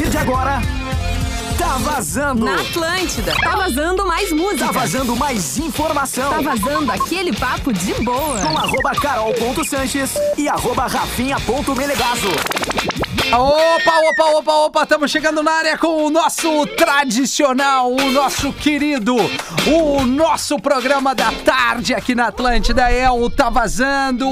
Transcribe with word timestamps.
partir 0.00 0.08
de 0.08 0.16
agora, 0.16 0.62
tá 1.58 1.76
vazando. 1.78 2.44
Na 2.44 2.60
Atlântida. 2.60 3.34
Tá 3.42 3.56
vazando 3.56 4.06
mais 4.06 4.32
música. 4.32 4.66
Tá 4.66 4.72
vazando 4.72 5.16
mais 5.16 5.58
informação. 5.58 6.30
Tá 6.30 6.40
vazando 6.40 6.90
aquele 6.90 7.32
papo 7.34 7.72
de 7.72 7.92
boa. 8.02 8.40
Com 8.40 8.56
arroba 8.58 8.92
carol.sanches 8.92 10.14
e 10.38 10.48
arroba 10.48 10.86
rafinha.melegazo. 10.86 12.28
Opa, 13.32 13.92
opa, 14.10 14.24
opa, 14.38 14.52
opa, 14.66 14.82
estamos 14.82 15.08
chegando 15.10 15.40
na 15.40 15.52
área 15.52 15.78
com 15.78 16.04
o 16.04 16.10
nosso 16.10 16.66
tradicional, 16.76 17.92
o 17.92 18.10
nosso 18.10 18.52
querido, 18.52 19.14
o 19.16 20.04
nosso 20.04 20.58
programa 20.58 21.14
da 21.14 21.30
tarde 21.44 21.94
aqui 21.94 22.12
na 22.14 22.26
Atlântida 22.26 22.90
é 22.90 23.08
o 23.08 23.30
Tá 23.30 23.48
Vazando. 23.48 24.26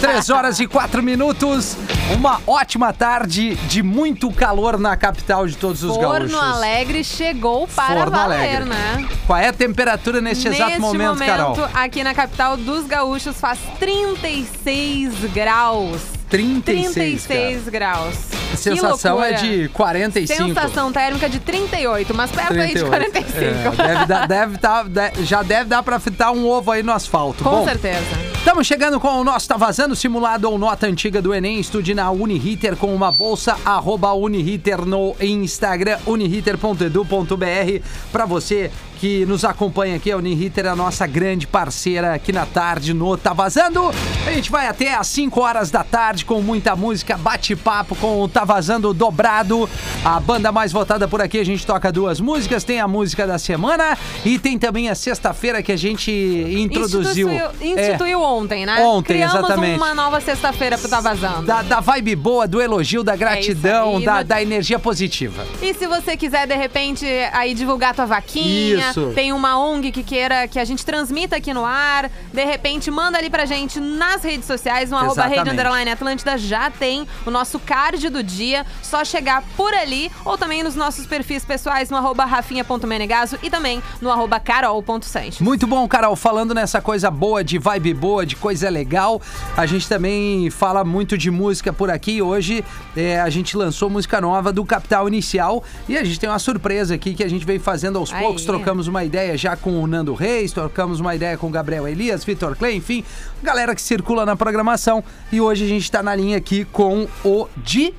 Três 0.00 0.30
horas 0.30 0.60
e 0.60 0.68
quatro 0.68 1.02
minutos. 1.02 1.76
Uma 2.14 2.40
ótima 2.46 2.92
tarde 2.92 3.56
de 3.56 3.82
muito 3.82 4.30
calor 4.30 4.78
na 4.78 4.96
capital 4.96 5.44
de 5.46 5.56
todos 5.56 5.82
os 5.82 5.96
gaúchos. 5.96 6.30
Forno 6.30 6.38
Alegre 6.40 7.02
chegou 7.02 7.66
para 7.66 7.96
Forno 8.02 8.10
valer, 8.12 8.38
Alegre. 8.62 8.64
né? 8.68 9.08
Qual 9.26 9.38
é 9.38 9.48
a 9.48 9.52
temperatura 9.52 10.20
neste 10.20 10.46
exato 10.46 10.66
Neste 10.66 10.80
momento, 10.80 11.18
Carol? 11.18 11.56
aqui 11.74 12.04
na 12.04 12.14
capital 12.14 12.56
dos 12.56 12.86
gaúchos 12.86 13.36
faz 13.38 13.58
36 13.80 15.12
graus. 15.34 16.15
36, 16.36 16.92
36 17.24 17.68
graus. 17.68 18.14
A 18.52 18.56
sensação 18.56 19.22
é 19.22 19.32
de 19.32 19.68
45. 19.70 20.44
Sensação 20.48 20.92
térmica 20.92 21.28
de 21.28 21.40
38, 21.40 22.14
mas 22.14 22.30
perto 22.30 22.52
aí 22.52 22.68
de 22.74 22.84
38. 22.84 22.88
45. 23.12 23.82
É, 23.82 23.86
deve 23.86 24.06
dar- 24.06 24.26
deve 24.28 24.58
tá- 24.58 24.82
de- 24.82 25.24
já 25.24 25.42
deve 25.42 25.64
dar 25.64 25.82
pra 25.82 25.98
fritar 25.98 26.32
um 26.32 26.46
ovo 26.46 26.70
aí 26.70 26.82
no 26.82 26.92
asfalto. 26.92 27.42
Com 27.42 27.50
Bom, 27.50 27.64
certeza. 27.64 28.04
Estamos 28.36 28.66
chegando 28.66 29.00
com 29.00 29.08
o 29.08 29.24
nosso 29.24 29.48
Tá 29.48 29.56
Vazando 29.56 29.96
simulado 29.96 30.48
ou 30.48 30.56
nota 30.58 30.86
antiga 30.86 31.20
do 31.20 31.34
Enem. 31.34 31.58
Estude 31.58 31.94
na 31.94 32.10
Uniriter 32.10 32.76
com 32.76 32.94
uma 32.94 33.10
bolsa, 33.10 33.56
arroba 33.64 34.12
Uniriter 34.12 34.84
no 34.86 35.16
Instagram, 35.20 35.98
uniriter.edu.br. 36.06 37.82
Para 38.12 38.24
você 38.24 38.70
que 38.98 39.24
nos 39.26 39.44
acompanha 39.44 39.96
aqui, 39.96 40.10
a 40.10 40.16
Uniriter 40.16 40.66
é 40.66 40.68
a 40.70 40.76
nossa 40.76 41.06
grande 41.06 41.46
parceira 41.46 42.14
aqui 42.14 42.32
na 42.32 42.46
tarde 42.46 42.92
no 42.94 43.16
Tá 43.16 43.32
Vazando. 43.32 43.90
A 44.26 44.32
gente 44.32 44.50
vai 44.50 44.66
até 44.66 44.94
às 44.94 45.06
5 45.08 45.40
horas 45.40 45.70
da 45.70 45.84
tarde 45.84 46.24
com 46.24 46.40
muita 46.40 46.74
música, 46.74 47.16
bate-papo 47.16 47.94
com 47.96 48.22
o 48.22 48.28
Tá 48.28 48.44
Vazando 48.44 48.92
dobrado. 48.94 49.68
A 50.04 50.18
banda 50.18 50.50
mais 50.50 50.72
votada 50.72 51.06
por 51.06 51.20
aqui, 51.20 51.38
a 51.38 51.44
gente 51.44 51.66
toca 51.66 51.92
duas 51.92 52.20
músicas. 52.20 52.64
Tem 52.64 52.80
a 52.80 52.88
música 52.88 53.26
da 53.26 53.38
semana 53.38 53.96
e 54.24 54.38
tem 54.38 54.58
também 54.58 54.88
a 54.88 54.94
sexta-feira 54.94 55.62
que 55.62 55.72
a 55.72 55.76
gente 55.76 56.10
introduziu. 56.10 57.30
Instituiu, 57.30 57.50
É. 57.76 57.90
instituiu 57.90 58.22
ontem, 58.22 58.64
né? 58.66 58.80
Ontem, 58.82 59.14
Criamos 59.14 59.36
exatamente. 59.36 59.76
uma 59.76 59.94
nova 59.94 60.20
sexta-feira 60.20 60.78
pro 60.78 60.88
Tá 60.88 61.00
Vazando. 61.00 61.42
Da, 61.42 61.62
da 61.62 61.80
vibe 61.80 62.16
boa, 62.16 62.46
do 62.48 62.60
elogio, 62.60 63.02
da 63.04 63.14
gratidão, 63.16 63.98
aí, 63.98 64.04
da, 64.04 64.18
no- 64.18 64.24
da 64.24 64.42
energia 64.42 64.78
positiva. 64.78 65.44
E 65.60 65.74
se 65.74 65.86
você 65.86 66.16
quiser, 66.16 66.46
de 66.46 66.54
repente, 66.56 67.06
aí 67.32 67.54
divulgar 67.54 67.94
tua 67.94 68.06
vaquinha, 68.06 68.76
Isso. 68.78 68.85
Tem 69.14 69.32
uma 69.32 69.58
ONG 69.58 69.92
que 69.92 70.02
queira 70.02 70.46
que 70.48 70.58
a 70.58 70.64
gente 70.64 70.84
transmita 70.84 71.36
aqui 71.36 71.52
no 71.52 71.64
ar, 71.64 72.10
de 72.32 72.44
repente, 72.44 72.90
manda 72.90 73.18
ali 73.18 73.30
pra 73.30 73.44
gente 73.44 73.80
nas 73.80 74.22
redes 74.22 74.46
sociais, 74.46 74.90
no 74.90 74.96
arroba 74.96 75.26
rede 75.26 75.50
underline 75.50 75.90
Atlântida, 75.90 76.36
já 76.38 76.70
tem 76.70 77.06
o 77.24 77.30
nosso 77.30 77.58
card 77.58 78.08
do 78.08 78.22
dia, 78.22 78.64
só 78.82 79.04
chegar 79.04 79.42
por 79.56 79.72
ali, 79.74 80.10
ou 80.24 80.36
também 80.36 80.62
nos 80.62 80.74
nossos 80.74 81.06
perfis 81.06 81.44
pessoais, 81.44 81.90
no 81.90 81.96
arroba 81.96 82.24
rafinha.menegaso 82.24 83.38
e 83.42 83.50
também 83.50 83.82
no 84.00 84.10
arroba 84.10 84.38
carol.sanches. 84.38 85.40
Muito 85.40 85.66
bom, 85.66 85.86
Carol. 85.88 86.16
Falando 86.16 86.54
nessa 86.54 86.80
coisa 86.80 87.10
boa, 87.10 87.42
de 87.42 87.58
vibe 87.58 87.94
boa, 87.94 88.26
de 88.26 88.36
coisa 88.36 88.68
legal, 88.68 89.20
a 89.56 89.66
gente 89.66 89.88
também 89.88 90.50
fala 90.50 90.84
muito 90.84 91.16
de 91.16 91.30
música 91.30 91.72
por 91.72 91.90
aqui. 91.90 92.20
Hoje 92.22 92.64
é, 92.96 93.20
a 93.20 93.30
gente 93.30 93.56
lançou 93.56 93.88
música 93.88 94.20
nova 94.20 94.52
do 94.52 94.64
Capital 94.64 95.08
Inicial 95.08 95.62
e 95.88 95.96
a 95.96 96.04
gente 96.04 96.18
tem 96.18 96.28
uma 96.28 96.38
surpresa 96.38 96.94
aqui 96.94 97.14
que 97.14 97.24
a 97.24 97.28
gente 97.28 97.44
vem 97.44 97.58
fazendo 97.58 97.98
aos 97.98 98.12
poucos. 98.12 98.44
Trocamos 98.76 98.88
uma 98.88 99.04
ideia 99.04 99.38
já 99.38 99.56
com 99.56 99.82
o 99.82 99.86
Nando 99.86 100.12
Reis, 100.12 100.52
trocamos 100.52 101.00
uma 101.00 101.14
ideia 101.14 101.38
com 101.38 101.46
o 101.46 101.50
Gabriel 101.50 101.88
Elias, 101.88 102.22
Vitor 102.26 102.54
Clay, 102.54 102.76
enfim, 102.76 103.02
galera 103.42 103.74
que 103.74 103.80
circula 103.80 104.26
na 104.26 104.36
programação. 104.36 105.02
E 105.32 105.40
hoje 105.40 105.64
a 105.64 105.66
gente 105.68 105.90
tá 105.90 106.02
na 106.02 106.14
linha 106.14 106.36
aqui 106.36 106.66
com 106.66 107.08
o 107.24 107.48
Di. 107.56 107.94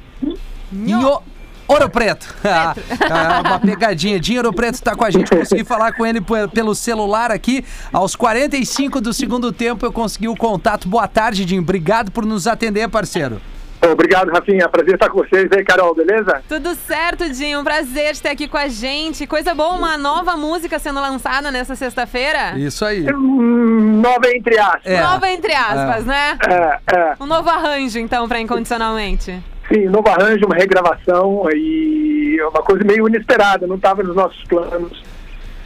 Nho. 0.71 1.19
Ouro 1.67 1.89
Preto. 1.89 2.31
Ah, 3.09 3.41
uma 3.43 3.59
pegadinha. 3.59 4.19
Dinheiro 4.19 4.53
Preto 4.53 4.79
tá 4.83 4.95
com 4.95 5.03
a 5.03 5.09
gente. 5.09 5.31
Consegui 5.35 5.63
falar 5.63 5.93
com 5.93 6.05
ele 6.05 6.21
pe- 6.21 6.47
pelo 6.53 6.75
celular 6.75 7.31
aqui. 7.31 7.65
Aos 7.91 8.15
45 8.15 9.01
do 9.01 9.11
segundo 9.11 9.51
tempo 9.51 9.83
eu 9.83 9.91
consegui 9.91 10.27
o 10.27 10.35
contato. 10.35 10.87
Boa 10.87 11.07
tarde, 11.07 11.43
Dinho. 11.43 11.63
Obrigado 11.63 12.11
por 12.11 12.23
nos 12.23 12.45
atender, 12.45 12.87
parceiro. 12.87 13.41
Obrigado, 13.81 14.31
Rafinha. 14.31 14.67
Prazer 14.67 14.95
estar 14.95 15.09
com 15.09 15.19
vocês 15.19 15.49
aí, 15.51 15.63
Carol, 15.63 15.93
beleza? 15.93 16.41
Tudo 16.47 16.73
certo, 16.75 17.29
Dinho? 17.29 17.59
Um 17.59 17.63
prazer 17.63 18.17
ter 18.17 18.29
aqui 18.29 18.47
com 18.47 18.57
a 18.57 18.67
gente. 18.67 19.27
Coisa 19.27 19.53
boa, 19.53 19.73
uma 19.73 19.97
nova 19.97 20.35
música 20.35 20.79
sendo 20.79 20.99
lançada 20.99 21.51
nessa 21.51 21.75
sexta-feira. 21.75 22.57
Isso 22.57 22.83
aí. 22.83 23.05
Hum, 23.13 24.01
Nova 24.01 24.27
entre 24.33 24.57
aspas. 24.57 24.85
É. 24.85 25.01
Nova 25.01 25.29
entre 25.29 25.53
aspas, 25.53 26.05
né? 26.05 26.37
É, 26.47 26.95
é. 26.95 27.13
Um 27.19 27.25
novo 27.25 27.49
arranjo, 27.49 27.99
então, 27.99 28.27
pra 28.27 28.39
Incondicionalmente. 28.39 29.39
Sim, 29.71 29.85
novo 29.87 30.07
arranjo, 30.07 30.45
uma 30.45 30.55
regravação 30.55 31.43
e 31.53 32.39
uma 32.41 32.63
coisa 32.63 32.83
meio 32.85 33.07
inesperada, 33.07 33.67
não 33.67 33.75
estava 33.75 34.01
nos 34.01 34.15
nossos 34.15 34.41
planos. 34.45 35.03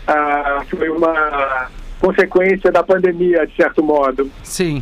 Ah, 0.07 0.63
foi 0.69 0.89
uma 0.89 1.69
consequência 1.99 2.71
da 2.71 2.83
pandemia, 2.83 3.45
de 3.45 3.55
certo 3.55 3.83
modo. 3.83 4.29
Sim. 4.43 4.81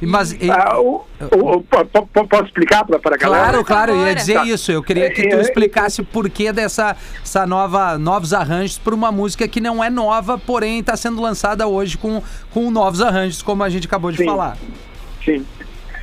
E, 0.00 0.04
Mas, 0.06 0.32
e- 0.32 0.50
Ah, 0.50 0.78
o- 0.78 1.06
o- 1.32 1.56
o- 1.56 1.62
po- 1.62 1.86
po- 1.86 2.26
posso 2.28 2.44
explicar 2.44 2.84
para 2.84 2.96
a 3.14 3.16
galera? 3.16 3.44
claro, 3.48 3.64
claro, 3.64 3.92
eu 3.92 4.06
ia 4.06 4.14
dizer 4.14 4.34
Tá. 4.34 4.44
isso. 4.44 4.70
Eu 4.70 4.82
queria 4.82 5.10
que 5.10 5.22
tu 5.28 5.34
É, 5.36 5.38
é, 5.38 5.40
explicasse 5.40 6.02
o 6.02 6.04
porquê 6.04 6.52
dessa 6.52 6.94
essa 7.22 7.46
nova, 7.46 7.96
novos 7.96 8.34
arranjos 8.34 8.76
para 8.78 8.94
uma 8.94 9.10
música 9.10 9.48
que 9.48 9.58
não 9.60 9.82
é 9.82 9.88
nova, 9.88 10.36
porém 10.36 10.80
está 10.80 10.96
sendo 10.96 11.20
lançada 11.22 11.66
hoje 11.66 11.96
com, 11.96 12.22
com 12.52 12.70
novos 12.70 13.00
arranjos, 13.00 13.40
como 13.40 13.62
a 13.62 13.70
gente 13.70 13.86
acabou 13.86 14.10
de 14.12 14.18
Sim. 14.18 14.26
falar. 14.26 14.58
Sim. 15.24 15.46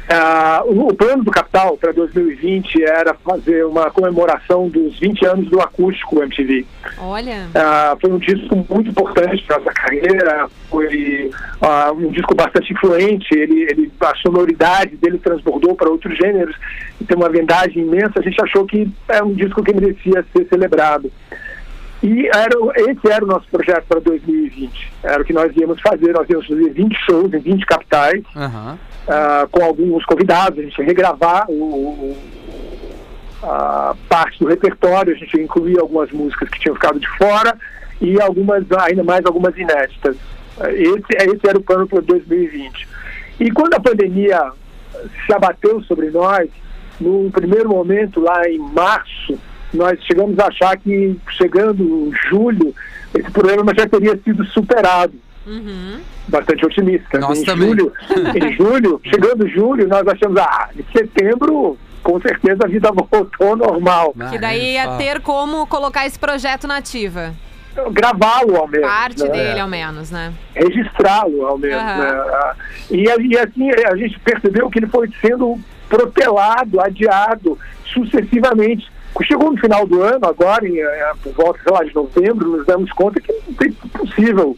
Ah, 0.09 0.61
o, 0.65 0.87
o 0.89 0.93
plano 0.93 1.23
do 1.23 1.31
Capital 1.31 1.77
para 1.77 1.91
2020 1.93 2.83
era 2.83 3.13
fazer 3.13 3.65
uma 3.65 3.89
comemoração 3.89 4.67
dos 4.67 4.99
20 4.99 5.25
anos 5.25 5.49
do 5.49 5.61
acústico 5.61 6.21
MTV. 6.21 6.65
Olha. 6.97 7.47
Ah, 7.55 7.95
foi 7.99 8.11
um 8.11 8.17
disco 8.17 8.65
muito 8.69 8.89
importante 8.89 9.43
para 9.43 9.59
nossa 9.59 9.71
carreira, 9.71 10.49
foi 10.69 11.31
ah, 11.61 11.91
um 11.93 12.09
disco 12.09 12.35
bastante 12.35 12.73
influente, 12.73 13.33
ele, 13.33 13.63
ele, 13.63 13.91
a 13.99 14.15
sonoridade 14.15 14.97
dele 14.97 15.17
transbordou 15.17 15.75
para 15.75 15.89
outros 15.89 16.17
gêneros, 16.17 16.55
e 16.99 17.05
tem 17.05 17.15
uma 17.15 17.29
vendagem 17.29 17.83
imensa, 17.83 18.19
a 18.19 18.21
gente 18.21 18.41
achou 18.41 18.65
que 18.65 18.89
é 19.07 19.23
um 19.23 19.33
disco 19.33 19.63
que 19.63 19.73
merecia 19.73 20.25
ser 20.35 20.47
celebrado. 20.47 21.11
E 22.03 22.27
era, 22.27 22.49
esse 22.91 23.09
era 23.09 23.23
o 23.23 23.27
nosso 23.27 23.47
projeto 23.49 23.85
para 23.87 24.01
2020, 24.01 24.91
era 25.03 25.21
o 25.21 25.25
que 25.25 25.31
nós 25.31 25.55
íamos 25.55 25.79
fazer, 25.79 26.11
nós 26.13 26.29
íamos 26.29 26.45
fazer 26.45 26.69
20 26.71 26.93
shows 27.05 27.33
em 27.33 27.39
20 27.39 27.65
capitais, 27.65 28.21
Aham. 28.35 28.77
ah, 29.07 29.47
com 29.49 29.63
alguns 29.63 30.03
convidados, 30.05 30.59
a 30.59 30.61
gente 30.63 30.77
ia 30.77 30.85
regravar 30.85 31.49
o, 31.49 31.53
o- 31.53 32.17
a 33.41 33.95
parte 34.09 34.39
do 34.39 34.47
repertório, 34.47 35.13
a 35.13 35.17
gente 35.17 35.35
ia 35.37 35.43
incluir 35.43 35.79
algumas 35.79 36.11
músicas 36.11 36.49
que 36.49 36.59
tinham 36.59 36.75
ficado 36.75 36.99
de 36.99 37.07
fora 37.17 37.57
e 38.01 38.19
algumas, 38.21 38.63
ainda 38.79 39.03
mais 39.03 39.25
algumas 39.25 39.55
inéditas. 39.57 40.15
Esse, 40.71 41.29
esse 41.31 41.47
era 41.47 41.57
o 41.57 41.61
plano 41.63 41.87
para 41.87 42.01
2020. 42.01 42.87
E 43.39 43.51
quando 43.51 43.73
a 43.73 43.79
pandemia 43.79 44.51
se 45.25 45.33
abateu 45.33 45.81
sobre 45.83 46.09
nós, 46.09 46.49
no 47.01 47.29
primeiro 47.31 47.69
momento, 47.69 48.21
lá 48.21 48.47
em 48.47 48.59
março, 48.59 49.37
nós 49.73 49.99
chegamos 50.03 50.37
a 50.39 50.47
achar 50.47 50.77
que 50.77 51.19
chegando 51.31 52.11
julho, 52.29 52.73
esse 53.13 53.29
problema 53.31 53.73
já 53.77 53.87
teria 53.87 54.17
sido 54.23 54.45
superado 54.45 55.13
Uhum. 55.45 55.99
bastante 56.27 56.65
otimista. 56.65 57.19
Nós 57.19 57.39
em 57.39 57.43
também. 57.43 57.67
julho, 57.69 57.91
em 58.35 58.53
julho, 58.55 59.01
chegando 59.03 59.47
julho, 59.49 59.87
nós 59.87 60.07
achamos, 60.07 60.37
ah, 60.39 60.69
em 60.77 60.85
setembro, 60.97 61.77
com 62.01 62.19
certeza 62.21 62.59
a 62.63 62.67
vida 62.67 62.89
voltou 62.91 63.29
ao 63.49 63.55
normal. 63.57 64.15
Que 64.29 64.37
daí 64.37 64.73
ia 64.73 64.93
Ah, 64.93 64.97
ter 64.97 65.19
como 65.21 65.67
colocar 65.67 66.05
esse 66.05 66.17
projeto 66.17 66.65
na 66.67 66.77
ativa. 66.77 67.33
Gravá-lo 67.91 68.55
ao 68.55 68.67
menos. 68.67 68.87
Parte 68.87 69.23
né? 69.23 69.29
dele, 69.31 69.59
ao 69.59 69.67
menos, 69.67 70.11
né? 70.11 70.31
Registrá-lo 70.55 71.45
ao 71.45 71.57
menos. 71.57 71.77
Aham. 71.81 71.97
né? 71.97 72.11
Ah, 72.33 72.55
E, 72.91 73.03
e 73.03 73.37
assim 73.37 73.69
a 73.71 73.95
gente 73.97 74.19
percebeu 74.19 74.69
que 74.69 74.79
ele 74.79 74.87
foi 74.87 75.09
sendo 75.19 75.59
protelado, 75.89 76.79
adiado 76.79 77.57
sucessivamente. 77.91 78.91
Chegou 79.21 79.51
no 79.51 79.57
final 79.59 79.85
do 79.85 80.01
ano, 80.01 80.25
agora, 80.25 80.67
em, 80.67 80.79
eh, 80.79 81.11
por 81.21 81.33
volta 81.33 81.59
sei 81.63 81.71
lá, 81.71 81.83
de 81.83 81.93
novembro, 81.93 82.57
nos 82.57 82.65
damos 82.65 82.91
conta 82.93 83.19
que 83.21 83.31
não 83.31 83.53
tem 83.53 83.71
possível 83.71 84.57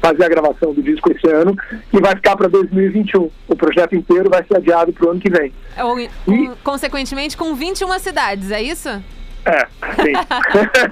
fazer 0.00 0.24
a 0.24 0.28
gravação 0.28 0.72
do 0.74 0.82
disco 0.82 1.12
esse 1.12 1.28
ano 1.28 1.56
e 1.92 2.00
vai 2.00 2.14
ficar 2.16 2.36
para 2.36 2.48
2021. 2.48 3.30
O 3.48 3.54
projeto 3.56 3.94
inteiro 3.94 4.28
vai 4.28 4.42
ser 4.44 4.56
adiado 4.56 4.92
para 4.92 5.06
o 5.06 5.10
ano 5.10 5.20
que 5.20 5.30
vem. 5.30 5.52
Ou, 5.78 5.94
com- 6.24 6.56
consequentemente, 6.64 7.36
com 7.36 7.54
21 7.54 7.98
cidades, 8.00 8.50
é 8.50 8.60
isso? 8.60 8.88
É, 9.44 9.66
sim. 10.02 10.12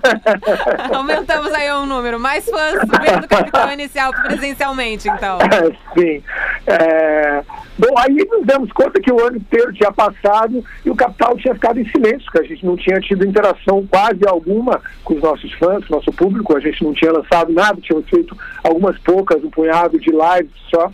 Aumentamos 0.94 1.52
aí 1.52 1.72
um 1.72 1.86
número. 1.86 2.18
Mais 2.18 2.48
fãs 2.48 2.80
vendo 3.04 3.24
o 3.24 3.28
Capitão 3.28 3.72
Inicial 3.72 4.12
presencialmente, 4.12 5.08
então. 5.08 5.38
sim. 5.94 6.22
É, 6.66 7.42
Bom, 7.80 7.96
aí 7.96 8.14
nos 8.30 8.44
demos 8.44 8.70
conta 8.72 9.00
que 9.00 9.10
o 9.10 9.24
ano 9.24 9.38
inteiro 9.38 9.72
tinha 9.72 9.90
passado 9.90 10.62
e 10.84 10.90
o 10.90 10.94
Capital 10.94 11.34
tinha 11.38 11.54
ficado 11.54 11.80
em 11.80 11.88
silêncio, 11.88 12.30
que 12.30 12.38
a 12.38 12.42
gente 12.42 12.62
não 12.66 12.76
tinha 12.76 13.00
tido 13.00 13.24
interação 13.24 13.86
quase 13.86 14.20
alguma 14.28 14.82
com 15.02 15.14
os 15.14 15.22
nossos 15.22 15.50
fãs, 15.54 15.86
com 15.86 15.94
o 15.94 15.96
nosso 15.96 16.12
público, 16.12 16.54
a 16.54 16.60
gente 16.60 16.84
não 16.84 16.92
tinha 16.92 17.10
lançado 17.10 17.50
nada, 17.50 17.80
tínhamos 17.80 18.06
feito 18.10 18.36
algumas 18.62 18.98
poucas, 18.98 19.42
um 19.42 19.48
punhado 19.48 19.98
de 19.98 20.10
lives 20.10 20.52
só. 20.68 20.92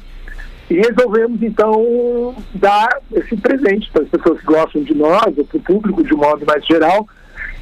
E 0.70 0.74
resolvemos, 0.74 1.42
então, 1.42 2.36
dar 2.54 3.00
esse 3.12 3.36
presente 3.36 3.90
para 3.90 4.04
as 4.04 4.08
pessoas 4.08 4.38
que 4.38 4.46
gostam 4.46 4.82
de 4.84 4.94
nós, 4.94 5.36
ou 5.36 5.44
para 5.44 5.58
o 5.58 5.62
público 5.62 6.04
de 6.04 6.14
um 6.14 6.18
modo 6.18 6.46
mais 6.46 6.64
geral. 6.66 7.08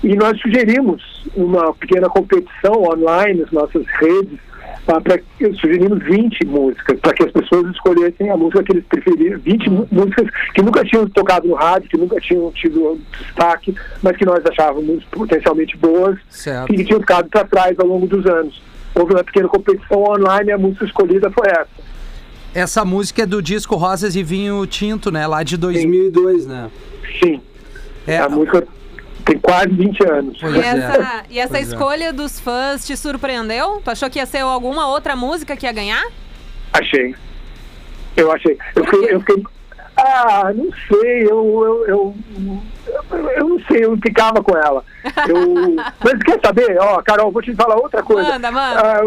E 0.04 0.14
nós 0.16 0.38
sugerimos 0.38 1.02
uma 1.34 1.72
pequena 1.72 2.10
competição 2.10 2.74
online 2.82 3.40
nas 3.40 3.50
nossas 3.50 3.86
redes, 3.98 4.38
para 4.84 5.18
sugerimos 5.58 6.04
20 6.04 6.44
músicas, 6.44 7.00
para 7.00 7.14
que 7.14 7.22
as 7.24 7.32
pessoas 7.32 7.70
escolhessem 7.70 8.28
a 8.28 8.36
música 8.36 8.62
que 8.62 8.72
eles 8.72 8.84
preferiam, 8.84 9.40
20 9.40 9.70
músicas 9.90 10.28
que 10.54 10.60
nunca 10.60 10.84
tinham 10.84 11.08
tocado 11.08 11.48
no 11.48 11.54
rádio, 11.54 11.88
que 11.88 11.96
nunca 11.96 12.20
tinham 12.20 12.52
tido 12.52 13.00
destaque, 13.18 13.74
mas 14.02 14.14
que 14.18 14.26
nós 14.26 14.44
achávamos 14.44 15.02
potencialmente 15.04 15.74
boas 15.78 16.18
Certo. 16.28 16.70
e 16.70 16.76
que 16.76 16.84
tinham 16.84 17.00
ficado 17.00 17.30
para 17.30 17.44
trás 17.46 17.78
ao 17.78 17.86
longo 17.86 18.06
dos 18.06 18.26
anos. 18.26 18.62
Houve 18.94 19.14
uma 19.14 19.24
pequena 19.24 19.48
competição 19.48 20.02
online 20.04 20.50
e 20.50 20.52
a 20.52 20.58
música 20.58 20.84
escolhida 20.84 21.30
foi 21.30 21.48
essa. 21.48 21.68
Essa 22.54 22.84
música 22.84 23.22
é 23.22 23.26
do 23.26 23.40
disco 23.40 23.74
Rosas 23.74 24.14
e 24.14 24.22
Vinho 24.22 24.66
Tinto, 24.66 25.10
né? 25.10 25.26
Lá 25.26 25.42
de 25.42 25.56
2002, 25.56 26.46
né? 26.46 26.70
Sim, 27.22 27.40
É, 28.06 28.18
a 28.18 28.28
música 28.28 28.68
tem 29.24 29.38
quase 29.38 29.68
20 29.70 30.04
anos. 30.10 30.38
Pois 30.40 30.54
E 30.54 30.58
é. 30.60 30.66
essa, 30.66 31.24
e 31.30 31.38
essa 31.38 31.54
Pois 31.54 31.68
é. 31.70 31.74
escolha 31.74 32.12
dos 32.12 32.38
fãs 32.40 32.86
te 32.86 32.96
surpreendeu? 32.96 33.80
Tu 33.84 33.90
achou 33.90 34.10
que 34.10 34.18
ia 34.18 34.26
ser 34.26 34.38
alguma 34.38 34.88
outra 34.88 35.14
música 35.16 35.56
que 35.56 35.66
ia 35.66 35.72
ganhar? 35.72 36.04
Achei. 36.72 37.14
Eu 38.16 38.30
achei. 38.32 38.56
Eu 38.76 38.84
fiquei, 38.84 39.14
eu 39.14 39.20
fiquei- 39.20 39.44
Ah, 39.96 40.52
não 40.54 40.68
sei, 40.88 41.22
eu, 41.24 41.64
eu, 41.64 41.86
eu, 41.86 42.14
eu, 43.36 43.48
não 43.48 43.60
sei, 43.66 43.84
eu 43.84 43.96
ficava 43.96 44.42
com 44.42 44.56
ela. 44.56 44.84
Eu, 45.28 45.74
mas 46.04 46.22
quer 46.22 46.40
saber? 46.44 46.76
Ó, 46.80 47.02
Carol, 47.02 47.30
vou 47.32 47.42
te 47.42 47.54
falar 47.54 47.76
outra 47.76 48.02
coisa. 48.02 48.30
Manda, 48.32 48.50
manda. 48.50 48.80
Ah, 48.80 49.00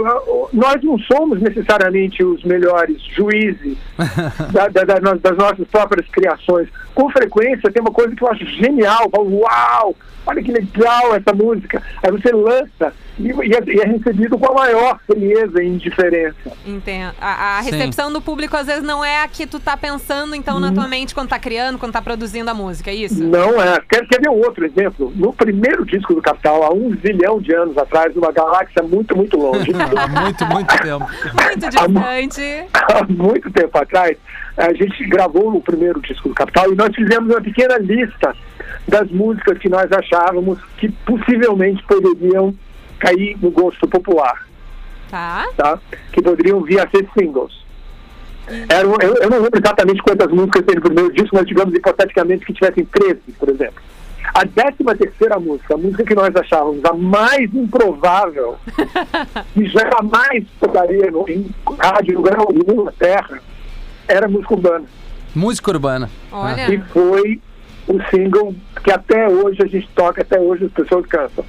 nós 0.53 0.83
não 0.83 0.97
somos 0.99 1.41
necessariamente 1.41 2.23
os 2.23 2.43
melhores 2.43 3.01
juízes 3.03 3.77
da- 4.51 4.67
da- 4.67 4.83
da- 4.83 5.13
das 5.13 5.37
nossas 5.37 5.67
próprias 5.67 6.07
criações. 6.09 6.67
Com 6.93 7.09
frequência 7.09 7.71
tem 7.71 7.81
uma 7.81 7.91
coisa 7.91 8.15
que 8.15 8.23
eu 8.23 8.29
acho 8.31 8.45
genial. 8.45 9.03
Eu 9.05 9.09
falo, 9.09 9.39
Uau, 9.41 9.95
olha 10.25 10.43
que 10.43 10.51
legal 10.51 11.15
essa 11.15 11.33
música. 11.33 11.81
Aí 12.03 12.11
você 12.11 12.31
lança 12.31 12.93
e, 13.19 13.27
e 13.27 13.53
é, 13.55 13.63
e 13.75 13.79
é 13.81 13.85
recebido 13.85 14.37
com 14.37 14.51
a 14.51 14.55
maior 14.55 14.99
frieza 15.05 15.61
e 15.63 15.67
indiferença. 15.67 16.51
Entendo. 16.65 17.13
A, 17.21 17.59
a 17.59 17.63
Sim. 17.63 17.71
recepção 17.71 18.11
do 18.11 18.21
público 18.21 18.55
às 18.57 18.67
vezes 18.67 18.83
não 18.83 19.03
é 19.03 19.21
a 19.23 19.27
que 19.27 19.45
tu 19.47 19.59
tá 19.59 19.75
pensando 19.77 20.35
então 20.35 20.55
Uhum. 20.55 20.61
na 20.61 20.71
tua 20.71 20.87
mente 20.87 21.13
quando 21.13 21.29
tá 21.29 21.39
criando, 21.39 21.77
quando 21.77 21.91
tá 21.93 22.01
produzindo 22.01 22.49
a 22.49 22.53
música, 22.53 22.89
é 22.91 22.95
isso? 22.95 23.23
Não 23.23 23.61
é. 23.61 23.76
Quer, 23.81 24.07
quer 24.07 24.21
ver 24.21 24.29
um 24.29 24.39
outro 24.39 24.65
exemplo? 24.65 25.11
No 25.15 25.33
primeiro 25.33 25.85
disco 25.85 26.13
do 26.13 26.21
Capital, 26.21 26.63
há 26.63 26.73
um 26.73 26.95
zilhão 26.97 27.39
de 27.39 27.53
anos 27.53 27.77
atrás, 27.77 28.13
numa 28.15 28.31
galáxia 28.31 28.83
muito, 28.83 29.15
muito 29.15 29.37
longe, 29.37 29.71
Há 29.97 30.07
muito, 30.07 30.45
muito 30.45 30.77
tempo. 30.77 31.05
Muito 31.43 31.69
distante. 31.69 32.65
há 32.73 33.03
muito 33.07 33.51
tempo 33.51 33.77
atrás, 33.77 34.17
a 34.57 34.73
gente 34.73 35.03
gravou 35.07 35.55
o 35.55 35.61
primeiro 35.61 36.01
disco 36.01 36.29
do 36.29 36.35
Capital 36.35 36.71
e 36.71 36.75
nós 36.75 36.95
fizemos 36.95 37.29
uma 37.29 37.41
pequena 37.41 37.77
lista 37.77 38.35
das 38.87 39.09
músicas 39.11 39.57
que 39.57 39.69
nós 39.69 39.91
achávamos 39.91 40.59
que 40.77 40.89
possivelmente 41.05 41.83
poderiam 41.83 42.53
cair 42.99 43.37
no 43.41 43.51
gosto 43.51 43.87
popular. 43.87 44.45
Tá. 45.09 45.47
tá? 45.55 45.79
que 46.11 46.21
poderiam 46.21 46.61
vir 46.61 46.79
a 46.79 46.89
ser 46.89 47.07
singles. 47.17 47.66
Eram, 48.69 48.95
eu, 49.01 49.15
eu 49.15 49.29
não 49.29 49.41
lembro 49.41 49.59
exatamente 49.61 50.01
quantas 50.01 50.31
músicas 50.31 50.65
tem 50.65 50.75
no 50.75 50.81
primeiro 50.81 51.13
disco, 51.13 51.35
mas 51.35 51.45
digamos 51.45 51.73
hipoteticamente 51.73 52.45
que 52.45 52.53
tivessem 52.53 52.85
13, 52.85 53.19
por 53.37 53.49
exemplo. 53.49 53.81
A 54.33 54.43
décima 54.43 54.95
terceira 54.95 55.39
música, 55.39 55.73
a 55.73 55.77
música 55.77 56.03
que 56.03 56.15
nós 56.15 56.35
achávamos 56.35 56.83
a 56.85 56.93
mais 56.93 57.53
improvável, 57.53 58.55
que 59.53 59.65
jamais 59.67 60.45
tocaria 60.59 61.09
no, 61.11 61.27
em 61.29 61.49
rádio 61.79 62.15
no 62.15 62.21
grau 62.21 62.47
nenhum 62.51 62.83
na 62.83 62.91
Terra, 62.91 63.39
era 64.07 64.27
música 64.27 64.53
urbana. 64.53 64.85
Música 65.35 65.71
urbana. 65.71 66.09
Olha. 66.31 66.73
E 66.73 66.77
foi 66.93 67.41
o 67.87 68.01
single 68.09 68.53
que 68.83 68.91
até 68.91 69.27
hoje 69.27 69.61
a 69.61 69.67
gente 69.67 69.89
toca, 69.95 70.21
até 70.21 70.39
hoje 70.39 70.65
as 70.65 70.71
pessoas 70.71 71.05
cantam. 71.05 71.45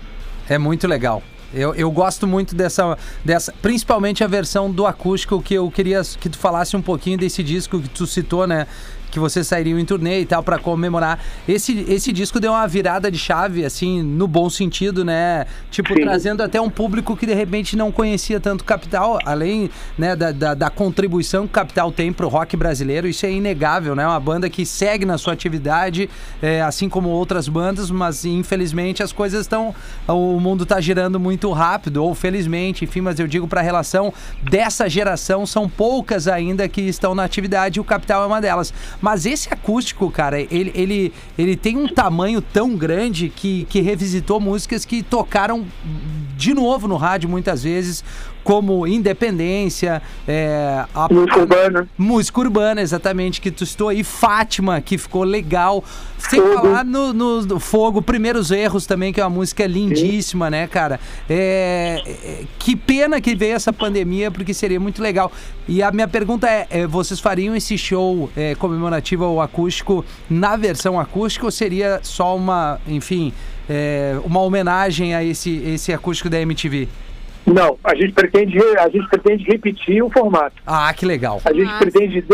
É 0.48 0.56
muito 0.56 0.86
legal. 0.86 1.22
Eu, 1.52 1.74
eu 1.74 1.90
gosto 1.90 2.26
muito 2.26 2.54
dessa, 2.54 2.96
dessa, 3.24 3.52
principalmente 3.62 4.22
a 4.22 4.26
versão 4.26 4.70
do 4.70 4.86
acústico, 4.86 5.40
que 5.42 5.54
eu 5.54 5.70
queria 5.70 6.02
que 6.20 6.28
tu 6.28 6.38
falasse 6.38 6.76
um 6.76 6.82
pouquinho 6.82 7.16
desse 7.16 7.42
disco 7.42 7.80
que 7.80 7.88
tu 7.88 8.06
citou, 8.06 8.46
né? 8.46 8.66
Que 9.10 9.18
vocês 9.18 9.46
sairiam 9.46 9.78
em 9.78 9.84
turnê 9.84 10.20
e 10.20 10.26
tal 10.26 10.42
pra 10.42 10.58
comemorar. 10.58 11.18
Esse, 11.48 11.84
esse 11.88 12.12
disco 12.12 12.38
deu 12.38 12.52
uma 12.52 12.66
virada 12.66 13.10
de 13.10 13.18
chave, 13.18 13.64
assim, 13.64 14.02
no 14.02 14.26
bom 14.28 14.50
sentido, 14.50 15.04
né? 15.04 15.46
Tipo, 15.70 15.94
Sim. 15.94 16.02
trazendo 16.02 16.42
até 16.42 16.60
um 16.60 16.70
público 16.70 17.16
que 17.16 17.26
de 17.26 17.34
repente 17.34 17.76
não 17.76 17.90
conhecia 17.90 18.38
tanto 18.40 18.64
Capital, 18.64 19.18
além 19.24 19.70
né, 19.96 20.14
da, 20.14 20.32
da, 20.32 20.54
da 20.54 20.70
contribuição 20.70 21.46
que 21.46 21.52
Capital 21.52 21.90
tem 21.90 22.12
pro 22.12 22.28
rock 22.28 22.56
brasileiro, 22.56 23.08
isso 23.08 23.24
é 23.24 23.30
inegável, 23.30 23.94
né? 23.94 24.06
Uma 24.06 24.20
banda 24.20 24.48
que 24.50 24.64
segue 24.66 25.04
na 25.04 25.18
sua 25.18 25.32
atividade, 25.32 26.08
é, 26.42 26.60
assim 26.62 26.88
como 26.88 27.08
outras 27.08 27.48
bandas, 27.48 27.90
mas 27.90 28.24
infelizmente 28.24 29.02
as 29.02 29.12
coisas 29.12 29.42
estão. 29.42 29.74
O 30.06 30.38
mundo 30.40 30.64
tá 30.64 30.80
girando 30.80 31.18
muito 31.18 31.50
rápido, 31.52 32.04
ou 32.04 32.14
felizmente, 32.14 32.84
enfim, 32.84 33.00
mas 33.00 33.18
eu 33.18 33.26
digo 33.26 33.46
pra 33.46 33.60
relação 33.60 34.12
dessa 34.42 34.88
geração, 34.88 35.46
são 35.46 35.68
poucas 35.68 36.28
ainda 36.28 36.68
que 36.68 36.82
estão 36.82 37.14
na 37.14 37.24
atividade 37.24 37.78
e 37.78 37.80
o 37.80 37.84
Capital 37.84 38.22
é 38.22 38.26
uma 38.26 38.40
delas. 38.40 38.72
Mas 39.00 39.26
esse 39.26 39.52
acústico, 39.52 40.10
cara, 40.10 40.40
ele, 40.40 40.72
ele, 40.74 41.12
ele 41.38 41.56
tem 41.56 41.76
um 41.76 41.86
tamanho 41.86 42.40
tão 42.40 42.76
grande 42.76 43.28
que, 43.28 43.64
que 43.66 43.80
revisitou 43.80 44.40
músicas 44.40 44.84
que 44.84 45.02
tocaram 45.02 45.64
de 46.36 46.52
novo 46.52 46.88
no 46.88 46.96
rádio 46.96 47.28
muitas 47.28 47.62
vezes, 47.62 48.04
como 48.48 48.86
Independência, 48.86 50.00
é, 50.26 50.82
a- 50.94 51.06
Música 51.12 51.38
urbana. 51.40 51.88
Música 51.98 52.40
urbana, 52.40 52.80
exatamente, 52.80 53.42
que 53.42 53.50
tu 53.50 53.66
citou 53.66 53.88
aí. 53.90 54.02
Fátima, 54.02 54.80
que 54.80 54.96
ficou 54.96 55.22
legal. 55.22 55.84
Sem 56.16 56.40
Fogo. 56.40 56.54
falar 56.54 56.82
no, 56.82 57.12
no- 57.12 57.42
no 57.44 57.60
Fogo, 57.60 58.00
Primeiros 58.00 58.50
Erros 58.50 58.86
também, 58.86 59.12
que 59.12 59.20
é 59.20 59.24
uma 59.24 59.28
música 59.28 59.66
lindíssima, 59.66 60.48
né, 60.48 60.66
cara? 60.66 60.98
É, 61.28 62.02
é, 62.06 62.44
que 62.58 62.74
pena 62.74 63.20
que 63.20 63.34
veio 63.34 63.54
essa 63.54 63.70
pandemia, 63.70 64.30
porque 64.30 64.54
seria 64.54 64.80
muito 64.80 65.02
legal. 65.02 65.30
E 65.68 65.82
a 65.82 65.90
minha 65.92 66.08
pergunta 66.08 66.48
é, 66.48 66.66
é, 66.70 66.86
vocês 66.86 67.20
fariam 67.20 67.54
esse 67.54 67.76
show 67.76 68.30
é, 68.34 68.54
comemorativo 68.54 69.24
ao 69.24 69.42
acústico 69.42 70.02
na 70.30 70.56
versão 70.56 70.98
acústica 70.98 71.44
ou 71.44 71.50
seria 71.52 72.00
só 72.02 72.34
uma, 72.34 72.80
enfim, 72.88 73.30
é, 73.68 74.18
uma 74.24 74.40
homenagem 74.40 75.14
a 75.14 75.22
esse, 75.22 75.54
esse 75.66 75.92
acústico 75.92 76.30
da 76.30 76.40
MTV? 76.40 76.88
Não, 77.52 77.78
a 77.82 77.94
gente 77.94 78.12
pretende, 78.12 78.58
a 78.78 78.88
gente 78.88 79.08
pretende 79.08 79.44
repetir 79.44 80.02
o 80.02 80.10
formato. 80.10 80.56
Ah, 80.66 80.92
que 80.92 81.06
legal. 81.06 81.40
A 81.44 81.52
gente 81.52 81.66
Nossa. 81.66 81.78
pretende. 81.78 82.24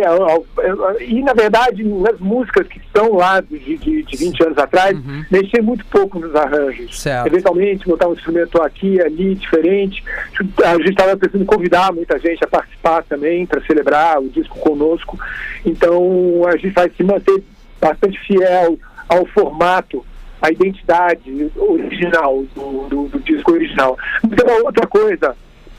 E, 1.01 1.23
na 1.23 1.33
verdade, 1.33 1.85
nas 1.85 2.19
músicas 2.19 2.67
que 2.67 2.79
estão 2.79 3.15
lá 3.15 3.41
de, 3.41 3.77
de, 3.77 4.03
de 4.03 4.17
20 4.17 4.43
anos 4.43 4.59
atrás, 4.59 4.99
mexer 5.31 5.63
muito 5.63 5.85
pouco 5.87 6.19
nos 6.19 6.35
arranjos. 6.35 7.01
Certo. 7.01 7.27
Eventualmente, 7.29 7.87
botar 7.87 8.09
um 8.09 8.15
instrumento 8.15 8.61
aqui, 8.61 9.01
ali, 9.01 9.35
diferente. 9.37 10.03
A 10.65 10.77
gente 10.79 10.91
estava 10.91 11.17
pensando 11.17 11.43
em 11.43 11.47
convidar 11.47 11.93
muita 11.93 12.19
gente 12.19 12.43
a 12.45 12.49
participar 12.49 13.03
também, 13.05 13.47
para 13.47 13.63
celebrar 13.63 14.21
o 14.21 14.29
disco 14.29 14.59
conosco. 14.59 15.19
Então, 15.65 16.43
a 16.47 16.57
gente 16.57 16.71
vai 16.71 16.91
se 16.91 17.03
manter 17.05 17.43
bastante 17.81 18.19
fiel 18.27 18.79
ao 19.09 19.25
formato 19.27 20.05
a 20.45 20.51
identidade 20.51 21.51
original 21.57 22.45
do, 22.55 22.87
do, 22.89 23.09
do 23.09 23.21
disco 23.21 23.53
original. 23.53 23.97
Então, 24.23 24.47
outra 24.63 24.87
coisa 24.87 25.35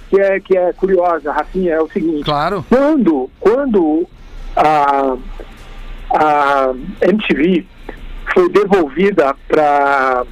que 0.10 0.19
é, 0.19 0.39
que 0.39 0.57
é 0.57 0.74
curiosa, 0.74 1.31
Rafinha, 1.31 1.74
é 1.74 1.81
o 1.81 1.88
seguinte: 1.88 2.24
Claro. 2.24 2.65
quando, 2.67 3.29
quando 3.39 4.07
a, 4.55 5.17
a 6.10 6.74
MTV 7.01 7.67
foi 8.34 8.50
devolvida 8.50 9.36
para 9.48 10.25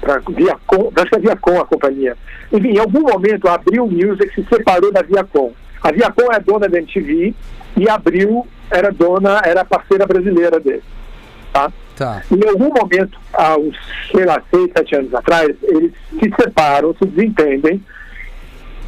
para 0.00 0.18
Viacom, 0.30 0.90
acho 0.96 1.10
que 1.10 1.16
é 1.16 1.20
Viacom 1.20 1.60
a 1.60 1.66
companhia. 1.66 2.16
Enfim, 2.50 2.70
em 2.70 2.78
algum 2.78 3.02
momento 3.02 3.46
a 3.46 3.54
Abril 3.54 3.86
Music 3.86 4.34
se 4.34 4.42
separou 4.48 4.90
da 4.90 5.02
Viacom. 5.02 5.52
A 5.82 5.92
Viacom 5.92 6.32
é 6.32 6.40
dona 6.40 6.68
da 6.70 6.78
MTV 6.78 7.34
e 7.76 7.88
a 7.88 7.94
Abril 7.94 8.46
era 8.70 8.90
dona, 8.90 9.42
era 9.44 9.62
parceira 9.62 10.06
brasileira 10.06 10.58
dele. 10.58 10.82
Tá? 11.52 11.70
Tá. 12.00 12.22
Em 12.32 12.48
algum 12.48 12.70
momento, 12.70 13.20
há 13.34 13.58
uns, 13.58 13.76
sei 14.10 14.24
lá, 14.24 14.42
seis, 14.48 14.70
sete 14.74 14.96
anos 14.96 15.12
atrás, 15.12 15.54
eles 15.62 15.92
se 16.08 16.32
separam, 16.34 16.94
se 16.94 17.04
desentendem, 17.04 17.84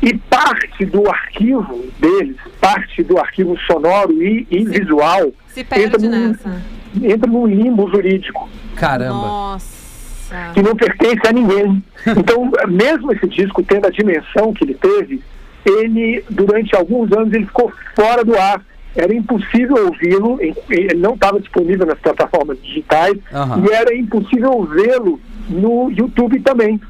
e 0.01 0.17
parte 0.17 0.87
do 0.87 1.07
arquivo 1.07 1.85
deles, 1.99 2.37
parte 2.59 3.03
do 3.03 3.19
arquivo 3.19 3.55
sonoro 3.67 4.15
e, 4.23 4.47
e 4.51 4.65
visual, 4.65 5.31
Se 5.49 5.63
perde 5.63 5.85
entra 5.85 5.99
num, 6.09 6.35
entra 7.03 7.31
num 7.31 7.47
limbo 7.47 7.87
jurídico 7.91 8.49
Caramba. 8.77 9.13
Nossa. 9.13 10.53
que 10.55 10.63
não 10.63 10.75
pertence 10.75 11.29
a 11.29 11.33
ninguém. 11.33 11.85
Então, 12.17 12.51
mesmo 12.67 13.13
esse 13.13 13.29
disco 13.29 13.63
tendo 13.63 13.89
a 13.89 13.91
dimensão 13.91 14.55
que 14.55 14.65
ele 14.65 14.75
teve, 14.75 15.23
ele, 15.67 16.25
durante 16.31 16.75
alguns 16.75 17.13
anos, 17.13 17.31
ele 17.35 17.45
ficou 17.45 17.71
fora 17.95 18.25
do 18.25 18.35
ar. 18.39 18.65
Era 18.95 19.15
impossível 19.15 19.87
ouvi-lo, 19.87 20.39
ele 20.41 20.95
não 20.99 21.15
estava 21.15 21.41
disponível 21.41 21.87
nas 21.87 21.99
plataformas 21.99 22.59
digitais 22.63 23.17
Aham. 23.33 23.65
e 23.67 23.73
era 23.73 23.95
impossível 23.95 24.65
vê-lo 24.65 25.19
no 25.49 25.91
YouTube 25.91 26.39
também. 26.41 26.81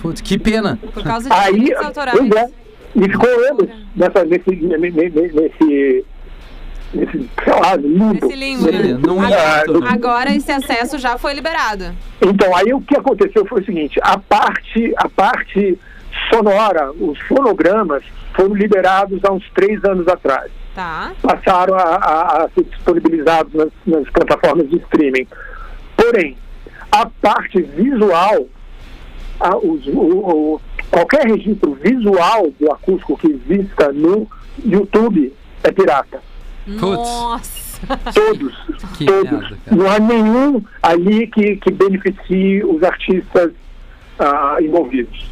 Putz, 0.00 0.20
que 0.20 0.38
pena. 0.38 0.78
Por 0.92 1.02
causa 1.04 1.28
de 1.28 1.34
Aí, 1.34 1.72
pois 2.12 2.30
é, 2.32 2.48
e 2.96 3.08
ficou 3.08 3.28
anos 3.48 3.68
nessa, 3.94 4.24
nesse, 4.24 4.50
ne- 4.50 4.76
ne- 4.76 4.90
ne- 4.90 5.10
nesse, 5.10 6.04
nesse, 6.92 7.30
sei 7.44 7.52
lá, 7.52 7.76
limbo. 7.76 8.12
Nesse 8.14 8.36
limbo, 8.36 8.70
né? 8.70 8.82
Sim, 8.82 9.00
não 9.06 9.22
Ah, 9.22 9.30
ia. 9.30 9.64
no- 9.72 9.86
Agora 9.86 10.34
esse 10.34 10.50
acesso 10.50 10.98
já 10.98 11.16
foi 11.16 11.32
liberado. 11.32 11.84
Então, 12.20 12.54
aí 12.56 12.74
o 12.74 12.80
que 12.80 12.96
aconteceu 12.96 13.46
foi 13.46 13.60
o 13.62 13.64
seguinte, 13.64 14.00
a 14.02 14.18
parte, 14.18 14.92
a 14.96 15.08
parte 15.08 15.78
sonora, 16.28 16.90
os 16.92 17.18
fonogramas 17.20 18.02
foram 18.34 18.54
liberados 18.54 19.20
há 19.24 19.32
uns 19.32 19.48
três 19.54 19.82
anos 19.84 20.08
atrás. 20.08 20.50
Tá. 20.74 21.12
Passaram 21.20 21.74
a, 21.74 21.82
a- 21.96 22.44
a 22.44 22.48
ser 22.50 22.64
disponibilizados 22.64 23.52
nas, 23.52 23.68
nas 23.86 24.08
plataformas 24.10 24.68
de 24.70 24.76
streaming. 24.78 25.26
Porém, 25.96 26.36
a 26.90 27.06
parte 27.06 27.60
visual, 27.60 28.46
a- 29.38 29.56
os- 29.58 29.86
o- 29.86 30.54
o- 30.54 30.60
qualquer 30.90 31.26
registro 31.26 31.74
visual 31.74 32.50
do 32.58 32.72
acústico 32.72 33.18
que 33.18 33.28
exista 33.32 33.92
no 33.92 34.26
YouTube 34.64 35.32
é 35.62 35.70
pirata. 35.72 36.22
Nossa. 36.66 37.72
Todos, 38.14 38.54
Que 38.96 39.04
todos. 39.04 39.30
merda. 39.30 39.56
Não 39.72 39.90
há 39.90 39.98
nenhum 39.98 40.62
ali 40.82 41.26
que, 41.26 41.56
que 41.56 41.70
beneficie 41.72 42.64
os 42.64 42.82
artistas 42.82 43.52
ah, 44.18 44.56
envolvidos. 44.60 45.28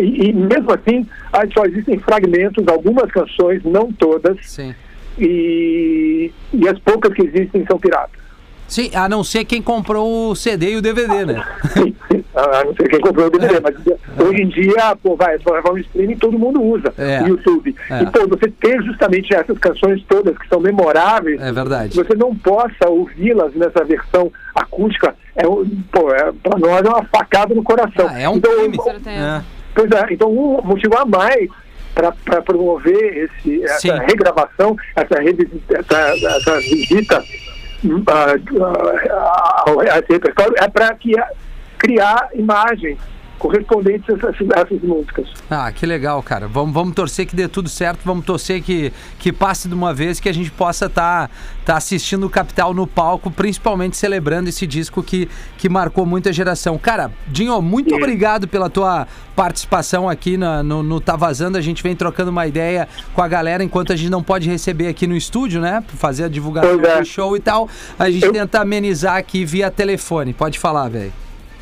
E, 0.00 0.28
e 0.28 0.32
mesmo 0.32 0.72
assim, 0.72 1.06
ah, 1.32 1.42
só 1.52 1.64
existem 1.64 1.98
fragmentos, 1.98 2.66
algumas 2.68 3.10
canções, 3.10 3.62
não 3.64 3.92
todas, 3.92 4.36
Sim. 4.46 4.74
e, 5.18 6.30
e 6.52 6.68
as 6.68 6.78
poucas 6.80 7.12
que 7.14 7.22
existem 7.22 7.64
são 7.66 7.78
piratas. 7.78 8.20
Sim, 8.68 8.88
a 8.94 9.08
não 9.08 9.24
ser 9.24 9.44
quem 9.44 9.60
comprou 9.60 10.30
o 10.30 10.36
CD 10.36 10.74
e 10.74 10.76
o 10.76 10.80
DVD, 10.82 11.26
né? 11.26 11.44
Sim, 11.72 11.92
sim. 12.06 12.24
Ah, 12.32 12.62
não 12.64 12.72
sei 12.76 12.86
quem 12.86 13.00
comprou 13.00 13.26
o 13.26 13.30
DVD, 13.30 13.58
mas 13.60 13.74
hoje 14.24 14.42
em 14.42 14.48
dia, 14.48 14.94
pô, 15.02 15.16
vai, 15.16 15.36
vai 15.38 15.72
um 15.72 15.78
streaming 15.78 16.16
todo 16.16 16.38
mundo 16.38 16.62
usa 16.62 16.94
É. 16.96 17.20
o 17.24 17.28
YouTube. 17.30 17.74
É. 17.90 18.02
E, 18.04 18.06
pô, 18.06 18.28
você 18.28 18.48
ter 18.48 18.80
justamente 18.84 19.34
essas 19.34 19.58
canções 19.58 20.00
todas 20.08 20.38
que 20.38 20.46
são 20.48 20.60
memoráveis, 20.60 21.40
É 21.40 21.50
verdade. 21.50 21.96
você 21.96 22.14
não 22.14 22.32
possa 22.36 22.88
ouvi-las 22.88 23.52
nessa 23.56 23.82
versão 23.84 24.30
acústica, 24.54 25.16
é, 25.34 25.42
pô, 25.42 26.12
é, 26.14 26.30
pra 26.40 26.56
nós 26.56 26.84
é 26.86 26.88
uma 26.88 27.02
facada 27.06 27.52
no 27.52 27.64
coração. 27.64 28.06
Ah, 28.08 28.20
é 28.20 28.28
um 28.28 28.36
então, 28.36 28.54
crime. 28.56 28.76
Com 28.76 28.84
certeza. 28.84 29.44
É, 29.86 30.12
então 30.12 30.30
um 30.30 30.60
motivo 30.62 30.96
a 30.98 31.04
mais 31.04 31.48
para 31.94 32.42
promover 32.42 33.28
esse, 33.38 33.62
essa 33.64 33.78
Sim. 33.80 33.98
regravação, 34.06 34.76
essa, 34.96 35.20
revisita, 35.20 35.78
essa, 35.78 35.96
essa 36.36 36.60
visita 36.60 37.24
hum, 37.84 38.02
ah, 38.06 38.34
ah, 39.10 39.64
ao- 39.66 39.80
a 39.80 39.98
esse 39.98 40.12
repertório 40.12 40.54
é 40.58 40.68
para 40.68 40.96
criar 41.78 42.28
imagens 42.34 42.98
correspondentes 43.40 44.08
a 44.08 44.12
essas, 44.28 44.50
a 44.54 44.60
essas 44.60 44.80
músicas. 44.82 45.26
Ah, 45.50 45.72
que 45.72 45.84
legal, 45.86 46.22
cara. 46.22 46.46
Vamos, 46.46 46.72
vamos 46.72 46.94
torcer 46.94 47.26
que 47.26 47.34
dê 47.34 47.48
tudo 47.48 47.68
certo, 47.68 48.00
vamos 48.04 48.24
torcer 48.24 48.62
que, 48.62 48.92
que 49.18 49.32
passe 49.32 49.66
de 49.66 49.74
uma 49.74 49.92
vez, 49.92 50.20
que 50.20 50.28
a 50.28 50.32
gente 50.32 50.50
possa 50.50 50.86
estar 50.86 51.28
tá, 51.64 51.76
assistindo 51.76 52.24
o 52.26 52.30
Capital 52.30 52.74
no 52.74 52.86
palco, 52.86 53.30
principalmente 53.30 53.96
celebrando 53.96 54.48
esse 54.48 54.66
disco 54.66 55.02
que, 55.02 55.28
que 55.56 55.68
marcou 55.68 56.04
muita 56.04 56.32
geração. 56.32 56.78
Cara, 56.78 57.10
Dinho, 57.26 57.60
muito 57.62 57.94
obrigado 57.94 58.46
pela 58.46 58.68
tua 58.68 59.08
participação 59.34 60.08
aqui 60.08 60.36
na- 60.36 60.62
no, 60.62 60.82
no 60.82 61.00
Tá 61.00 61.16
Vazando. 61.16 61.56
A 61.56 61.62
gente 61.62 61.82
vem 61.82 61.96
trocando 61.96 62.30
uma 62.30 62.46
ideia 62.46 62.86
com 63.14 63.22
a 63.22 63.28
galera, 63.28 63.64
enquanto 63.64 63.92
a 63.92 63.96
gente 63.96 64.10
não 64.10 64.22
pode 64.22 64.48
receber 64.48 64.86
aqui 64.88 65.06
no 65.06 65.16
estúdio, 65.16 65.60
né? 65.60 65.82
Fazer 65.96 66.24
a 66.24 66.28
divulgação 66.28 66.78
é. 66.84 67.00
do 67.00 67.04
show 67.06 67.34
e 67.36 67.40
tal. 67.40 67.68
A 67.98 68.10
gente 68.10 68.26
Eu- 68.26 68.32
tenta 68.32 68.60
amenizar 68.60 69.16
aqui 69.16 69.44
via 69.46 69.70
telefone. 69.70 70.34
Pode 70.34 70.58
falar, 70.58 70.88
velho. 70.90 71.12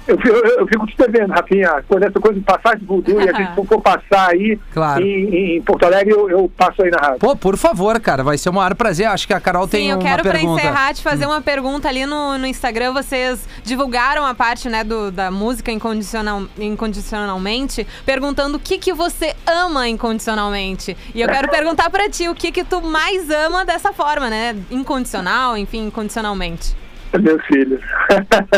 Eu, 0.09 0.17
fico- 0.19 0.29
eu, 0.37 0.59
eu 0.61 0.67
fico 0.67 0.87
te 0.87 0.97
devendo, 0.97 1.31
Rafinha, 1.33 1.85
quando 1.87 2.03
essa 2.05 2.19
coisa 2.19 2.39
de 2.39 2.45
passar 2.45 2.77
de 2.77 2.85
voodoo 2.85 3.21
e 3.21 3.29
a 3.29 3.33
gente 3.33 3.55
for 3.67 3.81
passar 3.81 4.31
aí 4.31 4.59
Claro. 4.73 5.03
em, 5.05 5.57
em 5.57 5.63
Porto 5.63 5.85
Alegre, 5.85 6.13
eu, 6.15 6.29
eu 6.31 6.51
passo 6.57 6.83
aí 6.83 6.91
na 6.91 6.99
rádio. 6.99 7.19
Pô, 7.19 7.37
por 7.37 7.57
favor, 7.59 8.01
cara, 8.01 8.25
vai 8.25 8.39
ser 8.39 8.49
um 8.49 8.55
maior 8.55 8.75
prazer. 8.75 9.07
Acho 9.07 9.27
que 9.27 9.35
a 9.35 9.41
Carol 9.41 9.69
tem 9.69 9.87
Sim, 9.87 9.91
eu 9.93 9.99
quero 9.99 10.23
pra 10.23 10.33
pergunta. 10.33 10.63
encerrar 10.63 10.95
te 10.95 11.03
fazer 11.03 11.27
uma 11.27 11.41
pergunta 11.43 11.89
ali 11.89 12.07
no, 12.07 12.39
no 12.39 12.47
Instagram. 12.47 12.93
Vocês 12.93 13.47
divulgaram 13.63 14.25
a 14.25 14.35
parte 14.35 14.69
né, 14.69 14.83
do, 14.83 15.11
da 15.11 15.31
música 15.31 15.71
incondicional, 15.71 16.45
incondicionalmente, 16.59 17.87
perguntando 18.05 18.57
o 18.57 18.61
que, 18.61 18.79
que 18.79 18.93
você 18.93 19.35
ama 19.47 19.89
incondicionalmente. 19.89 20.97
E 21.15 21.21
eu 21.21 21.29
quero 21.29 21.49
perguntar 21.53 21.91
pra 21.91 22.09
ti 22.09 22.29
o 22.29 22.35
que, 22.35 22.51
que 22.51 22.65
tu 22.65 22.81
mais 22.81 23.31
ama 23.31 23.65
dessa 23.65 23.93
forma, 23.93 24.29
né? 24.31 24.57
Incondicional, 24.71 25.57
enfim, 25.57 25.87
incondicionalmente. 25.87 26.75
Meus 27.21 27.45
filhos. 27.47 27.81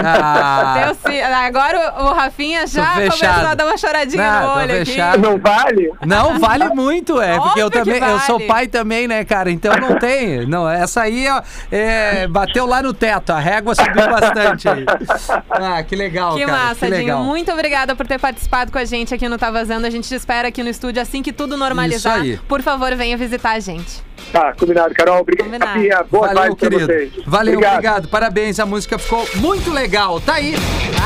Ah, 0.03 0.83
Deus 0.85 0.99
se- 0.99 1.21
Agora 1.23 1.95
o, 1.99 2.05
o 2.07 2.13
Rafinha 2.13 2.67
já 2.67 2.95
começou 2.95 3.29
a 3.29 3.55
dar 3.55 3.67
uma 3.67 3.77
choradinha 3.77 4.23
Não, 4.23 4.43
no 4.55 4.61
olho 4.61 4.83
aqui. 4.83 4.97
Não 5.19 5.39
vale? 5.39 5.93
não, 6.07 6.39
vale 6.39 6.65
muito, 6.71 7.21
é. 7.21 7.39
Porque 7.39 7.61
eu 7.61 7.67
Óbvio 7.67 7.85
também, 7.85 8.03
eu 8.03 8.19
sou 8.21 8.37
vale. 8.37 8.47
pai 8.49 8.67
também, 8.69 9.07
né, 9.09 9.25
cara? 9.25 9.51
Então 9.51 9.75
não 9.77 9.99
tem. 9.99 10.47
Não, 10.47 10.69
essa 10.69 11.03
aí 11.03 11.29
ó, 11.29 11.43
é, 11.71 12.27
bateu 12.27 12.67
lá 12.67 12.83
no 12.83 12.93
teto, 12.93 13.31
a 13.33 13.39
régua 13.39 13.75
subiu 13.75 14.09
bastante 14.09 14.69
aí. 14.69 14.85
Ah, 15.51 15.83
que 15.83 15.95
legal, 15.97 16.35
Que 16.35 16.45
cara. 16.45 16.53
massa, 16.59 16.87
que 16.87 16.97
Dinho. 17.01 17.19
Muito 17.19 17.51
obrigada 17.53 17.95
por 17.95 18.07
ter 18.07 18.19
participado 18.19 18.71
com 18.73 18.79
a 18.79 18.85
gente 18.85 19.15
aqui 19.15 19.29
no 19.29 19.39
Tá 19.39 19.51
Vazando. 19.51 19.87
A 19.87 19.91
gente 19.91 20.09
te 20.09 20.15
espera 20.15 20.49
aqui 20.49 20.63
no 20.63 20.69
estúdio 20.69 21.01
assim 21.01 21.23
que 21.23 21.33
tudo 21.33 21.57
normalizar. 21.57 22.19
Isso 22.19 22.25
aí. 22.25 22.37
Por 22.49 22.63
favor, 22.63 22.95
venha 22.97 23.17
visitar 23.17 23.53
a 23.53 23.61
gente. 23.61 24.03
Tá, 24.33 24.53
combinado, 24.53 24.95
Carol. 24.95 25.21
Obrigado. 25.21 25.47
Combinado. 25.47 26.09
Boa 26.11 26.33
Valeu, 26.33 26.57
querido. 26.57 26.87
vocês. 26.87 27.13
Valeu, 27.27 27.59
obrigado. 27.59 28.09
Parabéns, 28.09 28.61
a 28.61 28.67
música 28.67 28.99
ficou 28.99 29.27
muito 29.37 29.71
legal. 29.71 30.21
Tá 30.21 30.35
aí. 30.35 30.55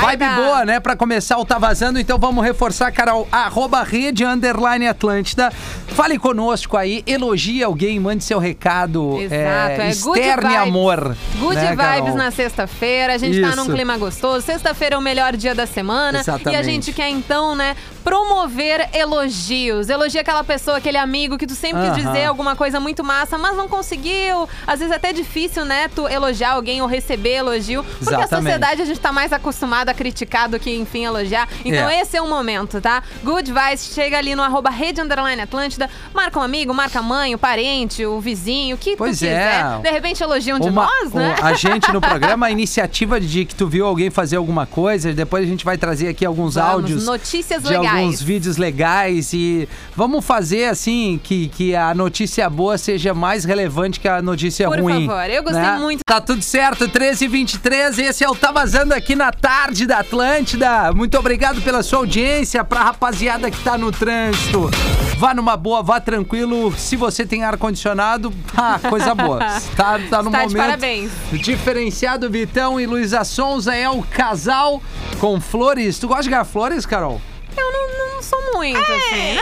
Vai 0.01 0.17
Vibe 0.17 0.19
dar. 0.19 0.37
boa, 0.37 0.65
né? 0.65 0.81
Pra 0.81 0.97
começar 0.97 1.39
o 1.39 1.45
Tá 1.45 1.57
Vazando, 1.59 1.99
então 1.99 2.19
vamos 2.19 2.45
reforçar, 2.45 2.91
Carol. 2.93 3.27
Arroba 3.33 3.83
rede 3.83 4.25
underline 4.25 4.87
Atlântida. 4.87 5.51
Fale 5.89 6.19
conosco 6.19 6.77
aí, 6.77 7.05
elogie 7.07 7.63
alguém, 7.63 8.01
mande 8.01 8.25
seu 8.25 8.39
recado. 8.41 9.17
Exato, 9.21 9.81
é 9.81 9.95
good 9.95 10.19
externe 10.19 10.49
vibes. 10.49 10.69
amor. 10.69 11.17
Good 11.39 11.55
né, 11.55 11.71
vibes 11.71 11.77
Carol? 11.87 12.17
na 12.17 12.31
sexta-feira, 12.33 13.15
a 13.15 13.19
gente 13.19 13.41
tá 13.41 13.49
Isso. 13.49 13.57
num 13.57 13.67
clima 13.73 13.97
gostoso. 13.97 14.45
Sexta-feira 14.45 14.97
é 14.97 14.99
o 14.99 15.01
melhor 15.03 15.37
dia 15.37 15.55
da 15.55 15.67
semana. 15.67 16.19
Exatamente. 16.19 16.53
E 16.53 16.57
a 16.57 16.63
gente 16.63 16.93
quer 16.93 17.09
então, 17.09 17.55
né, 17.55 17.77
promover 18.03 18.89
elogios. 18.93 19.89
Elogia 19.89 20.21
aquela 20.23 20.43
pessoa, 20.43 20.79
aquele 20.79 20.99
amigo 20.99 21.39
que 21.39 21.47
tu 21.47 21.55
sempre 21.55 21.81
quis 21.93 22.05
Aham. 22.05 22.13
dizer 22.13 22.25
alguma 22.25 22.57
coisa 22.57 22.81
muito 22.81 23.05
massa, 23.15 23.39
mas 23.39 23.57
não 23.57 23.69
conseguiu. 23.69 24.49
Às 24.67 24.79
vezes 24.81 24.93
é 24.93 24.97
até 24.97 25.13
difícil, 25.13 25.65
né, 25.65 25.89
tu 25.95 26.07
elogiar 26.09 26.53
alguém 26.53 26.83
ou 26.83 26.89
receber 26.89 27.35
elogio. 27.37 27.85
Porque 27.85 28.15
a 28.15 28.19
Exatamente. 28.19 28.45
sociedade 28.45 28.83
a 28.83 28.85
gente 28.85 29.01
tá 29.01 29.13
mais 29.13 29.33
acostumado 29.33 29.89
a 29.89 29.95
criticar 29.95 30.49
do 30.49 30.59
que, 30.59 30.75
enfim, 30.75 31.05
elogiar. 31.05 31.49
Então 31.65 31.89
É. 31.89 32.01
esse 32.01 32.17
é 32.17 32.23
o 32.23 32.29
momento, 32.29 32.81
tá? 32.81 33.03
Good 33.23 33.53
Vibes, 33.53 33.93
chega 33.95 34.19
ali 34.19 34.35
no 34.35 34.43
arroba 34.43 34.71
rede 34.71 35.01
underline 35.01 35.41
Atlântida, 35.43 35.89
marca 36.13 36.39
um 36.39 36.43
amigo, 36.43 36.75
marca 36.75 36.99
a 36.99 37.03
mãe, 37.03 37.35
o 37.35 37.39
parente, 37.39 38.05
o 38.05 38.21
vizinho, 38.21 38.75
o 38.77 38.79
que 38.79 38.97
Pois 38.97 39.19
tu 39.19 39.25
é. 39.25 39.29
quiser. 39.29 39.79
De 39.83 39.91
repente 39.91 40.23
elogiam 40.23 40.59
de 40.59 40.69
Uma- 40.69 40.87
nós, 40.87 41.13
né? 41.13 41.37
um- 41.41 41.45
a 41.47 41.53
gente 41.55 41.93
no 41.93 42.01
programa, 42.03 42.47
a 42.47 42.51
iniciativa 42.51 43.21
de 43.21 43.45
que 43.45 43.55
tu 43.55 43.67
viu 43.69 43.87
alguém 43.87 44.11
fazer 44.11 44.37
alguma 44.37 44.67
coisa, 44.67 45.13
depois 45.13 45.45
a 45.45 45.47
gente 45.47 45.65
vai 45.65 45.77
trazer 45.79 46.09
aqui 46.09 46.25
alguns 46.25 46.55
Vamos, 46.55 46.71
áudios. 46.73 47.05
notícias 47.05 47.63
de 47.63 47.69
legais. 47.71 47.97
alguns 47.99 48.23
vídeos 48.23 48.57
legais 48.57 49.33
e 49.33 49.69
vamos 49.95 50.25
fazer 50.25 50.65
assim 50.67 51.21
que, 51.23 51.49
que 51.49 51.75
a 51.77 51.95
notícia 51.95 52.49
boa 52.49 52.79
seja 52.79 53.04
mais 53.13 53.45
relevante 53.45 54.01
que 54.01 54.09
a 54.09 54.23
notícia 54.23 54.69
Por 54.69 54.81
ruim. 54.81 55.07
favor, 55.07 55.29
eu 55.29 55.43
gostei 55.43 55.63
né? 55.63 55.79
muito. 55.79 56.05
Tá 56.05 56.21
tudo 56.21 56.43
certo, 56.43 56.89
13 56.89 57.25
e 57.25 57.29
23 57.29 57.99
esse 57.99 58.25
é 58.25 58.29
o 58.29 58.35
Tá 58.35 58.53
Vazando 58.53 58.95
aqui 58.95 59.17
na 59.17 59.33
tarde 59.33 59.87
da 59.87 59.99
Atlântida. 59.99 60.93
Muito 60.93 61.19
obrigado 61.19 61.61
pela 61.63 61.83
sua 61.83 61.99
audiência, 61.99 62.63
pra 62.65 62.85
rapaziada 62.85 63.51
que 63.51 63.59
tá 63.63 63.77
no 63.77 63.91
trânsito. 63.91 64.71
Vá 65.19 65.35
numa 65.35 65.57
boa, 65.57 65.83
vá 65.83 66.01
tranquilo. 66.01 66.73
Se 66.77 66.97
você 66.97 67.25
tem 67.27 67.45
ar-condicionado, 67.45 68.33
ah, 68.57 68.79
coisa 68.89 69.15
boa. 69.15 69.39
Tá, 69.77 69.99
tá 70.09 70.23
no 70.23 70.31
momento. 70.31 70.51
de 70.51 70.57
parabéns. 70.57 71.11
Diferenciado 71.33 72.31
Vitão 72.31 72.81
e 72.81 72.87
Luísa 72.87 73.25
Sonza 73.25 73.75
é 73.75 73.89
o 73.89 74.03
casal 74.03 74.83
com 75.19 75.41
flores. 75.41 75.99
Tu 75.99 76.07
gosta 76.07 76.25
de 76.25 76.31
ganhar 76.31 76.45
flores, 76.45 76.85
Carol? 76.87 77.21
Eu 77.57 77.73
não, 77.73 77.84
sou 78.25 78.53
muito, 78.55 78.79
assim. 78.81 79.37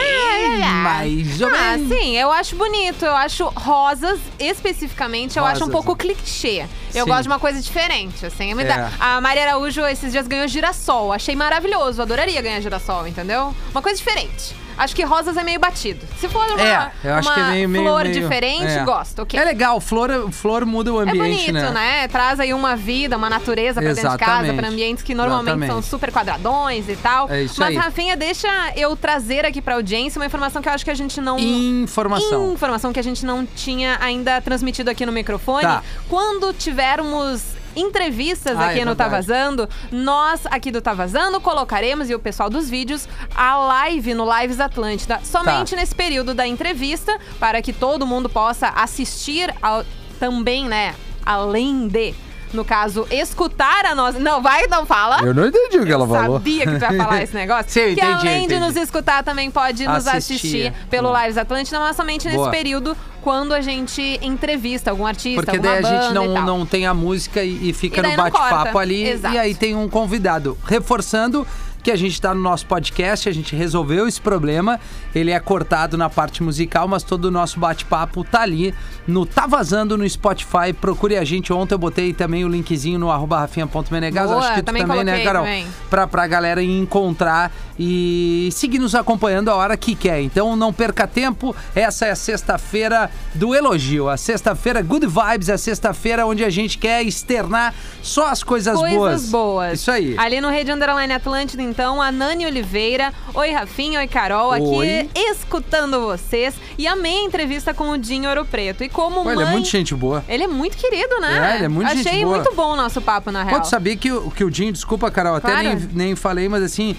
Ah, 0.64 0.82
Mais 0.82 1.40
ou 1.40 1.48
Ah, 1.48 1.76
menos. 1.76 1.88
sim, 1.88 2.16
eu 2.16 2.30
acho 2.30 2.56
bonito. 2.56 3.04
Eu 3.04 3.14
acho 3.16 3.44
rosas, 3.56 4.18
especificamente, 4.38 5.38
eu 5.38 5.44
acho 5.44 5.62
um 5.64 5.66
Rosas. 5.66 5.72
pouco 5.72 5.96
clichê. 5.96 6.66
Eu 6.94 7.04
Sim. 7.04 7.10
gosto 7.10 7.22
de 7.22 7.28
uma 7.28 7.38
coisa 7.38 7.60
diferente, 7.60 8.26
assim. 8.26 8.54
Me 8.54 8.62
É. 8.64 8.90
A 9.00 9.20
Maria 9.20 9.44
Araújo 9.44 9.84
esses 9.86 10.12
dias 10.12 10.26
ganhou 10.26 10.46
girassol. 10.48 11.12
Achei 11.12 11.34
maravilhoso. 11.34 12.02
Adoraria 12.02 12.40
ganhar 12.42 12.60
girassol, 12.60 13.06
entendeu? 13.06 13.54
Uma 13.70 13.80
coisa 13.82 13.96
diferente. 13.98 14.54
Acho 14.76 14.94
que 14.96 15.04
rosas 15.04 15.36
é 15.36 15.42
meio 15.42 15.60
batido. 15.60 16.04
Se 16.18 16.28
for 16.28 16.44
uma, 16.50 16.60
É, 16.62 16.90
eu 17.04 17.14
acho 17.14 17.28
uma 17.28 17.34
que 17.34 17.40
é 17.40 17.50
meio- 17.52 17.68
meio- 17.68 17.84
flor 17.84 18.02
meio- 18.04 18.14
diferente, 18.20 18.64
é. 18.72 18.84
gosto, 18.84 19.22
ok. 19.22 19.38
É 19.38 19.44
legal, 19.44 19.80
flor, 19.80 20.30
flor 20.32 20.64
muda 20.66 20.92
o 20.92 21.00
É 21.00 21.04
ambiente, 21.04 21.52
bonito, 21.52 21.70
né? 21.72 22.08
Traz 22.08 22.40
aí 22.40 22.52
uma 22.54 22.74
vida, 22.76 23.16
uma 23.16 23.28
natureza 23.30 23.80
pra 23.80 23.92
dentro 23.92 24.10
de 24.10 24.16
casa, 24.18 24.32
Exatamente. 24.32 24.56
pra 24.58 24.68
ambientes 24.68 25.02
que 25.04 25.14
normalmente 25.14 25.52
são 25.58 25.64
Exatamente. 25.64 25.86
super 25.88 26.12
quadradões 26.12 26.88
e 26.88 26.96
tal. 26.96 27.30
É 27.30 27.42
isso 27.42 27.56
Mas, 27.58 27.70
aí. 27.70 27.76
Rafinha, 27.76 28.16
deixa 28.16 28.48
eu 28.76 28.96
trazer 28.96 29.44
aqui 29.44 29.60
pra 29.62 29.74
audiência 29.74 30.18
uma 30.18 30.26
informação 30.26 30.60
que 30.62 30.68
eu 30.68 30.72
acho 30.72 30.84
que 30.84 30.90
a 30.90 30.94
gente 30.94 31.20
não. 31.20 31.38
Informação. 31.38 32.52
Informação 32.52 32.92
que 32.92 33.00
a 33.00 33.04
gente 33.04 33.24
não 33.24 33.44
tinha 33.46 33.98
ainda 34.00 34.40
transmitido 34.40 34.90
aqui 34.90 35.04
no 35.06 35.12
microfone. 35.12 35.62
Tá. 35.62 35.82
Quando 36.08 36.52
tivermos 36.52 37.42
entrevistas 37.76 38.56
Ah, 38.58 38.66
aqui 38.66 38.80
é 38.80 38.84
no 38.84 38.94
Tá 38.94 39.08
verdade. 39.08 39.26
Vazando, 39.26 39.68
nós 39.90 40.40
aqui 40.46 40.70
do 40.70 40.80
Tá 40.80 40.92
Vazando 40.94 41.40
colocaremos, 41.40 42.08
e 42.10 42.14
o 42.14 42.18
pessoal 42.18 42.48
dos 42.50 42.68
vídeos, 42.68 43.08
a 43.34 43.56
live 43.58 44.14
no 44.14 44.24
Lives 44.38 44.60
Atlântida, 44.60 45.20
somente 45.24 45.70
Tá. 45.74 45.76
nesse 45.80 45.94
período 45.94 46.34
da 46.34 46.46
entrevista, 46.46 47.16
para 47.38 47.60
que 47.62 47.72
todo 47.72 48.06
mundo 48.06 48.28
possa 48.28 48.68
assistir 48.68 49.54
ao- 49.62 49.84
também, 50.20 50.66
né, 50.68 50.94
além 51.24 51.88
de... 51.88 52.14
No 52.52 52.66
caso, 52.66 53.06
escutar 53.10 53.86
a 53.86 53.94
nossa. 53.94 54.18
Não, 54.18 54.42
vai, 54.42 54.66
não 54.66 54.84
fala. 54.84 55.22
Eu 55.22 55.32
não 55.32 55.46
entendi 55.46 55.78
o 55.78 55.86
que 55.86 55.90
ela 55.90 56.06
falou. 56.06 56.34
Sabia 56.36 56.66
que 56.66 56.78
tu 56.78 56.82
ia 56.92 57.02
falar 57.02 57.22
esse 57.22 57.32
negócio. 57.34 57.70
Sim, 57.72 57.80
eu 57.80 57.86
que 57.86 57.92
entendi, 57.92 58.12
além 58.12 58.42
eu 58.42 58.48
de 58.48 58.54
entendi. 58.56 58.60
nos 58.60 58.76
escutar, 58.76 59.24
também 59.24 59.50
pode 59.50 59.86
nos 59.86 60.06
Assistir. 60.06 60.66
assistir 60.66 60.72
pelo. 60.90 61.18
Lives 61.18 61.38
Atlântida, 61.38 61.80
mas 61.80 61.96
somente 61.96 62.26
nesse 62.26 62.36
Boa. 62.36 62.50
período 62.50 62.94
quando 63.22 63.54
a 63.54 63.60
gente 63.60 64.18
entrevista 64.20 64.90
algum 64.90 65.06
artista, 65.06 65.42
Porque 65.42 65.58
daí 65.58 65.78
a 65.78 65.82
gente 65.82 66.14
não, 66.14 66.44
não 66.44 66.66
tem 66.66 66.86
a 66.86 66.92
música 66.92 67.42
e, 67.42 67.70
e 67.70 67.72
fica 67.72 68.02
no 68.02 68.16
bate-papo 68.16 68.78
ali. 68.78 69.08
Exato. 69.08 69.34
E 69.34 69.38
aí 69.38 69.54
tem 69.54 69.74
um 69.76 69.88
convidado. 69.88 70.58
Reforçando 70.64 71.46
que 71.82 71.90
a 71.90 71.96
gente 71.96 72.20
tá 72.20 72.32
no 72.34 72.40
nosso 72.40 72.64
podcast, 72.66 73.28
a 73.28 73.32
gente 73.32 73.56
resolveu 73.56 74.06
esse 74.06 74.20
problema. 74.20 74.78
Ele 75.14 75.30
é 75.30 75.40
cortado 75.40 75.96
na 75.98 76.08
parte 76.08 76.42
musical, 76.42 76.86
mas 76.86 77.02
todo 77.02 77.26
o 77.26 77.30
nosso 77.30 77.58
bate-papo 77.58 78.24
tá 78.24 78.42
ali 78.42 78.72
no 79.06 79.26
Tá 79.26 79.46
Vazando 79.46 79.98
no 79.98 80.08
Spotify. 80.08 80.72
Procure 80.80 81.16
a 81.16 81.24
gente. 81.24 81.52
Ontem 81.52 81.74
eu 81.74 81.78
botei 81.78 82.12
também 82.12 82.44
o 82.44 82.48
linkzinho 82.48 82.98
no 82.98 83.10
arroba 83.10 83.38
rafinha.menegas. 83.40 84.30
Acho 84.30 84.54
que 84.54 84.62
tu 84.62 84.64
também 84.64 84.86
também, 84.86 85.04
né, 85.04 85.24
Carol? 85.24 85.42
também. 85.42 85.66
Pra, 85.90 86.06
pra 86.06 86.26
galera 86.26 86.62
encontrar 86.62 87.52
e 87.78 88.48
seguir 88.52 88.78
nos 88.78 88.94
acompanhando 88.94 89.48
a 89.50 89.54
hora 89.56 89.76
que 89.76 89.94
quer. 89.94 90.20
Então 90.22 90.54
não 90.54 90.72
perca 90.72 91.06
tempo. 91.06 91.54
Essa 91.74 92.06
é 92.06 92.10
a 92.12 92.16
sexta-feira 92.16 93.10
do 93.34 93.54
elogio. 93.54 94.08
A 94.08 94.16
sexta-feira 94.16 94.82
Good 94.82 95.06
Vibes, 95.06 95.50
a 95.50 95.58
sexta-feira 95.58 96.26
onde 96.26 96.44
a 96.44 96.50
gente 96.50 96.78
quer 96.78 97.02
externar 97.02 97.74
só 98.00 98.28
as 98.28 98.42
coisas, 98.42 98.78
Coisas 98.78 98.96
boas. 98.96 99.30
boas. 99.30 99.80
Isso 99.80 99.90
aí. 99.90 100.16
Ali 100.18 100.40
no 100.40 100.48
Rede 100.48 100.70
Underline 100.70 101.12
Atlântida, 101.12 101.62
então, 101.72 102.00
a 102.00 102.12
Nani 102.12 102.46
Oliveira. 102.46 103.12
Oi, 103.34 103.50
Rafinha. 103.50 103.98
Oi, 103.98 104.06
Carol. 104.06 104.52
Aqui 104.52 104.62
Oi. 104.64 105.10
escutando 105.14 106.00
vocês. 106.00 106.54
E 106.78 106.86
amei 106.86 107.18
a 107.18 107.24
entrevista 107.24 107.72
com 107.74 107.90
o 107.90 107.98
Dinho 107.98 108.28
Ouro 108.28 108.44
Preto. 108.44 108.84
E 108.84 108.88
como 108.88 109.24
mãe... 109.24 109.34
ele 109.34 109.42
é 109.42 109.50
muito 109.50 109.68
gente 109.68 109.94
boa. 109.94 110.22
Ele 110.28 110.44
é 110.44 110.48
muito 110.48 110.76
querido, 110.76 111.18
né? 111.20 111.52
É, 111.52 111.56
ele 111.56 111.64
é 111.64 111.68
muito 111.68 111.88
Achei 111.90 112.02
gente 112.02 112.24
boa. 112.24 112.36
muito 112.36 112.54
bom 112.54 112.72
o 112.72 112.76
nosso 112.76 113.00
papo, 113.00 113.30
na 113.30 113.42
real. 113.42 113.56
Pode 113.56 113.68
saber 113.68 113.96
que, 113.96 114.12
o- 114.12 114.30
que 114.30 114.44
o 114.44 114.50
Dinho, 114.50 114.72
desculpa, 114.72 115.10
Carol, 115.10 115.34
até 115.36 115.50
Claro. 115.50 115.68
nem, 115.68 115.88
nem 115.92 116.14
falei, 116.16 116.48
mas 116.48 116.62
assim. 116.62 116.94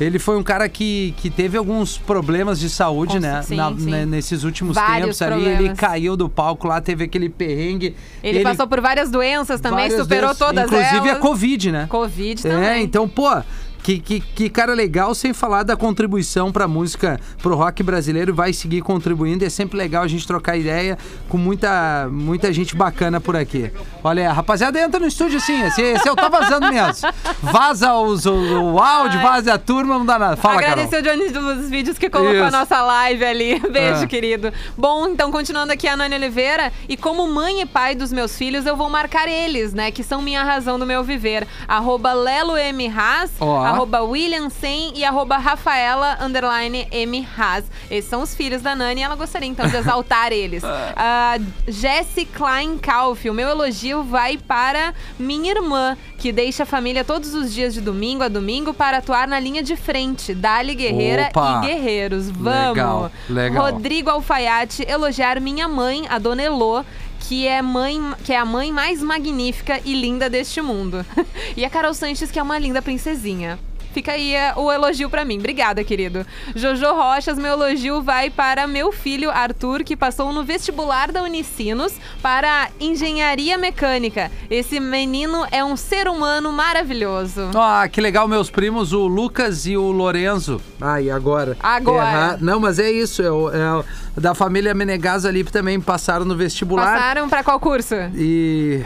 Ele 0.00 0.18
foi 0.18 0.36
um 0.36 0.42
cara 0.42 0.68
que, 0.68 1.14
que 1.18 1.30
teve 1.30 1.56
alguns 1.56 1.96
problemas 1.96 2.58
de 2.58 2.68
saúde, 2.68 3.20
né? 3.20 3.40
sim, 3.42 3.54
Na- 3.54 3.68
sim. 3.70 3.88
né, 3.90 4.04
Nesses 4.04 4.42
últimos 4.42 4.74
Vários 4.74 5.16
tempos 5.16 5.22
ali. 5.22 5.44
Ele 5.44 5.52
problemas. 5.54 5.78
caiu 5.78 6.16
do 6.16 6.28
palco 6.28 6.66
lá, 6.66 6.80
teve 6.80 7.04
aquele 7.04 7.28
perrengue. 7.28 7.94
Ele, 8.20 8.40
passou 8.42 8.66
por 8.66 8.80
várias 8.80 9.08
doenças 9.08 9.60
também, 9.60 9.88
várias 9.88 10.00
superou 10.00 10.30
vezes, 10.30 10.38
todas 10.40 10.64
Inclusive 10.64 10.96
elas. 11.08 11.10
a 11.16 11.20
Covid, 11.20 11.70
né? 11.70 11.86
Covid 11.88 12.44
É, 12.44 12.50
também. 12.50 12.82
então, 12.82 13.08
pô, 13.08 13.40
que, 13.84 13.98
que, 13.98 14.18
que 14.20 14.48
cara 14.48 14.72
legal, 14.72 15.14
sem 15.14 15.34
falar 15.34 15.62
da 15.62 15.76
contribuição 15.76 16.50
pra 16.50 16.66
música, 16.66 17.20
pro 17.42 17.54
rock 17.54 17.82
brasileiro, 17.82 18.34
vai 18.34 18.50
seguir 18.54 18.80
contribuindo. 18.80 19.44
É 19.44 19.50
sempre 19.50 19.76
legal 19.76 20.02
a 20.02 20.08
gente 20.08 20.26
trocar 20.26 20.56
ideia 20.56 20.96
com 21.28 21.36
muita, 21.36 22.08
muita 22.10 22.50
gente 22.50 22.74
bacana 22.74 23.20
por 23.20 23.36
aqui. 23.36 23.70
Olha, 24.02 24.30
a 24.30 24.32
rapaziada 24.32 24.80
entra 24.80 24.98
no 24.98 25.06
estúdio 25.06 25.36
assim, 25.36 25.62
esse, 25.64 25.82
esse 25.82 26.08
eu 26.08 26.16
tô 26.16 26.30
vazando 26.30 26.66
mesmo. 26.72 27.10
Vaza 27.42 27.92
os, 27.94 28.24
o, 28.24 28.32
o 28.72 28.78
áudio, 28.80 29.20
vaza 29.20 29.52
a 29.52 29.58
turma, 29.58 29.98
não 29.98 30.06
dá 30.06 30.18
nada. 30.18 30.36
Fala, 30.36 30.62
Carol. 30.62 30.82
Agradecer 30.84 31.00
o 31.00 31.02
Johnny 31.02 31.28
dos 31.28 31.68
vídeos 31.68 31.98
que 31.98 32.08
colocou 32.08 32.42
a 32.42 32.48
Isso. 32.48 32.56
nossa 32.56 32.80
live 32.80 33.22
ali. 33.24 33.60
Beijo, 33.70 34.04
É. 34.04 34.06
querido. 34.06 34.50
Bom, 34.78 35.08
então, 35.08 35.30
continuando 35.30 35.72
aqui 35.74 35.86
a 35.86 35.94
Nani 35.94 36.14
Oliveira. 36.14 36.72
E 36.88 36.96
como 36.96 37.28
mãe 37.28 37.60
e 37.60 37.66
pai 37.66 37.94
dos 37.94 38.10
meus 38.10 38.34
filhos, 38.38 38.64
eu 38.64 38.76
vou 38.76 38.88
marcar 38.88 39.28
eles, 39.28 39.74
né? 39.74 39.90
Que 39.90 40.02
são 40.02 40.22
minha 40.22 40.42
razão 40.42 40.78
do 40.78 40.86
meu 40.86 41.04
viver. 41.04 41.46
Arroba 41.68 42.14
Lelo 42.14 42.56
M. 42.56 42.88
Haas, 42.88 43.30
Ó. 43.40 43.73
arroba 43.74 44.02
William 44.02 44.48
Sen 44.50 44.92
e 44.94 45.04
arroba 45.04 45.36
Rafaela 45.36 46.18
underline 46.20 46.86
M. 46.90 47.26
Haas. 47.36 47.64
Esses 47.90 48.08
são 48.08 48.22
os 48.22 48.34
filhos 48.34 48.62
da 48.62 48.74
Nani 48.74 49.00
e 49.00 49.04
ela 49.04 49.14
gostaria 49.16 49.48
então 49.48 49.66
de 49.68 49.76
exaltar 49.76 50.30
eles. 50.32 50.62
Ah, 50.64 51.36
Jessie 51.66 52.24
Klein 52.26 52.78
Kauf, 52.78 53.28
o 53.28 53.34
meu 53.34 53.48
elogio 53.48 54.02
vai 54.02 54.36
para 54.36 54.94
minha 55.18 55.50
irmã, 55.50 55.96
que 56.18 56.32
deixa 56.32 56.62
a 56.62 56.66
família 56.66 57.04
todos 57.04 57.34
os 57.34 57.52
dias 57.52 57.74
de 57.74 57.80
domingo 57.80 58.22
a 58.22 58.28
domingo 58.28 58.72
para 58.72 58.98
atuar 58.98 59.28
na 59.28 59.38
linha 59.38 59.62
de 59.62 59.76
frente. 59.76 60.34
Dali 60.34 60.74
Guerreira 60.74 61.28
Opa! 61.30 61.62
e 61.62 61.66
Guerreiros. 61.66 62.30
Vamos! 62.30 62.76
Legal, 62.76 63.12
legal. 63.28 63.64
Rodrigo 63.64 64.10
Alfaiate 64.10 64.84
elogiar 64.88 65.40
minha 65.40 65.68
mãe, 65.68 66.06
a 66.08 66.18
Dona 66.18 66.42
Elô. 66.42 66.84
Que 67.26 67.48
é, 67.48 67.62
mãe, 67.62 67.98
que 68.22 68.34
é 68.34 68.36
a 68.36 68.44
mãe 68.44 68.70
mais 68.70 69.02
magnífica 69.02 69.80
e 69.82 69.94
linda 69.94 70.28
deste 70.28 70.60
mundo. 70.60 71.06
e 71.56 71.64
a 71.64 71.70
Carol 71.70 71.94
Sanches, 71.94 72.30
que 72.30 72.38
é 72.38 72.42
uma 72.42 72.58
linda 72.58 72.82
princesinha. 72.82 73.58
Fica 73.94 74.10
aí 74.12 74.34
é, 74.34 74.52
o 74.56 74.70
elogio 74.72 75.08
pra 75.08 75.24
mim. 75.24 75.38
Obrigada, 75.38 75.84
querido. 75.84 76.26
Jojo 76.54 76.92
Rochas, 76.92 77.38
meu 77.38 77.52
elogio 77.52 78.02
vai 78.02 78.28
para 78.28 78.66
meu 78.66 78.90
filho 78.90 79.30
Arthur, 79.30 79.84
que 79.84 79.96
passou 79.96 80.32
no 80.32 80.42
vestibular 80.42 81.12
da 81.12 81.22
Unicinos 81.22 81.92
para 82.20 82.68
engenharia 82.80 83.56
mecânica. 83.56 84.32
Esse 84.50 84.80
menino 84.80 85.46
é 85.52 85.64
um 85.64 85.76
ser 85.76 86.08
humano 86.08 86.52
maravilhoso. 86.52 87.50
Ah, 87.54 87.88
que 87.88 88.00
legal, 88.00 88.26
meus 88.26 88.50
primos, 88.50 88.92
o 88.92 89.06
Lucas 89.06 89.64
e 89.66 89.76
o 89.76 89.92
Lorenzo. 89.92 90.60
Ah, 90.80 91.00
e 91.00 91.08
agora? 91.10 91.56
Agora. 91.62 92.08
Errar- 92.10 92.38
Não, 92.40 92.58
mas 92.58 92.80
é 92.80 92.90
isso, 92.90 93.22
é, 93.22 93.30
o- 93.30 93.50
é 93.50 93.74
o- 93.78 93.84
da 94.20 94.34
família 94.34 94.74
Menegas 94.74 95.24
ali 95.24 95.44
também 95.44 95.80
passaram 95.80 96.24
no 96.24 96.36
vestibular. 96.36 96.84
Passaram 96.94 97.28
pra 97.28 97.44
qual 97.44 97.60
curso? 97.60 97.94
E. 98.16 98.82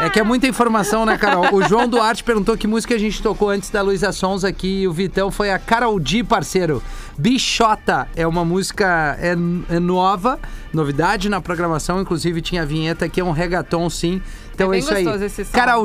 É 0.00 0.08
que 0.08 0.20
é 0.20 0.22
muita 0.22 0.46
informação, 0.46 1.04
né, 1.04 1.18
Carol? 1.18 1.52
O 1.52 1.62
João 1.66 1.88
Duarte 1.88 2.22
perguntou 2.22 2.56
que 2.56 2.68
música 2.68 2.94
a 2.94 2.98
gente 2.98 3.20
tocou 3.20 3.50
antes 3.50 3.68
da 3.68 3.82
Luísa 3.82 4.12
Sons 4.12 4.44
aqui. 4.44 4.82
E 4.82 4.88
o 4.88 4.92
Vitão 4.92 5.28
foi 5.28 5.50
a 5.50 5.58
Carol 5.58 5.98
D, 5.98 6.22
parceiro. 6.22 6.80
Bichota 7.18 8.06
é 8.14 8.24
uma 8.24 8.44
música 8.44 9.18
é, 9.20 9.32
é 9.32 9.80
nova, 9.80 10.38
novidade 10.72 11.28
na 11.28 11.40
programação. 11.40 12.00
Inclusive 12.00 12.40
tinha 12.40 12.62
a 12.62 12.64
vinheta 12.64 13.08
que 13.08 13.20
é 13.20 13.24
um 13.24 13.32
reggaeton, 13.32 13.90
sim. 13.90 14.22
Então 14.58 14.72
É 14.72 14.76
é, 14.76 14.78
isso 14.80 14.92
aí. 14.92 15.04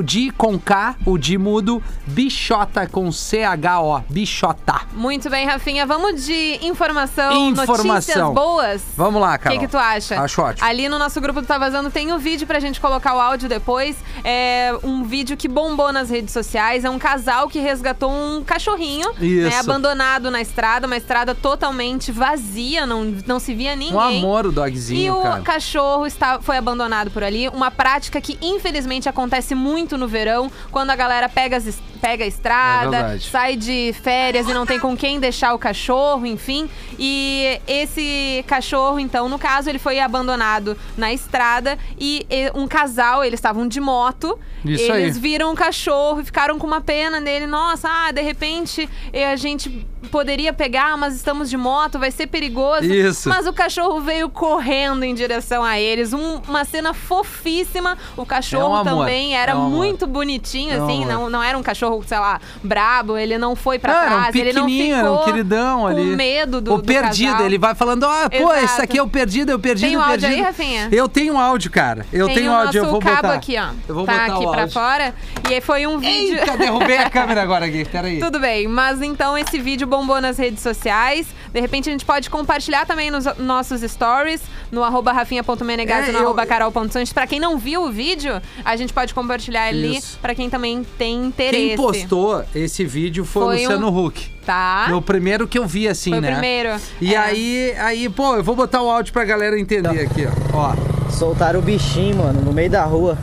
D 0.04 0.32
com 0.36 0.58
K, 0.60 0.96
o 1.06 1.16
D 1.16 1.38
mudo. 1.38 1.82
Bichota 2.08 2.88
com 2.88 3.12
C-H-O. 3.12 4.00
Bichota. 4.10 4.82
Muito 4.94 5.30
bem, 5.30 5.46
Rafinha. 5.46 5.86
Vamos 5.86 6.26
de 6.26 6.58
informação, 6.66 7.50
Informação. 7.50 7.86
notícias 7.86 8.30
boas? 8.34 8.82
Vamos 8.98 9.22
lá, 9.22 9.36
O 9.36 9.40
Carol. 9.40 9.60
que, 9.60 9.66
que 9.66 9.72
tu 9.72 9.78
acha? 9.78 10.20
Acho 10.20 10.42
ótimo. 10.42 10.68
Ali 10.68 10.90
no 10.90 10.98
nosso 10.98 11.22
grupo 11.22 11.40
do 11.42 11.46
Tá 11.48 11.60
Vazando 11.60 11.92
tem 11.92 12.12
um 12.12 12.18
vídeo 12.18 12.48
pra 12.48 12.60
gente 12.60 12.82
colocar 12.82 13.16
o 13.16 13.20
áudio 13.20 13.48
depois. 13.48 13.96
É 14.24 14.74
um 14.84 15.04
vídeo 15.04 15.38
que 15.38 15.48
bombou 15.48 15.94
nas 15.94 16.10
redes 16.10 16.34
sociais. 16.34 16.84
É 16.84 16.90
um 16.90 16.98
casal 16.98 17.48
que 17.48 17.60
resgatou 17.60 18.12
um 18.12 18.44
cachorrinho, 18.44 19.12
Isso. 19.22 19.50
né, 19.50 19.60
abandonado 19.60 20.32
na 20.32 20.42
estrada, 20.42 20.88
uma 20.88 20.98
estrada 20.98 21.36
totalmente 21.36 22.12
vazia, 22.12 22.88
não, 22.88 23.04
não 23.28 23.40
se 23.40 23.54
via 23.54 23.76
ninguém. 23.76 23.94
Um 23.96 24.00
amor 24.00 24.46
o 24.48 24.50
E 24.50 24.54
dogzinho, 24.54 25.16
o 25.20 25.22
cara. 25.22 25.42
cachorro 25.42 26.06
está, 26.08 26.42
foi 26.42 26.58
abandonado 26.58 27.12
por 27.12 27.24
ali. 27.24 27.48
Uma 27.50 27.70
prática 27.70 28.20
que, 28.20 28.34
infelizmente, 28.42 28.63
acontece 29.10 29.54
muito 29.56 29.98
no 29.98 30.08
verão, 30.08 30.52
quando 30.72 30.90
a 30.90 30.96
galera 30.96 31.28
pega, 31.30 31.58
as 31.58 31.82
pega 32.02 32.24
a 32.24 32.26
É 32.26 32.28
estrada, 32.28 32.90
verdade. 32.92 33.30
sai 33.30 33.56
de 33.56 33.96
férias 34.04 34.50
e 34.50 34.54
não 34.54 34.66
tem 34.66 34.78
com 34.78 34.96
quem 34.98 35.22
deixar 35.22 35.54
o 35.54 35.58
cachorro, 35.58 36.26
enfim. 36.26 36.70
E 37.00 37.62
esse 37.66 38.44
cachorro, 38.46 39.00
então, 39.00 39.30
no 39.30 39.40
caso, 39.40 39.70
ele 39.70 39.80
foi 39.80 40.02
abandonado 40.02 40.78
na 40.98 41.14
estrada 41.14 41.78
e, 41.98 42.28
um 42.56 42.68
casal, 42.68 43.24
eles 43.24 43.38
estavam 43.38 43.66
de 43.66 43.80
moto. 43.80 44.38
Isso 44.66 44.92
aí. 44.92 45.04
eles 45.04 45.18
viram 45.18 45.52
o 45.54 45.56
cachorro 45.56 46.20
e 46.20 46.26
ficaram 46.26 46.60
com 46.60 46.68
uma 46.68 46.82
pena 46.82 47.22
dele. 47.22 47.48
Nossa, 47.48 47.88
ah, 47.90 48.12
de 48.12 48.22
repente 48.22 48.90
a 49.32 49.36
gente 49.38 49.86
poderia 50.12 50.52
pegar, 50.54 50.98
mas 50.98 51.16
estamos 51.16 51.50
de 51.50 51.56
moto, 51.58 51.98
vai 52.00 52.12
ser 52.12 52.28
perigoso. 52.28 52.84
Isso. 52.84 53.30
Mas 53.30 53.48
o 53.48 53.54
cachorro 53.54 54.02
veio 54.02 54.30
correndo 54.30 55.04
em 55.04 55.16
direção 55.16 55.64
a 55.64 55.80
eles. 55.80 56.12
Um- 56.14 56.42
uma 56.48 56.66
cena 56.66 56.94
fofíssima. 56.94 57.98
O 58.18 58.26
cachorro 58.26 58.53
É 58.60 58.64
um 58.66 58.84
também 58.84 59.36
era 59.38 59.52
é 59.52 59.56
um 59.56 59.70
muito 59.70 60.08
bonitinho, 60.08 60.74
É 60.74 60.82
um 60.82 60.86
assim. 60.86 61.06
não, 61.06 61.30
não 61.30 61.44
era 61.44 61.58
um 61.58 61.62
cachorro 61.62 61.74
cachorro, 61.74 62.04
sei 62.08 62.20
lá, 62.20 62.40
brabo, 62.64 63.18
ele 63.18 63.36
não 63.38 63.56
foi 63.56 63.80
pra 63.80 63.92
Ah, 63.94 64.06
era 64.06 64.16
um 64.16 64.20
trás, 64.22 64.36
ele 64.36 64.54
não 64.54 64.66
pequenininho, 64.66 64.96
ficou 64.96 65.12
era 65.14 65.22
um 65.22 65.26
queridão 65.26 65.80
com 65.82 65.88
ali. 65.88 66.04
medo 66.16 66.62
do, 66.62 66.76
o 66.76 66.78
do 66.78 66.84
perdido, 66.84 67.32
casal. 67.32 67.46
ele 67.48 67.58
vai 67.58 67.74
falando, 67.74 68.06
ah, 68.06 68.30
pô, 68.30 68.38
Exato. 68.52 68.64
esse 68.66 68.82
aqui 68.82 68.98
é 69.00 69.02
o 69.04 69.08
perdido, 69.08 69.52
é 69.52 69.56
o 69.56 69.60
perdido, 69.60 69.88
Tem 69.90 69.98
um 69.98 70.02
áudio 70.02 70.30
aí, 70.30 70.42
Rafinha? 70.42 70.90
Eu 70.92 71.10
tenho 71.10 71.34
um 71.34 71.40
áudio, 71.40 71.72
cara. 71.72 72.06
Eu 72.14 72.28
Tem 72.28 72.36
tenho 72.36 72.52
o 72.52 72.54
um 72.54 72.58
áudio, 72.58 72.78
eu 72.78 72.84
nosso 72.84 72.92
vou 72.92 73.02
cabo 73.02 73.16
botar. 73.24 73.34
aqui, 73.34 73.58
ó. 73.58 73.68
Eu 73.88 73.96
vou 73.96 74.06
tá 74.06 74.12
botar 74.14 74.26
aqui 74.26 74.46
o 74.46 74.52
pra 74.52 74.62
áudio. 74.62 74.74
fora. 74.74 75.16
E 75.50 75.54
aí 75.56 75.62
foi 75.62 75.88
um 75.88 75.98
vídeo. 75.98 76.38
Eita, 76.40 76.56
derrubei 76.58 76.98
a 77.00 77.10
câmera 77.10 77.42
agora, 77.42 77.68
Gui. 77.68 77.86
Peraí. 77.86 78.20
Tudo 78.20 78.40
bem, 78.40 78.68
mas 78.68 79.02
então 79.02 79.36
esse 79.38 79.60
vídeo 79.60 79.88
bombou 79.88 80.22
nas 80.22 80.38
redes 80.38 80.62
sociais. 80.62 81.26
De 81.52 81.60
repente 81.60 81.90
a 81.90 81.92
gente 81.92 82.06
pode 82.06 82.30
compartilhar 82.30 82.86
também 82.86 83.10
nos 83.12 83.26
nossos 83.38 83.82
stories, 83.82 84.42
no 84.72 84.84
arroba 84.84 85.12
rafinha.menegas 85.12 86.06
É, 86.08 86.10
e 86.10 86.12
no 86.12 86.20
eu- 86.20 86.26
arroba 86.26 86.46
carol.sanches. 86.46 87.14
Pra 87.14 87.26
quem 87.28 87.40
não 87.40 87.58
viu 87.58 87.84
o 87.84 87.92
vídeo, 87.92 88.42
a 88.64 88.76
gente 88.76 88.94
pode 88.94 89.14
compartilhar 89.14 89.64
ali 89.68 90.00
pra 90.22 90.34
quem 90.36 90.50
também 90.50 90.86
tem 90.98 91.26
interesse. 91.26 91.68
Quem 91.68 91.76
postou 91.78 92.44
esse 92.56 92.84
vídeo 92.86 93.26
foi, 93.26 93.44
Foi 93.44 93.56
o 93.56 93.60
Luciano 93.60 93.90
um- 93.92 94.06
Huck. 94.06 94.32
Tá? 94.46 94.84
Foi 94.88 94.96
o 94.98 95.02
primeiro 95.02 95.48
que 95.48 95.58
eu 95.58 95.66
vi, 95.66 95.88
assim, 95.88 96.10
Foi 96.10 96.20
o 96.20 96.22
né? 96.22 96.32
primeiro. 96.32 96.70
E 97.00 97.14
É. 97.14 97.18
aí, 97.18 97.74
aí, 97.80 98.10
pô, 98.10 98.36
eu 98.36 98.44
vou 98.44 98.56
botar 98.56 98.82
o 98.82 98.90
áudio 98.90 99.14
pra 99.14 99.24
galera 99.24 99.58
entender 99.60 100.02
aqui, 100.02 100.28
ó. 100.54 100.58
ó. 100.58 101.10
Soltaram 101.10 101.60
o 101.60 101.64
bichinho, 101.64 102.18
mano, 102.18 102.42
no 102.42 102.52
meio 102.52 102.70
da 102.70 102.84
rua. 102.84 103.18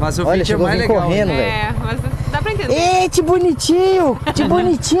Mas 0.00 0.18
o 0.18 0.22
Olha, 0.26 0.32
vídeo 0.38 0.42
é 0.42 0.44
chegou 0.46 0.66
a 0.66 0.68
mais 0.70 0.80
legal. 0.80 1.02
correndo. 1.02 1.28
né? 1.28 1.34
É, 1.40 1.74
mas 1.80 2.00
dá 2.30 2.42
pra 2.42 2.52
entender. 2.52 2.74
Ei, 2.74 3.08
que 3.08 3.22
bonitinho! 3.22 4.18
Que 4.34 4.42
bonitinho! 4.44 5.00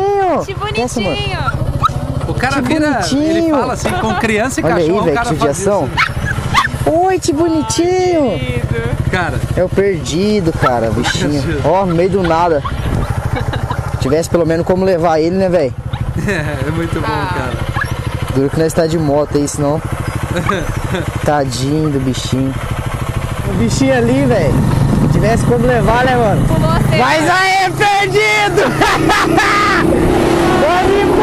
Essa, 0.76 1.00
mano. 1.00 1.14
bonitinho! 1.16 1.74
O 2.28 2.32
cara 2.34 2.62
Que 2.62 2.68
vira, 2.68 2.86
ele 2.86 2.94
bonitinho. 2.94 3.58
fala 3.58 3.72
assim, 3.74 3.90
com 3.90 4.14
criança 4.14 4.60
e 4.60 4.64
Olha 4.64 4.74
aí, 4.76 4.80
cachorro, 4.86 5.00
o 5.00 5.04
velho, 5.04 5.16
cara 5.16 5.28
que 5.28 5.34
faz 5.36 5.56
judiação. 5.58 5.88
isso. 5.94 6.23
Oi, 6.86 7.18
que 7.18 7.32
bonitinho! 7.32 8.38
Querido. 8.38 9.10
Cara, 9.10 9.38
É 9.56 9.62
o 9.64 9.68
perdido, 9.68 10.52
cara, 10.52 10.90
bichinho. 10.90 11.42
Ó, 11.64 11.86
no 11.86 11.94
meio 11.94 12.10
do 12.10 12.22
nada. 12.22 12.62
Tivesse 14.00 14.28
pelo 14.28 14.44
menos 14.46 14.66
como 14.66 14.84
levar 14.84 15.18
ele, 15.20 15.36
né, 15.36 15.48
velho? 15.48 15.74
é, 16.28 16.70
muito 16.70 17.00
bom, 17.00 17.06
Ah. 17.06 17.30
cara. 17.34 17.74
Duro 18.34 18.50
que 18.50 18.58
nós 18.58 18.72
tá 18.72 18.86
de 18.86 18.98
moto 18.98 19.36
aí, 19.36 19.46
senão. 19.48 19.80
Tadinho 21.24 21.88
do 21.90 22.00
bichinho. 22.00 22.52
O 23.48 23.52
bichinho 23.54 23.96
ali, 23.96 24.26
velho. 24.26 24.54
Tivesse 25.12 25.44
como 25.46 25.64
levar, 25.66 26.04
né, 26.04 26.16
mano? 26.16 26.44
Pulou 26.46 26.68
a. 26.70 26.80
Mas 26.98 27.30
aí, 27.30 27.70
perdido! 27.72 28.62
Embora! 30.64 31.13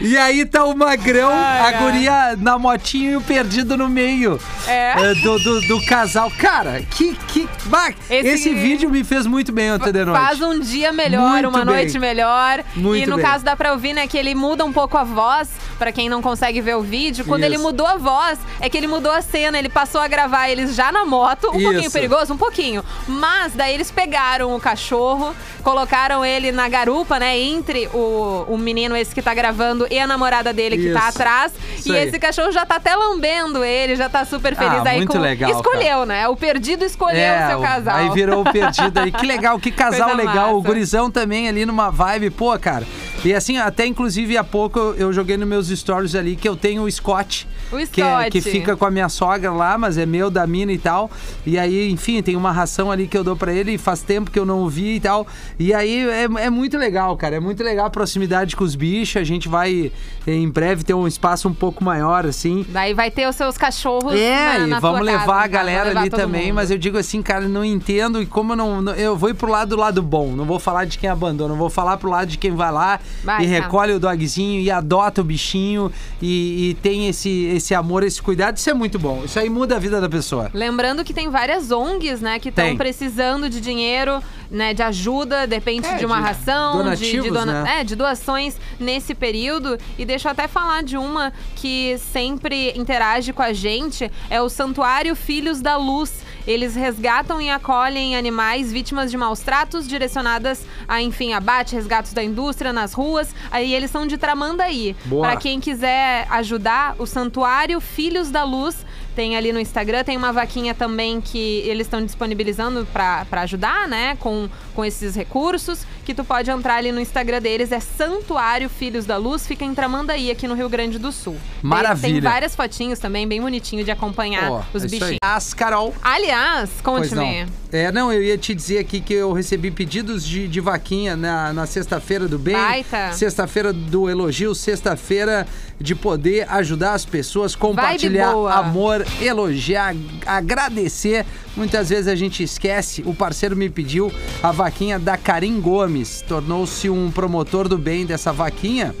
E 0.00 0.16
aí 0.16 0.44
tá 0.44 0.64
o 0.64 0.76
magrão, 0.76 1.30
Ai, 1.32 1.74
a 1.74 1.78
guria 1.78 2.36
na 2.36 2.58
motinho 2.58 3.12
e 3.12 3.16
o 3.16 3.20
perdido 3.20 3.76
no 3.76 3.88
meio 3.88 4.40
É. 4.66 4.92
eh, 4.96 5.14
do, 5.14 5.38
do, 5.38 5.60
do 5.62 5.84
casal. 5.86 6.30
Cara, 6.38 6.82
que. 6.90 7.14
que 7.28 7.48
bah, 7.64 7.90
esse... 8.08 8.28
Esse- 8.28 8.54
vídeo 8.54 8.88
me 8.90 9.02
fez 9.04 9.26
muito 9.26 9.52
bem 9.52 9.72
ontem 9.72 9.92
de 9.92 10.04
noite. 10.04 10.20
Faz 10.20 10.40
um 10.40 10.58
dia 10.60 10.92
melhor, 10.92 11.30
Muito 11.30 11.48
uma 11.48 11.64
bem. 11.64 11.74
noite 11.74 11.98
melhor. 11.98 12.62
Muito 12.74 13.02
e 13.02 13.06
no 13.06 13.16
bem. 13.16 13.24
caso 13.24 13.44
dá 13.44 13.54
pra 13.56 13.72
ouvir, 13.72 13.92
né, 13.92 14.06
que 14.06 14.16
ele 14.16 14.34
muda 14.34 14.64
um 14.64 14.72
pouco 14.72 14.96
a 14.96 15.04
voz, 15.04 15.48
pra 15.78 15.90
quem 15.92 16.08
não 16.08 16.20
consegue 16.22 16.60
ver 16.60 16.76
o 16.76 16.82
vídeo. 16.82 17.24
Quando 17.24 17.40
Isso. 17.42 17.50
ele 17.52 17.58
mudou 17.58 17.86
a 17.86 17.96
voz, 17.96 18.38
é 18.60 18.68
que 18.68 18.76
ele 18.76 18.86
mudou 18.86 19.12
a 19.12 19.20
cena, 19.22 19.58
ele 19.58 19.68
passou 19.68 20.00
a 20.00 20.08
gravar 20.08 20.48
eles 20.48 20.74
já 20.74 20.90
na 20.92 21.04
moto, 21.04 21.48
um 21.48 21.52
pouquinho 21.52 21.80
Isso. 21.80 21.90
perigoso, 21.92 22.32
um 22.34 22.38
pouquinho. 22.38 22.84
Mas 23.06 23.52
daí 23.54 23.74
eles 23.74 23.90
pegaram 23.90 24.54
o 24.54 24.60
cachorro, 24.60 25.34
colocaram 25.62 26.24
ele 26.24 26.50
na 26.52 26.68
garupa, 26.68 27.18
né, 27.18 27.38
entre 27.38 27.88
o, 27.92 28.44
o 28.48 28.56
menino 28.58 28.96
esse 28.96 29.14
que 29.14 29.22
tá 29.22 29.34
gravando 29.34 29.86
e 29.90 29.97
a 30.00 30.06
namorada 30.06 30.52
dele 30.52 30.76
que 30.78 30.92
tá 30.92 30.98
Isso. 31.00 31.08
atrás. 31.08 31.52
Isso 31.76 31.88
e 31.92 31.96
aí. 31.96 32.08
esse 32.08 32.18
cachorro 32.18 32.50
já 32.52 32.64
tá 32.66 32.76
até 32.76 32.94
lambendo 32.94 33.64
ele, 33.64 33.96
já 33.96 34.08
tá 34.08 34.24
super 34.24 34.54
feliz 34.56 34.80
Ah, 34.84 34.88
aí 34.90 34.96
muito 34.98 35.12
com 35.12 35.18
legal, 35.18 35.50
Escolheu, 35.50 36.04
né? 36.06 36.28
O 36.28 36.36
perdido 36.36 36.84
escolheu 36.84 37.34
o 37.44 37.48
seu 37.48 37.58
o- 37.58 37.62
casal. 37.62 37.96
Aí 37.96 38.10
virou 38.10 38.42
o 38.42 38.52
perdido 38.52 38.98
aí. 38.98 39.10
Que 39.12 39.26
legal, 39.26 39.58
que 39.58 39.70
casal 39.72 40.08
Coisa 40.10 40.16
legal. 40.22 40.52
O 40.52 40.56
massa. 40.56 40.66
gurizão 40.66 41.10
também 41.10 41.48
ali 41.48 41.64
numa 41.66 41.90
vibe, 41.90 42.30
pô, 42.30 42.58
cara. 42.58 42.84
E 43.24 43.34
assim, 43.34 43.58
até 43.58 43.84
inclusive 43.84 44.36
há 44.36 44.44
pouco 44.44 44.78
eu 44.96 45.12
joguei 45.12 45.36
nos 45.36 45.48
meus 45.48 45.68
stories 45.68 46.14
ali 46.14 46.36
que 46.36 46.48
eu 46.48 46.56
tenho 46.56 46.82
o 46.82 46.90
Scott. 46.90 47.48
O 47.72 47.76
Que, 47.86 48.00
é- 48.00 48.04
Scott. 48.04 48.30
que 48.30 48.40
fica 48.40 48.76
com 48.76 48.84
a 48.86 48.90
minha 48.90 49.08
sogra 49.08 49.52
lá, 49.52 49.76
mas 49.76 49.98
é 49.98 50.06
meu, 50.06 50.30
da 50.30 50.46
mina 50.46 50.72
e 50.72 50.78
tal. 50.78 51.10
E 51.44 51.58
aí, 51.58 51.90
enfim, 51.90 52.22
tem 52.22 52.36
uma 52.36 52.52
ração 52.52 52.90
ali 52.92 53.06
que 53.08 53.18
eu 53.18 53.24
dou 53.24 53.36
pra 53.36 53.52
ele 53.52 53.72
e 53.72 53.78
faz 53.78 54.00
tempo 54.02 54.30
que 54.30 54.38
eu 54.38 54.46
não 54.46 54.60
o 54.62 54.68
vi 54.68 54.94
e 54.96 55.00
tal. 55.00 55.26
E 55.58 55.74
aí 55.74 56.08
é, 56.08 56.24
é 56.44 56.50
muito 56.50 56.78
legal, 56.78 57.16
cara. 57.16 57.36
É 57.36 57.40
muito 57.40 57.62
legal 57.62 57.86
a 57.86 57.90
proximidade 57.90 58.54
com 58.54 58.62
os 58.64 58.74
bichos. 58.76 59.16
A 59.20 59.24
gente 59.24 59.48
vai 59.48 59.90
em 60.26 60.48
breve 60.48 60.84
ter 60.84 60.94
um 60.94 61.06
espaço 61.06 61.48
um 61.48 61.54
pouco 61.54 61.82
maior, 61.82 62.24
assim. 62.24 62.64
Daí 62.68 62.94
vai 62.94 63.10
ter 63.10 63.28
os 63.28 63.34
seus 63.36 63.58
cachorros. 63.58 64.14
É, 64.14 64.58
na, 64.60 64.66
e 64.66 64.70
na 64.70 64.80
vamos 64.80 65.00
levar 65.00 65.26
casa, 65.26 65.40
a 65.40 65.46
galera 65.48 65.84
levar 65.88 66.00
ali 66.02 66.10
também, 66.10 66.46
mundo. 66.46 66.54
mas 66.54 66.70
eu 66.70 66.78
digo 66.78 66.96
assim, 66.96 67.20
cara, 67.20 67.48
não 67.48 67.64
entendo 67.64 68.22
e 68.22 68.26
como 68.26 68.52
eu 68.52 68.56
não, 68.56 68.80
não- 68.80 68.94
eu 68.94 69.16
vou 69.16 69.28
ir 69.28 69.34
pro 69.34 69.50
lado 69.50 69.70
do 69.70 69.76
lado 69.76 70.00
bom, 70.02 70.36
não 70.36 70.44
vou 70.44 70.58
falar 70.60 70.84
de 70.84 70.96
quem 70.98 71.10
abandona, 71.10 71.52
vou 71.54 71.68
falar 71.68 71.96
pro 71.96 72.08
lado 72.08 72.28
de 72.28 72.38
quem 72.38 72.52
vai 72.54 72.70
lá 72.72 73.00
Vai, 73.24 73.44
e 73.44 73.46
tá. 73.46 73.52
recolhe 73.52 73.92
o 73.92 73.98
dogzinho 74.00 74.60
e 74.60 74.70
adota 74.70 75.20
o 75.20 75.24
bichinho 75.24 75.90
e, 76.22 76.70
e 76.70 76.74
tem 76.74 77.08
esse, 77.08 77.46
esse 77.46 77.74
amor, 77.74 78.02
esse 78.04 78.20
cuidado, 78.22 78.56
isso 78.56 78.70
é 78.70 78.74
muito 78.74 78.98
bom, 78.98 79.22
isso 79.24 79.38
aí 79.38 79.48
muda 79.50 79.76
a 79.76 79.78
vida 79.78 80.00
da 80.00 80.08
pessoa. 80.08 80.50
Lembrando 80.54 81.04
que 81.04 81.12
tem 81.12 81.28
várias 81.28 81.70
ONGs, 81.70 82.20
né, 82.20 82.38
que 82.38 82.48
estão 82.50 82.76
precisando 82.76 83.48
de 83.50 83.60
dinheiro, 83.60 84.22
né, 84.50 84.72
de 84.72 84.82
ajuda, 84.82 85.46
depende 85.46 85.86
É, 85.86 85.96
de 85.96 86.06
uma 86.06 86.16
de 86.16 86.22
ração, 86.22 86.94
de, 86.94 87.20
de, 87.20 87.30
dona- 87.30 87.62
né? 87.64 87.80
é, 87.80 87.84
de 87.84 87.94
doações 87.94 88.56
nesse 88.78 89.14
período. 89.14 89.78
E 89.98 90.04
deixa 90.04 90.28
eu 90.28 90.32
até 90.32 90.48
falar 90.48 90.82
de 90.82 90.96
uma 90.96 91.32
que 91.56 91.98
sempre 92.12 92.72
interage 92.76 93.32
com 93.32 93.42
a 93.42 93.52
gente, 93.52 94.10
é 94.30 94.40
o 94.40 94.48
Santuário 94.48 95.14
Filhos 95.14 95.60
da 95.60 95.76
Luz. 95.76 96.12
Eles 96.48 96.74
resgatam 96.74 97.42
e 97.42 97.50
acolhem 97.50 98.16
animais 98.16 98.72
vítimas 98.72 99.10
de 99.10 99.18
maus 99.18 99.40
tratos 99.40 99.86
direcionadas 99.86 100.64
a, 100.88 101.02
enfim, 101.02 101.34
abate, 101.34 101.74
resgatos 101.74 102.14
da 102.14 102.24
indústria 102.24 102.72
nas 102.72 102.94
ruas. 102.94 103.34
Aí 103.50 103.74
eles 103.74 103.90
são 103.90 104.06
de 104.06 104.16
Tramandaí. 104.16 104.96
Para 105.20 105.36
quem 105.36 105.60
quiser 105.60 106.26
ajudar, 106.30 106.96
o 106.98 107.04
Santuário 107.04 107.78
Filhos 107.82 108.30
da 108.30 108.44
Luz 108.44 108.76
tem 109.18 109.36
ali 109.36 109.52
no 109.52 109.58
Instagram, 109.58 110.04
tem 110.04 110.16
uma 110.16 110.32
vaquinha 110.32 110.72
também 110.72 111.20
que 111.20 111.58
eles 111.66 111.88
estão 111.88 112.00
disponibilizando 112.00 112.86
para 112.92 113.42
ajudar, 113.42 113.88
né, 113.88 114.16
com, 114.20 114.48
com 114.76 114.84
esses 114.84 115.16
recursos, 115.16 115.84
que 116.04 116.14
tu 116.14 116.22
pode 116.22 116.48
entrar 116.48 116.76
ali 116.76 116.92
no 116.92 117.00
Instagram 117.00 117.42
deles, 117.42 117.72
é 117.72 117.80
Santuário 117.80 118.68
Filhos 118.68 119.06
da 119.06 119.16
Luz, 119.16 119.44
fica 119.44 119.64
em 119.64 119.74
Tramandaí, 119.74 120.30
aqui 120.30 120.46
no 120.46 120.54
Rio 120.54 120.68
Grande 120.68 121.00
do 121.00 121.10
Sul. 121.10 121.36
Maravilha. 121.60 122.12
Tem 122.12 122.20
várias 122.20 122.54
fotinhos 122.54 123.00
também, 123.00 123.26
bem 123.26 123.40
bonitinho 123.40 123.84
de 123.84 123.90
acompanhar 123.90 124.52
Ó, 124.52 124.62
os 124.72 124.82
é 124.82 124.86
aí. 124.86 124.90
bichinhos. 124.92 125.18
As 125.20 125.52
Carol. 125.52 125.92
Aliás, 126.00 126.70
conte-me. 126.80 127.44
É, 127.72 127.92
não, 127.92 128.10
eu 128.12 128.22
ia 128.22 128.38
te 128.38 128.54
dizer 128.54 128.78
aqui 128.78 129.00
que 129.00 129.12
eu 129.12 129.32
recebi 129.32 129.70
pedidos 129.70 130.24
de, 130.24 130.48
de 130.48 130.60
vaquinha 130.60 131.16
na, 131.16 131.52
na 131.52 131.66
sexta-feira 131.66 132.26
do 132.26 132.38
bem. 132.38 132.54
Baita. 132.54 133.12
Sexta-feira 133.12 133.72
do 133.72 134.08
elogio, 134.08 134.54
sexta-feira 134.54 135.46
de 135.78 135.94
poder 135.94 136.48
ajudar 136.50 136.94
as 136.94 137.04
pessoas, 137.04 137.54
compartilhar 137.54 138.30
amor, 138.30 139.04
elogiar, 139.20 139.94
agradecer. 140.26 141.24
Muitas 141.56 141.88
vezes 141.88 142.08
a 142.08 142.14
gente 142.14 142.42
esquece. 142.42 143.02
O 143.04 143.14
parceiro 143.14 143.56
me 143.56 143.68
pediu 143.68 144.12
a 144.42 144.52
vaquinha 144.52 144.98
da 144.98 145.16
Karim 145.16 145.60
Gomes. 145.60 146.22
Tornou-se 146.26 146.88
um 146.88 147.10
promotor 147.10 147.68
do 147.68 147.78
bem 147.78 148.06
dessa 148.06 148.32
vaquinha. 148.32 148.94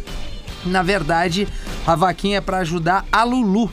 Na 0.64 0.82
verdade, 0.82 1.46
a 1.86 1.94
vaquinha 1.94 2.38
é 2.38 2.40
para 2.40 2.58
ajudar 2.58 3.06
a 3.10 3.22
Lulu. 3.24 3.70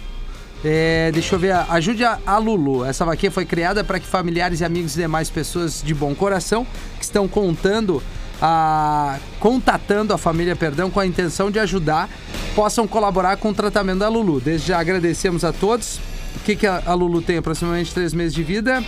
É, 0.63 1.11
deixa 1.13 1.35
eu 1.35 1.39
ver, 1.39 1.53
ajude 1.69 2.03
a, 2.03 2.19
a 2.25 2.37
Lulu. 2.37 2.85
Essa 2.85 3.05
vaquinha 3.05 3.31
foi 3.31 3.45
criada 3.45 3.83
para 3.83 3.99
que 3.99 4.07
familiares 4.07 4.61
e 4.61 4.65
amigos 4.65 4.95
e 4.95 5.01
demais 5.01 5.29
pessoas 5.29 5.81
de 5.83 5.93
bom 5.93 6.15
coração 6.15 6.65
que 6.97 7.03
estão 7.03 7.27
contando 7.27 8.01
a, 8.41 9.19
contatando 9.39 10.13
a 10.13 10.17
família, 10.17 10.55
perdão, 10.55 10.89
com 10.89 10.99
a 10.99 11.05
intenção 11.05 11.51
de 11.51 11.59
ajudar, 11.59 12.09
possam 12.55 12.87
colaborar 12.87 13.37
com 13.37 13.49
o 13.49 13.53
tratamento 13.53 13.99
da 13.99 14.09
Lulu. 14.09 14.39
Desde 14.39 14.67
já 14.67 14.79
agradecemos 14.79 15.43
a 15.43 15.53
todos. 15.53 15.99
O 16.35 16.39
que, 16.45 16.55
que 16.55 16.67
a, 16.67 16.93
Lulu 16.93 17.21
tem? 17.21 17.37
Aproximadamente 17.37 17.93
três 17.93 18.13
meses 18.13 18.33
de 18.33 18.43
vida. 18.43 18.83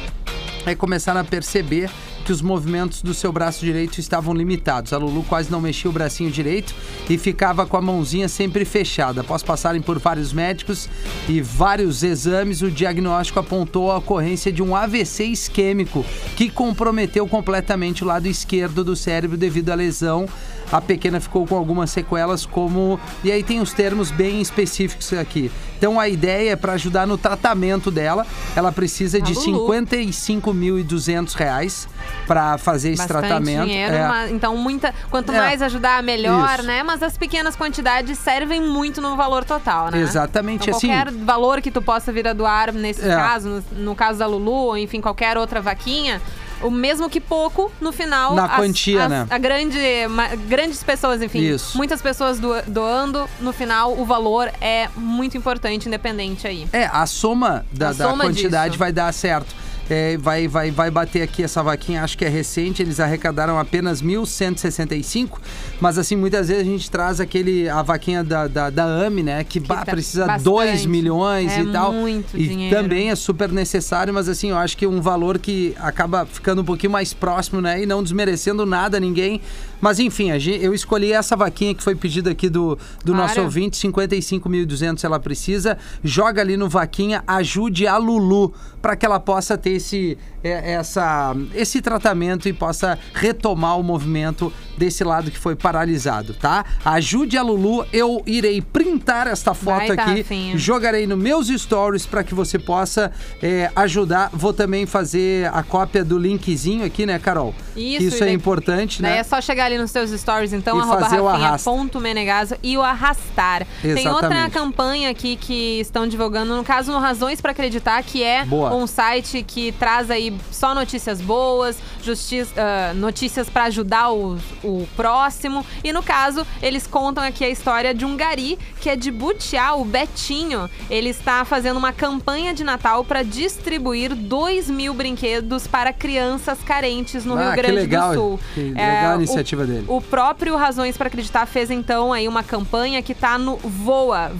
É 0.66 0.76
começar 0.76 1.16
a 1.16 1.24
perceber 1.24 1.90
que 2.28 2.32
os 2.34 2.42
movimentos 2.42 3.02
do 3.02 3.14
seu 3.14 3.32
braço 3.32 3.64
direito 3.64 4.02
estavam 4.02 4.34
limitados. 4.34 4.92
A 4.92 4.98
Lulu 4.98 5.24
quase 5.24 5.50
não 5.50 5.62
mexia 5.62 5.90
o 5.90 5.94
bracinho 5.94 6.30
direito 6.30 6.76
e 7.10 7.18
ficava 7.18 7.66
com 7.66 7.78
a 7.78 7.82
mãozinha 7.82 8.28
sempre 8.28 8.66
fechada. 8.66 9.22
Após 9.22 9.42
passarem 9.42 9.82
por 9.82 9.98
vários 9.98 10.34
médicos 10.34 10.90
e 11.30 11.40
vários 11.40 12.04
exames, 12.04 12.62
o 12.62 12.70
diagnóstico 12.70 13.40
apontou 13.40 13.90
a 13.90 14.00
ocorrência 14.00 14.52
de 14.52 14.62
um 14.62 14.76
AVC 14.76 15.24
isquêmico 15.24 16.06
que 16.36 16.50
comprometeu 16.50 17.26
completamente 17.30 18.04
o 18.04 18.08
lado 18.08 18.28
esquerdo 18.28 18.84
do 18.84 18.94
cérebro 18.94 19.38
devido 19.38 19.70
à 19.70 19.76
lesão. 19.76 20.28
A 20.70 20.82
pequena 20.82 21.22
ficou 21.22 21.48
com 21.48 21.56
algumas 21.56 21.92
sequelas, 21.92 22.46
como. 22.46 23.00
E 23.24 23.32
aí 23.32 23.42
tem 23.42 23.62
os 23.62 23.72
termos 23.72 24.12
bem 24.12 24.42
específicos 24.42 25.14
aqui. 25.14 25.50
Então 25.78 25.98
a 25.98 26.10
ideia 26.10 26.52
é 26.52 26.56
para 26.58 26.74
ajudar 26.74 27.08
no 27.08 27.18
tratamento 27.18 27.90
dela. 27.90 28.28
Ela 28.54 28.70
precisa 28.70 29.22
de 29.22 29.34
Lulu. 29.34 29.70
55.200 29.70 31.34
reais 31.36 31.88
para 32.28 32.58
fazer 32.58 32.90
esse 32.92 33.02
Bastante 33.02 33.28
tratamento. 33.28 33.66
dinheiro, 33.66 33.96
É. 33.96 34.08
mas- 34.08 34.32
então 34.32 34.56
muita, 34.58 34.94
quanto 35.10 35.32
É. 35.32 35.38
mais 35.38 35.62
ajudar, 35.62 36.04
melhor, 36.04 36.56
Isso. 36.60 36.68
né? 36.68 36.84
Mas 36.84 37.02
as 37.02 37.18
pequenas 37.18 37.56
quantidades 37.56 38.20
servem 38.20 38.62
muito 38.62 39.02
no 39.02 39.16
valor 39.16 39.44
total, 39.46 39.90
né? 39.90 40.00
Exatamente, 40.00 40.64
Então, 40.68 40.78
assim. 40.78 40.88
qualquer 40.88 41.12
valor 41.12 41.62
que 41.62 41.72
tu 41.72 41.82
possa 41.82 42.12
vir 42.12 42.28
a 42.28 42.34
doar 42.34 42.74
nesse 42.74 43.08
É. 43.08 43.16
caso, 43.16 43.64
no, 43.72 43.84
no 43.84 43.96
caso 43.96 44.20
da 44.20 44.28
Lulu, 44.28 44.52
ou 44.52 44.78
enfim, 44.78 45.00
qualquer 45.02 45.38
outra 45.38 45.62
vaquinha, 45.62 46.22
o 46.62 46.72
mesmo 46.72 47.08
que 47.10 47.22
pouco, 47.22 47.72
no 47.80 47.92
final. 47.92 48.34
Na 48.36 48.46
as- 48.46 48.56
quantia, 48.56 49.04
as- 49.06 49.10
né? 49.10 49.28
A 49.30 49.38
grande, 49.38 49.78
ma- 50.10 50.30
grandes 50.48 50.84
pessoas, 50.84 51.22
enfim. 51.22 51.40
Isso. 51.40 51.78
Muitas 51.78 52.02
pessoas 52.02 52.40
do- 52.40 52.62
doando, 52.68 53.30
no 53.40 53.54
final, 53.54 53.94
o 53.94 54.04
valor 54.06 54.52
é 54.60 54.90
muito 54.96 55.38
importante, 55.38 55.88
independente 55.88 56.48
aí. 56.48 56.68
É, 56.74 56.86
a 56.92 57.06
soma 57.06 57.64
da, 57.72 57.90
A 57.90 57.94
da 57.94 58.10
soma 58.10 58.24
quantidade 58.26 58.72
disso. 58.72 58.80
vai 58.80 58.92
dar 58.92 59.14
certo. 59.14 59.56
É, 59.90 60.18
vai, 60.18 60.48
vai, 60.48 60.70
vai 60.72 60.92
bater 60.92 61.22
aqui 61.22 61.44
essa 61.44 61.64
vaquinha, 61.64 62.04
acho 62.04 62.18
que 62.18 62.26
é 62.26 62.30
recente, 62.30 62.82
eles 62.82 63.00
arrecadaram 63.00 63.58
apenas 63.58 64.02
1.165, 64.02 65.40
mas 65.80 65.98
assim, 65.98 66.16
muitas 66.16 66.50
vezes 66.50 66.64
a 66.64 66.66
gente 66.66 66.92
traz 66.92 67.20
aquele, 67.22 67.70
a 67.70 67.82
vaquinha 67.82 68.24
da, 68.24 68.48
da, 68.48 68.70
da 68.70 68.84
AME, 68.86 69.24
né, 69.24 69.44
que, 69.44 69.60
bah, 69.60 69.86
tá 69.86 69.92
precisa 69.92 70.26
bastante. 70.26 70.44
2 70.44 70.86
milhões 70.86 71.52
É 71.52 71.62
e 71.62 71.72
tal. 71.72 71.94
muito 71.94 72.38
e 72.38 72.48
dinheiro. 72.48 72.76
também 72.76 73.10
é 73.10 73.16
super 73.16 73.50
necessário, 73.52 74.14
mas 74.14 74.28
assim, 74.28 74.50
eu 74.50 74.58
acho 74.58 74.76
que 74.78 74.86
um 74.86 75.02
valor 75.02 75.40
que 75.40 75.74
acaba 75.80 76.26
ficando 76.26 76.62
um 76.62 76.66
pouquinho 76.66 76.92
mais 76.92 77.14
próximo, 77.14 77.62
né, 77.62 77.82
e 77.82 77.86
não 77.86 78.04
desmerecendo 78.04 78.66
nada 78.66 78.98
a 78.98 79.00
ninguém. 79.00 79.42
Mas 79.80 80.00
enfim, 80.00 80.32
eu 80.60 80.74
escolhi 80.74 81.14
essa 81.14 81.36
vaquinha 81.36 81.74
que 81.76 81.84
foi 81.84 81.96
pedida 81.96 82.32
aqui 82.32 82.50
do, 82.50 82.78
do 83.06 83.14
nosso 83.14 83.40
ouvinte, 83.42 83.78
55.200 83.78 84.98
se 84.98 85.06
ela 85.06 85.20
precisa. 85.20 85.78
Joga 86.04 86.42
ali 86.42 86.58
no 86.58 86.68
vaquinha, 86.68 87.24
ajude 87.28 87.86
a 87.86 87.96
Lulu 87.98 88.54
para 88.82 88.96
que 88.96 89.06
ela 89.06 89.20
possa 89.20 89.56
ter 89.56 89.77
esse, 89.78 90.18
é, 90.44 90.74
essa, 90.74 91.36
esse 91.56 91.82
tratamento 91.82 92.48
e 92.50 92.54
possa 92.54 93.00
retomar 93.14 93.80
o 93.80 93.84
movimento 93.84 94.52
desse 94.78 95.04
lado 95.04 95.32
que 95.32 95.38
foi 95.40 95.56
paralisado, 95.56 96.34
tá? 96.34 96.64
Ajude 96.86 97.38
a 97.38 97.42
Lulu, 97.42 97.86
eu 97.92 98.22
irei 98.28 98.62
printar 98.62 99.28
esta 99.28 99.54
foto 99.54 99.88
Vai, 99.88 99.96
tá, 99.96 100.04
aqui, 100.04 100.22
Rafinha. 100.22 100.58
jogarei 100.58 101.08
nos 101.08 101.18
meus 101.18 101.48
stories 101.48 102.06
para 102.06 102.24
que 102.24 102.36
você 102.36 102.60
possa 102.60 103.12
é, 103.42 103.72
ajudar. 103.76 104.30
Vou 104.34 104.54
também 104.54 104.86
fazer 104.86 105.50
a 105.54 105.64
cópia 105.64 106.04
do 106.04 106.18
linkzinho 106.20 106.86
aqui, 106.86 107.06
né, 107.06 107.18
Carol? 107.18 107.56
Isso, 107.76 108.04
Isso 108.04 108.18
é 108.24 108.28
daí- 108.28 108.34
importante, 108.36 109.02
né? 109.02 109.18
é 109.18 109.24
só 109.24 109.42
chegar 109.42 109.66
ali 109.66 109.78
nos 109.78 109.90
seus 109.92 110.12
stories, 110.12 110.54
então, 110.54 110.78
E 110.78 110.82
arroba 110.82 111.00
fazer 111.02 111.20
o 111.20 111.28
arrasta. 111.28 111.70
rafinha.menegaso 111.72 112.56
e 112.62 112.78
o 112.78 112.82
arrastar. 112.82 113.66
Tem 113.82 114.08
outra 114.08 114.28
Exatamente. 114.28 114.52
campanha 114.52 115.10
aqui 115.10 115.36
que 115.36 115.80
estão 115.80 116.08
divulgando, 116.08 116.56
no 116.56 116.64
caso, 116.64 116.92
no 116.92 117.00
Razões 117.00 117.42
pra 117.42 117.52
Acreditar, 117.52 118.02
que 118.04 118.22
é 118.24 118.46
Boa. 118.46 118.74
um 118.76 118.86
site 118.86 119.44
que 119.44 119.67
traz 119.72 120.10
aí 120.12 120.36
só 120.52 120.74
notícias 120.74 121.22
boas, 121.22 121.78
justiça, 122.08 122.52
ah, 122.58 122.94
notícias 122.96 123.50
pra 123.50 123.66
ajudar 123.66 124.12
o, 124.12 124.38
o 124.64 124.88
próximo. 124.96 125.66
E 125.84 125.92
no 125.94 126.02
caso, 126.02 126.46
eles 126.62 126.88
contam 126.88 127.24
aqui 127.24 127.44
a 127.46 127.50
história 127.50 127.94
de 127.94 128.06
um 128.06 128.16
gari 128.16 128.58
que 128.82 128.90
é 128.90 128.96
de 128.96 129.12
Butiá, 129.12 129.74
o 129.76 129.84
Betinho. 129.86 130.70
Ele 130.90 131.10
está 131.10 131.44
fazendo 131.46 131.78
uma 131.78 131.92
campanha 131.92 132.54
de 132.54 132.64
Natal 132.64 133.04
pra 133.04 133.22
distribuir 133.24 134.16
2 134.16 134.70
mil 134.70 134.94
brinquedos 134.94 135.68
para 135.68 135.92
crianças 135.94 136.58
carentes 136.66 137.26
no 137.26 137.38
Ah, 137.38 137.44
Rio 137.48 137.52
Grande 137.56 137.76
legal, 137.76 138.10
do 138.10 138.16
Sul. 138.16 138.40
que 138.56 138.62
É, 138.76 138.88
legal 138.96 139.12
a 139.12 139.14
o- 139.14 139.18
iniciativa 139.18 139.66
dele. 139.66 139.86
O 139.88 140.02
próprio 140.02 140.56
Razões 140.56 140.98
para 140.98 141.08
Acreditar 141.08 141.46
fez 141.46 141.70
então 141.70 142.14
aí 142.14 142.28
uma 142.28 142.44
campanha 142.44 143.02
que 143.02 143.14
tá 143.14 143.38
no 143.38 143.58
Voa, 143.58 144.32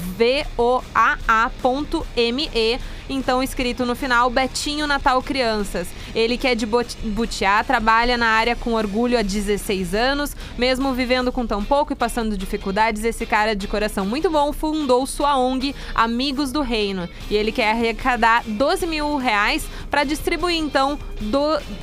V-O-A-A.me. 1.38 2.80
Então, 3.10 3.42
escrito 3.42 3.86
no 3.86 3.96
final, 3.96 4.30
Betinho 4.30 4.86
Natal 4.86 5.22
Crianças. 5.24 5.88
Ele 6.18 6.36
que 6.36 6.48
é 6.48 6.56
de 6.56 6.66
Butiá, 6.66 7.64
trabalha 7.64 8.18
na 8.18 8.26
área 8.30 8.56
com 8.56 8.74
orgulho 8.74 9.20
há 9.20 9.22
16 9.22 9.94
anos. 9.94 10.36
Mesmo 10.58 10.92
vivendo 10.94 11.32
com 11.32 11.46
tão 11.46 11.64
pouco 11.64 11.94
e 11.94 11.96
passando 11.96 12.36
dificuldades, 12.36 13.04
esse 13.04 13.24
cara 13.24 13.56
de 13.56 13.68
coração 13.68 14.04
muito 14.04 14.28
bom 14.28 14.52
fundou 14.52 15.06
sua 15.06 15.38
ONG 15.38 15.76
Amigos 15.94 16.52
do 16.52 16.62
Reino. 16.62 17.08
E 17.30 17.36
ele 17.36 17.52
quer 17.52 17.70
arrecadar 17.72 18.42
12 18.48 18.88
mil 18.88 19.18
reais 19.18 19.64
para 19.92 20.04
distribuir, 20.04 20.58
então, 20.58 20.98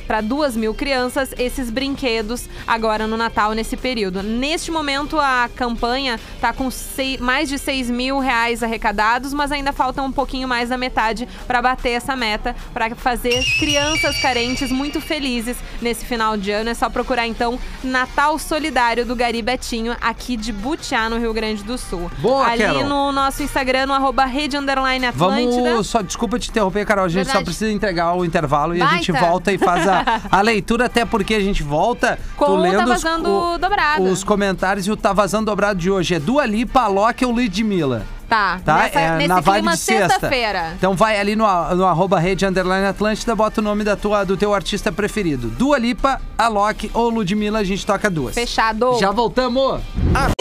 para 0.05 0.19
duas 0.19 0.53
mil 0.57 0.73
crianças 0.73 1.33
esses 1.37 1.69
brinquedos 1.69 2.49
agora 2.67 3.07
no 3.07 3.15
Natal, 3.15 3.53
nesse 3.53 3.77
período. 3.77 4.21
Neste 4.21 4.69
momento, 4.69 5.17
a 5.17 5.49
campanha 5.55 6.19
tá 6.41 6.51
com 6.51 6.69
sei- 6.69 7.17
mais 7.19 7.47
de 7.47 7.57
6 7.57 7.89
mil 7.89 8.19
reais 8.19 8.61
arrecadados, 8.61 9.33
mas 9.33 9.49
ainda 9.51 9.71
falta 9.71 10.01
um 10.01 10.11
pouquinho 10.11 10.45
mais 10.47 10.67
da 10.69 10.77
metade 10.77 11.25
para 11.47 11.61
bater 11.61 11.91
essa 11.91 12.17
meta, 12.17 12.53
para 12.73 12.93
fazer 12.95 13.41
crianças 13.59 14.24
carentes 14.25 14.71
muito 14.71 14.99
felizes 14.99 15.55
nesse 15.81 16.03
final 16.03 16.35
de 16.35 16.49
ano. 16.49 16.69
É 16.69 16.73
só 16.73 16.89
procurar, 16.89 17.27
então, 17.27 17.59
Natal 17.83 18.39
Solidário 18.39 19.05
do 19.05 19.15
Gari 19.15 19.41
Betinho, 19.41 19.95
aqui 20.01 20.35
de 20.35 20.51
Butiá, 20.51 21.07
no 21.09 21.19
Rio 21.19 21.31
Grande 21.31 21.63
do 21.63 21.77
Sul. 21.77 22.09
Boa, 22.17 22.47
Ali 22.47 22.63
Carol. 22.63 22.85
no 22.85 23.11
nosso 23.11 23.43
Instagram, 23.43 23.85
no 23.85 23.93
arroba 23.93 24.25
rede 24.25 24.57
underline 24.57 25.05
Atlântida. 25.05 25.69
Vamos, 25.69 25.87
só 25.87 26.01
desculpa 26.01 26.39
te 26.39 26.49
interromper, 26.49 26.85
Carol. 26.85 27.05
A 27.05 27.07
gente 27.07 27.25
só 27.25 27.33
Verdade. 27.33 27.45
precisa 27.45 27.71
entregar 27.71 28.13
o 28.15 28.25
intervalo 28.25 28.75
e 28.75 28.81
a 28.81 28.87
gente 28.95 29.11
Baita. 29.11 29.27
volta 29.27 29.51
e 29.53 29.57
faz 29.59 29.87
a, 29.87 30.21
a 30.31 30.41
leitura, 30.41 30.85
até 30.85 31.05
porque 31.05 31.35
a 31.35 31.39
gente 31.39 31.61
volta 31.61 32.17
Com 32.35 32.45
tu 32.45 32.51
o 32.53 32.55
lendo 32.57 32.77
Tá 32.77 32.83
os- 32.83 32.89
Vazando 32.89 33.29
o- 33.29 33.57
Dobrado. 33.59 34.03
os 34.05 34.23
comentários 34.23 34.87
e 34.87 34.91
o 34.91 34.97
Tá 34.97 35.13
Vazando 35.13 35.45
Dobrado 35.45 35.79
de 35.79 35.91
hoje. 35.91 36.15
É 36.15 36.19
Dua 36.19 36.45
Lipa, 36.47 36.81
Alok 36.81 37.23
ou 37.25 37.31
Ludmilla? 37.31 38.05
Tá, 38.27 38.59
Tá? 38.65 38.77
nessa, 38.83 38.99
é 38.99 39.15
nesse 39.17 39.27
na 39.27 39.41
clima 39.41 39.75
sexta. 39.77 40.09
sexta-feira. 40.09 40.73
Então 40.77 40.95
vai 40.95 41.19
ali 41.19 41.35
no, 41.35 41.45
no 41.75 41.85
arroba 41.85 42.19
rede 42.19 42.45
underline 42.45 42.87
Atlântida, 42.87 43.35
bota 43.35 43.61
o 43.61 43.63
nome 43.63 43.83
da 43.83 43.95
tua, 43.95 44.23
do 44.25 44.35
teu 44.35 44.53
artista 44.53 44.91
preferido. 44.91 45.47
Dua 45.49 45.77
Lipa, 45.77 46.19
Alok 46.37 46.89
ou 46.93 47.09
Ludmilla, 47.09 47.59
a 47.59 47.63
gente 47.63 47.85
toca 47.85 48.09
duas. 48.09 48.33
Fechado. 48.33 48.97
Já 48.99 49.11
voltamos! 49.11 49.81
Vamos, 49.95 50.33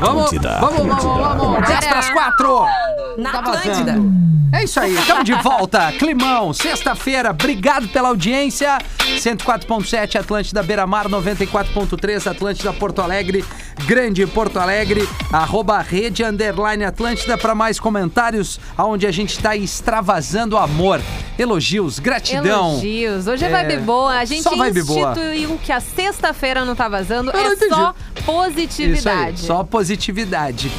Atlântida. 0.00 0.58
vamos, 0.60 0.78
vamos, 0.78 1.04
vamos! 1.38 1.66
10 1.68 1.84
para 1.86 1.98
as 1.98 2.10
4! 2.10 2.66
Na 3.18 3.32
Tá 3.32 3.38
Atlântida. 3.38 3.74
vazando. 3.92 4.26
É 4.52 4.62
isso 4.62 4.78
aí, 4.78 4.94
estamos 4.94 5.24
de 5.24 5.34
volta. 5.42 5.92
Climão, 5.98 6.52
sexta-feira, 6.52 7.30
obrigado 7.30 7.88
pela 7.88 8.08
audiência. 8.08 8.78
104.7 9.18 10.18
Atlântida 10.20 10.62
Beira 10.62 10.86
Mar, 10.86 11.08
94.3 11.08 12.30
Atlântida 12.30 12.72
Porto 12.72 13.00
Alegre, 13.02 13.44
Grande 13.86 14.24
Porto 14.26 14.58
Alegre, 14.58 15.06
arroba 15.32 15.80
rede 15.80 16.24
underline 16.24 16.84
Atlântida 16.84 17.36
para 17.36 17.54
mais 17.54 17.78
comentários, 17.80 18.58
aonde 18.76 19.06
a 19.06 19.10
gente 19.12 19.30
está 19.30 19.56
extravasando 19.56 20.56
amor, 20.56 21.00
elogios, 21.38 21.98
gratidão. 21.98 22.72
Elogios. 22.72 23.26
Hoje 23.26 23.44
é, 23.44 23.48
É, 23.48 23.50
vibe 23.50 23.78
boa. 23.82 24.12
A 24.16 24.24
gente 24.24 24.42
só 24.42 24.56
vibe 24.56 24.82
boa. 24.84 25.10
instituiu 25.12 25.58
que 25.62 25.72
a 25.72 25.80
sexta-feira 25.80 26.64
não 26.64 26.74
tá 26.74 26.88
vazando. 26.88 27.30
Eu 27.32 27.52
é 27.52 27.56
só 27.56 27.64
Isso 27.66 27.74
aí, 27.74 28.24
positividade. 28.24 29.40
só 29.40 29.62
positividade. 29.64 29.85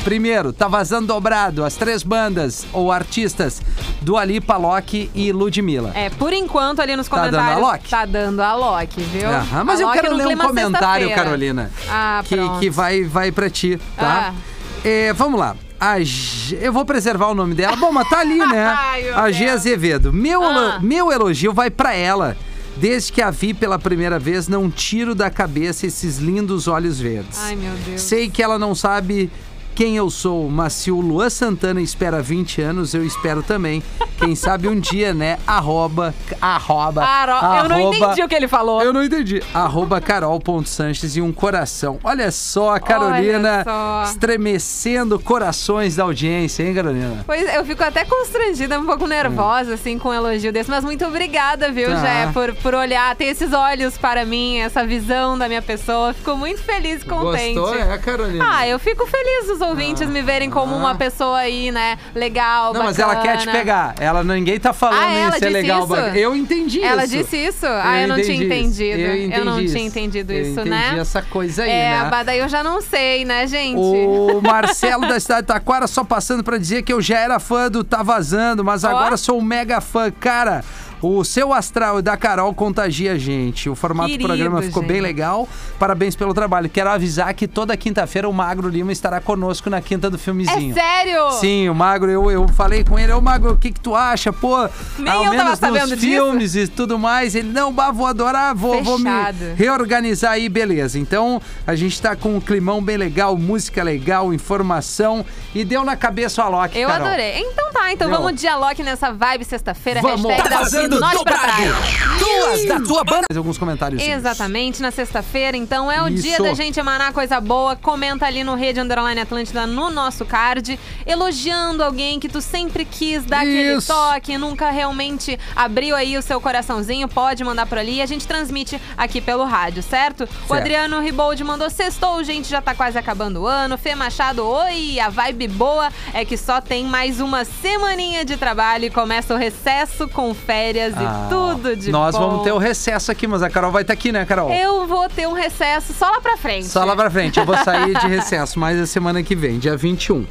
Primeiro, 0.03 0.51
tá 0.51 0.67
vazando 0.67 1.07
dobrado 1.07 1.63
as 1.63 1.75
três 1.75 2.03
bandas 2.03 2.65
ou 2.73 2.91
artistas 2.91 3.61
do 4.01 4.17
Ali 4.17 4.41
Loki 4.57 5.09
e 5.13 5.31
Ludmilla. 5.31 5.91
É, 5.93 6.09
por 6.09 6.33
enquanto 6.33 6.81
ali 6.81 6.95
nos 6.95 7.07
Tá 7.07 7.17
dando 7.27 7.31
comentários. 7.35 7.63
a 7.63 7.71
Loki? 7.71 7.89
Tá 7.89 8.05
dando 8.05 8.41
a 8.41 8.53
Loki, 8.55 9.01
viu? 9.01 9.29
Aham, 9.29 9.63
mas 9.63 9.79
A 9.79 9.83
eu 9.83 9.87
Loki 9.87 9.99
quero 10.01 10.11
no 10.11 10.17
ler 10.17 10.35
um 10.35 10.37
comentário. 10.37 11.13
Carolina, 11.15 11.71
Ah, 11.89 12.21
que, 12.25 12.35
pronto. 12.35 12.59
que 12.59 12.69
vai, 12.69 13.03
vai 13.03 13.31
pra 13.31 13.49
ti, 13.49 13.79
tá? 13.95 14.33
Ah. 14.33 14.57
É, 14.83 15.13
vamos 15.13 15.39
lá. 15.39 15.55
A 15.79 15.99
G- 16.01 16.57
Eu 16.59 16.73
vou 16.73 16.83
preservar 16.85 17.27
o 17.27 17.35
nome 17.35 17.53
dela. 17.53 17.75
Bom, 17.75 17.91
mas 17.91 18.09
tá 18.09 18.19
ali, 18.19 18.37
né? 18.39 18.65
Ai, 18.77 19.03
meu 19.03 19.17
a 19.17 19.31
G. 19.31 19.47
Azevedo. 19.47 20.11
Meu, 20.11 20.41
elo- 20.43 20.59
Ah. 20.73 20.79
meu 20.81 21.11
elogio 21.11 21.53
vai 21.53 21.69
pra 21.69 21.93
ela. 21.93 22.35
Desde 22.79 23.11
que 23.11 23.21
a 23.21 23.31
vi 23.31 23.53
pela 23.53 23.79
primeira 23.79 24.19
vez, 24.19 24.47
não 24.47 24.69
tiro 24.69 25.15
da 25.15 25.29
cabeça 25.29 25.87
esses 25.87 26.17
lindos 26.17 26.67
olhos 26.67 26.99
verdes. 26.99 27.39
Ai, 27.39 27.55
meu 27.55 27.73
Deus. 27.85 28.01
Sei 28.01 28.29
que 28.29 28.43
ela 28.43 28.59
não 28.59 28.75
sabe 28.75 29.31
quem 29.77 29.95
eu 29.95 30.09
sou, 30.09 30.49
mas 30.49 30.73
se 30.73 30.89
o 30.89 30.99
Luan 30.99 31.29
Santana 31.29 31.79
espera 31.79 32.19
20 32.19 32.63
anos, 32.63 32.95
eu 32.95 33.05
espero 33.05 33.43
também. 33.43 33.83
Quem 34.17 34.33
sabe 34.33 34.67
um 34.67 34.79
dia, 34.79 35.13
né? 35.13 35.37
Arroba, 35.45 36.15
arroba, 36.41 37.03
Aro- 37.05 37.31
Eu 37.63 37.69
não 37.69 37.75
arroba- 37.75 37.95
entendi 37.97 38.23
o 38.23 38.27
que 38.27 38.33
ele 38.33 38.47
falou. 38.47 38.81
eu 38.81 38.91
não 38.91 39.03
entendi. 39.03 39.39
Arroba 39.53 40.01
carol.sanches 40.01 41.15
e 41.15 41.21
um 41.21 41.31
coração. 41.31 41.99
Olha 42.03 42.31
só 42.31 42.73
a 42.73 42.79
Carolina 42.79 43.63
só. 43.63 44.03
estremecendo 44.05 45.19
corações 45.19 45.95
da 45.95 46.03
audiência, 46.05 46.63
hein, 46.63 46.73
Carolina? 46.73 47.23
Pois 47.27 47.53
eu 47.53 47.63
fico 47.63 47.83
até 47.83 48.03
constrangida, 48.03 48.79
um 48.79 48.85
pouco 48.87 49.05
nervosa, 49.05 49.75
assim, 49.75 49.99
com 49.99 50.09
um 50.09 50.13
elogio 50.13 50.51
desse. 50.51 50.71
Mas 50.71 50.83
muito 50.83 51.05
obrigada, 51.05 51.71
viu, 51.71 51.89
Tá. 51.89 51.97
Jé, 51.97 52.29
por, 52.33 52.55
por 52.55 52.73
olhar, 52.73 53.15
ter 53.15 53.25
esses 53.25 53.53
olhos 53.53 53.95
para 53.95 54.25
mim, 54.25 54.57
essa 54.57 54.83
visão 54.83 55.37
da 55.37 55.47
minha 55.47 55.61
pessoa. 55.61 56.13
Fico 56.15 56.35
muito 56.35 56.63
feliz 56.63 57.03
e 57.03 57.05
contente. 57.05 57.59
É, 57.59 57.95
Carolina? 57.99 58.43
Ah, 58.49 58.67
eu 58.67 58.79
fico 58.79 59.05
feliz 59.05 59.49
os 59.51 59.61
ouvintes 59.69 60.07
me 60.09 60.21
verem 60.21 60.49
como 60.49 60.75
uma 60.75 60.95
pessoa 60.95 61.37
aí, 61.37 61.71
né, 61.71 61.97
legal, 62.15 62.73
não, 62.73 62.83
mas 62.83 62.97
ela 62.99 63.15
quer 63.17 63.37
te 63.37 63.49
pegar. 63.49 63.95
Ela, 63.99 64.23
ninguém 64.23 64.59
tá 64.59 64.73
falando 64.73 64.99
Ah, 65.01 65.11
ela 65.11 65.35
isso, 65.35 65.45
é 65.45 65.47
disse 65.47 65.61
legal. 65.61 65.79
isso? 65.79 65.87
bacana. 65.87 66.17
Eu 66.17 66.35
entendi 66.35 66.83
Ela 66.83 67.03
isso. 67.03 67.17
disse 67.17 67.37
isso? 67.37 67.65
Ah, 67.65 68.01
eu, 68.01 68.07
não 68.07 68.15
tinha 68.15 68.35
entendi 68.35 68.43
isso. 68.43 68.81
entendido. 68.83 69.33
Eu, 69.33 69.45
não 69.45 69.53
entendi 69.59 69.71
tinha 69.73 69.85
isso. 69.87 69.97
entendido 69.97 70.33
eu 70.33 70.41
isso, 70.41 70.51
entendi 70.51 70.69
né? 70.69 70.97
essa 70.99 71.21
coisa 71.21 71.63
aí, 71.63 71.69
é, 71.69 71.89
né? 72.03 72.07
mas 72.09 72.25
daí 72.25 72.39
eu 72.39 72.49
já 72.49 72.63
não 72.63 72.81
sei, 72.81 73.25
né, 73.25 73.45
gente? 73.47 73.77
O 73.77 74.41
Marcelo 74.41 75.07
da 75.07 75.19
cidade 75.19 75.41
de 75.41 75.47
Taquara 75.47 75.87
só 75.87 76.03
passando 76.03 76.43
pra 76.43 76.57
dizer 76.57 76.83
que 76.83 76.91
eu 76.93 77.01
já 77.01 77.19
era 77.19 77.39
fã 77.39 77.69
do 77.69 77.83
Tá 77.83 78.03
Vazando, 78.03 78.63
mas 78.63 78.83
agora 78.83 79.17
sou 79.17 79.37
um 79.39 79.43
mega 79.43 79.81
fã. 79.81 80.11
Cara, 80.11 80.63
O 81.01 81.23
seu 81.23 81.53
astral 81.53 82.01
da 82.01 82.17
Carol 82.17 82.53
contagia 82.53 83.13
a 83.13 83.17
gente. 83.17 83.69
O 83.69 83.75
formato 83.75 84.09
Querido, 84.09 84.23
do 84.23 84.27
programa 84.27 84.61
ficou 84.61 84.81
bem 84.81 84.97
gente. 84.97 85.03
legal. 85.03 85.47
Parabéns 85.77 86.15
pelo 86.15 86.33
trabalho. 86.33 86.67
Quero 86.69 86.89
avisar 86.89 87.33
que 87.33 87.47
toda 87.47 87.77
quinta-feira 87.77 88.27
o 88.27 88.33
Magro 88.33 88.67
Lima 88.67 88.91
estará 88.91 89.21
conosco 89.21 89.69
na 89.69 89.79
quinta 89.79 90.09
do 90.09 90.17
filmezinho. 90.17 90.71
É 90.71 90.73
sério? 90.73 91.31
Sim, 91.33 91.69
o 91.69 91.75
Magro, 91.75 92.09
eu, 92.09 92.31
eu 92.31 92.47
falei 92.49 92.83
com 92.83 92.97
ele, 92.97 93.11
ô 93.11 93.21
Magro, 93.21 93.51
o 93.53 93.57
que 93.57 93.71
que 93.71 93.79
tu 93.79 93.95
acha? 93.95 94.33
Pô, 94.33 94.67
Nem 94.97 95.11
ao 95.13 95.29
menos 95.29 95.59
nos 95.59 95.89
disso. 95.89 95.97
filmes 95.97 96.55
e 96.55 96.67
tudo 96.67 96.97
mais. 96.97 97.35
Ele, 97.35 97.49
não, 97.51 97.71
bah, 97.71 97.91
vou 97.91 98.07
adorar, 98.07 98.55
vou, 98.55 98.83
vou 98.83 98.97
me 98.97 99.09
reorganizar 99.55 100.31
aí, 100.31 100.49
beleza. 100.49 100.97
Então, 100.97 101.41
a 101.65 101.75
gente 101.75 102.01
tá 102.01 102.15
com 102.15 102.35
um 102.37 102.41
climão 102.41 102.81
bem 102.81 102.97
legal, 102.97 103.37
música 103.37 103.83
legal, 103.83 104.33
informação 104.33 105.25
e 105.53 105.63
deu 105.63 105.83
na 105.83 105.95
cabeça 105.95 106.41
o 106.41 106.45
Alok, 106.45 106.77
Eu 106.77 106.87
Carol. 106.87 107.07
adorei. 107.07 107.39
Então 107.39 107.71
tá, 107.71 107.91
então 107.91 108.09
Deu. 108.09 108.17
vamos 108.19 108.39
dialogue 108.39 108.81
nessa 108.83 109.11
vibe 109.11 109.45
sexta-feira. 109.45 110.01
Vamos. 110.01 110.23
Hashtag 110.31 110.49
Tá 110.49 110.86
Vazando 110.87 110.99
Norte 110.99 111.23
pra 111.23 111.37
praia. 111.37 111.73
Duas 112.19 112.65
da 112.65 112.79
tua 112.79 113.03
banda. 113.03 113.25
Mais 113.29 113.37
alguns 113.37 113.57
comentários. 113.57 114.01
Exatamente, 114.01 114.81
na 114.81 114.91
sexta-feira, 114.91 115.57
então 115.57 115.91
é 115.91 116.01
o 116.01 116.07
Isso. 116.07 116.23
dia 116.23 116.39
da 116.39 116.53
gente 116.53 116.79
emanar 116.79 117.11
coisa 117.11 117.39
boa. 117.41 117.75
Comenta 117.75 118.25
ali 118.25 118.43
no 118.43 118.55
Rede 118.55 118.79
Underline 118.79 119.19
Atlântida 119.21 119.67
no 119.67 119.89
nosso 119.89 120.25
card, 120.25 120.79
elogiando 121.05 121.83
alguém 121.83 122.19
que 122.19 122.29
tu 122.29 122.41
sempre 122.41 122.85
quis 122.85 123.25
dar 123.25 123.39
aquele 123.39 123.77
Isso. 123.77 123.87
toque, 123.87 124.37
nunca 124.37 124.69
realmente 124.69 125.37
abriu 125.55 125.95
aí 125.95 126.17
o 126.17 126.21
seu 126.21 126.39
coraçãozinho, 126.39 127.07
pode 127.07 127.43
mandar 127.43 127.65
por 127.65 127.77
ali 127.77 127.95
e 127.97 128.01
a 128.01 128.05
gente 128.05 128.27
transmite 128.27 128.79
aqui 128.97 129.19
pelo 129.19 129.43
rádio, 129.43 129.83
certo? 129.83 130.23
O 130.23 130.27
Certo. 130.27 130.53
Adriano 130.53 130.99
Riboldi 131.01 131.43
mandou 131.43 131.69
sextou, 131.69 132.23
gente, 132.23 132.47
já 132.47 132.61
tá 132.61 132.73
quase 132.73 132.97
acabando 132.97 133.41
o 133.41 133.47
ano. 133.47 133.77
Fê 133.77 133.93
Machado, 133.95 134.45
oi, 134.45 134.99
a 134.99 135.09
vibe 135.09 135.47
boa 135.49 135.89
é 136.13 136.23
que 136.23 136.37
só 136.37 136.61
tem 136.61 136.85
mais 136.85 137.19
uma 137.19 137.43
semaninha 137.43 138.23
de 138.23 138.37
trabalho 138.37 138.85
e 138.85 138.89
começa 138.89 139.33
o 139.33 139.37
recesso 139.37 140.07
com 140.07 140.33
férias 140.33 140.76
Ah, 140.79 141.25
e 141.25 141.29
tudo 141.29 141.75
de 141.75 141.91
Nós 141.91 142.15
bom. 142.15 142.27
vamos 142.29 142.43
ter 142.43 142.51
o 142.51 142.57
recesso 142.57 143.11
aqui, 143.11 143.27
mas 143.27 143.41
a 143.41 143.49
Carol 143.49 143.71
vai 143.71 143.81
estar 143.81 143.93
aqui, 143.93 144.11
né, 144.11 144.25
Carol? 144.25 144.51
Eu 144.51 144.85
vou 144.87 145.07
ter 145.09 145.27
um 145.27 145.33
recesso 145.33 145.93
só 145.93 146.09
lá 146.09 146.21
pra 146.21 146.37
frente. 146.37 146.67
Só 146.67 146.83
lá 146.83 146.95
pra 146.95 147.09
frente, 147.09 147.39
eu 147.39 147.45
vou 147.45 147.57
sair 147.57 147.97
de 147.97 148.07
recesso 148.07 148.59
mais 148.59 148.79
a 148.79 148.85
semana 148.85 149.21
que 149.23 149.35
vem, 149.35 149.59
dia 149.59 149.75
21. 149.75 150.25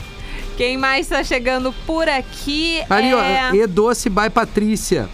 Quem 0.57 0.79
mais 0.79 1.09
tá 1.09 1.23
chegando 1.23 1.73
por 1.87 2.09
aqui 2.09 2.83
Ali, 2.89 3.11
é 3.11 3.51
ó, 3.51 3.55
E 3.55 3.67
Doce 3.67 4.09
by 4.09 4.31
Patrícia. 4.31 5.09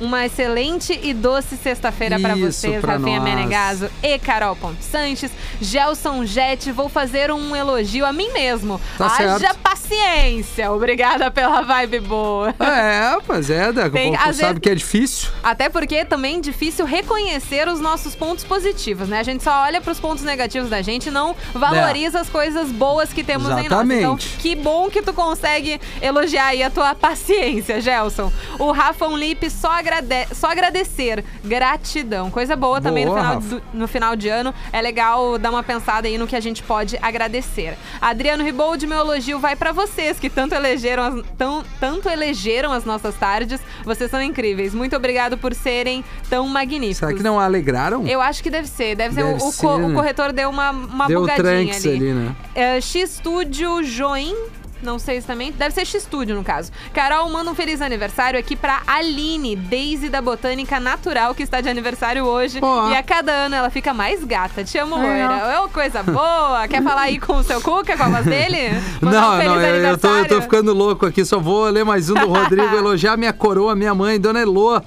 Uma 0.00 0.24
excelente 0.26 0.98
e 1.02 1.12
doce 1.12 1.56
sexta-feira 1.56 2.18
pra 2.18 2.36
Isso, 2.36 2.52
vocês, 2.60 2.80
pra 2.80 2.94
Rafinha 2.94 3.20
nós. 3.20 3.28
Menegaso 3.28 3.90
e 4.02 4.18
Carol 4.18 4.56
Pontes 4.56 4.86
Sanches. 4.86 5.30
Gelson 5.60 6.24
Jet, 6.24 6.72
vou 6.72 6.88
fazer 6.88 7.30
um 7.30 7.54
elogio 7.54 8.04
a 8.06 8.12
mim 8.12 8.30
mesmo. 8.32 8.80
Tá 8.96 9.06
Haja 9.06 9.38
certo. 9.38 9.58
paciência. 9.58 10.70
Obrigada 10.72 11.30
pela 11.30 11.62
vibe 11.62 12.00
boa. 12.00 12.54
É, 12.58 13.18
pois 13.26 13.50
é, 13.50 13.72
da, 13.72 13.90
Tem- 13.90 14.14
sabe 14.16 14.32
vezes- 14.32 14.58
que 14.60 14.70
é 14.70 14.74
difícil. 14.74 15.28
Até 15.42 15.68
porque 15.68 15.96
é 15.96 16.04
também 16.04 16.40
difícil 16.40 16.84
reconhecer 16.86 17.68
os 17.68 17.80
nossos 17.80 18.14
pontos 18.14 18.44
positivos, 18.44 19.08
né? 19.08 19.18
A 19.20 19.22
gente 19.22 19.42
só 19.44 19.62
olha 19.62 19.80
pros 19.80 20.00
pontos 20.00 20.24
negativos 20.24 20.70
da 20.70 20.80
gente 20.82 21.08
e 21.08 21.10
não 21.10 21.34
valoriza 21.52 22.20
as 22.20 22.28
coisas 22.28 22.68
boas 22.70 23.12
que 23.12 23.22
temos 23.22 23.48
em 23.48 23.50
nós. 23.50 23.64
Então, 23.66 23.80
É. 23.80 23.84
Exatamente. 23.84 24.28
que 24.38 24.54
bom 24.56 24.88
que 24.88 25.02
tu 25.02 25.12
consegue 25.12 25.80
elogiar 26.00 26.46
aí 26.46 26.62
a 26.62 26.70
tua 26.70 26.94
paciência, 26.94 27.80
Gelson. 27.80 28.32
O 28.58 28.72
Rafa 28.72 29.06
Lipe 29.08 29.50
só, 29.50 29.82
agrade 29.98 30.34
só 30.34 30.50
agradecer. 30.50 31.24
Gratidão. 31.44 32.30
Coisa 32.30 32.56
boa, 32.56 32.80
também 32.80 33.04
no 33.04 33.12
Boa, 33.12 33.20
final, 33.22 33.40
do- 33.40 33.62
no 33.74 33.88
final 33.88 34.16
de 34.16 34.28
ano. 34.28 34.54
É 34.72 34.80
legal 34.80 35.36
dar 35.38 35.50
uma 35.50 35.62
pensada 35.62 36.06
aí 36.08 36.16
no 36.16 36.26
que 36.26 36.36
a 36.36 36.40
gente 36.40 36.62
pode 36.62 36.98
agradecer. 37.02 37.76
Adriano 38.00 38.42
Ribold, 38.44 38.86
meu 38.86 38.98
elogio 38.98 39.38
vai 39.38 39.56
pra 39.56 39.72
vocês 39.72 40.18
que 40.18 40.30
tanto 40.30 40.54
elegeram, 40.54 41.02
as, 41.02 41.24
tão, 41.36 41.64
tanto 41.78 42.08
elegeram 42.08 42.72
as 42.72 42.84
nossas 42.84 43.14
tardes. 43.16 43.60
Vocês 43.84 44.10
são 44.10 44.22
incríveis. 44.22 44.74
Muito 44.74 44.96
obrigado 44.96 45.36
por 45.36 45.54
serem 45.54 46.04
tão 46.28 46.46
magníficos. 46.48 46.98
Será 46.98 47.12
que 47.14 47.22
não 47.22 47.38
alegraram? 47.38 48.06
Eu 48.06 48.20
acho 48.20 48.42
que 48.42 48.50
deve 48.50 48.68
ser. 48.68 48.94
Deve 48.96 49.14
ser. 49.14 49.24
Deve 49.24 49.42
o, 49.42 49.46
o 49.48 49.52
ser, 49.52 49.60
co- 49.66 49.78
né? 49.78 49.86
o 49.88 49.94
corretor 49.94 50.32
deu 50.32 50.48
uma, 50.50 50.70
uma 50.70 51.06
Deu 51.06 51.20
bugadinha 51.20 51.74
ali. 51.74 51.88
ali, 51.88 52.12
né? 52.12 52.36
É, 52.54 52.80
X-Studio 52.80 53.82
Join. 53.84 54.34
Não 54.82 54.98
sei 54.98 55.20
se 55.20 55.26
também. 55.26 55.52
Deve 55.52 55.74
ser 55.74 55.84
X-Studio, 55.84 56.34
no 56.34 56.42
caso. 56.42 56.72
Carol, 56.92 57.28
manda 57.30 57.50
um 57.50 57.54
feliz 57.54 57.80
aniversário 57.80 58.38
aqui 58.38 58.56
pra 58.56 58.82
Aline, 58.86 59.56
Daisy 59.56 60.08
da 60.08 60.22
Botânica 60.22 60.80
Natural, 60.80 61.34
que 61.34 61.42
está 61.42 61.60
de 61.60 61.68
aniversário 61.68 62.24
hoje. 62.24 62.58
Ó. 62.62 62.90
E 62.90 62.96
a 62.96 63.02
cada 63.02 63.32
ano 63.32 63.54
ela 63.54 63.70
fica 63.70 63.92
mais 63.92 64.24
gata. 64.24 64.64
Te 64.64 64.78
amo, 64.78 64.96
loira. 64.96 65.34
É 65.34 65.68
coisa 65.72 66.02
boa. 66.02 66.66
Quer 66.68 66.82
falar 66.82 67.02
aí 67.02 67.18
com 67.18 67.36
o 67.36 67.42
seu 67.42 67.60
Cuca, 67.60 67.96
com 67.96 68.02
a 68.02 68.08
voz 68.08 68.24
dele? 68.24 68.70
Mandar 69.00 69.18
um 69.18 69.38
Não, 69.38 69.44
não, 69.44 69.60
eu, 69.60 69.76
eu, 69.84 69.98
tô, 69.98 70.08
eu 70.08 70.28
tô 70.28 70.42
ficando 70.42 70.72
louco 70.72 71.06
aqui. 71.06 71.24
Só 71.24 71.38
vou 71.38 71.64
ler 71.68 71.84
mais 71.84 72.08
um 72.10 72.14
do 72.14 72.26
Rodrigo, 72.28 72.74
elogiar 72.74 73.16
minha 73.16 73.32
coroa, 73.32 73.74
minha 73.74 73.94
mãe, 73.94 74.18
Dona 74.18 74.40
Elô. 74.40 74.80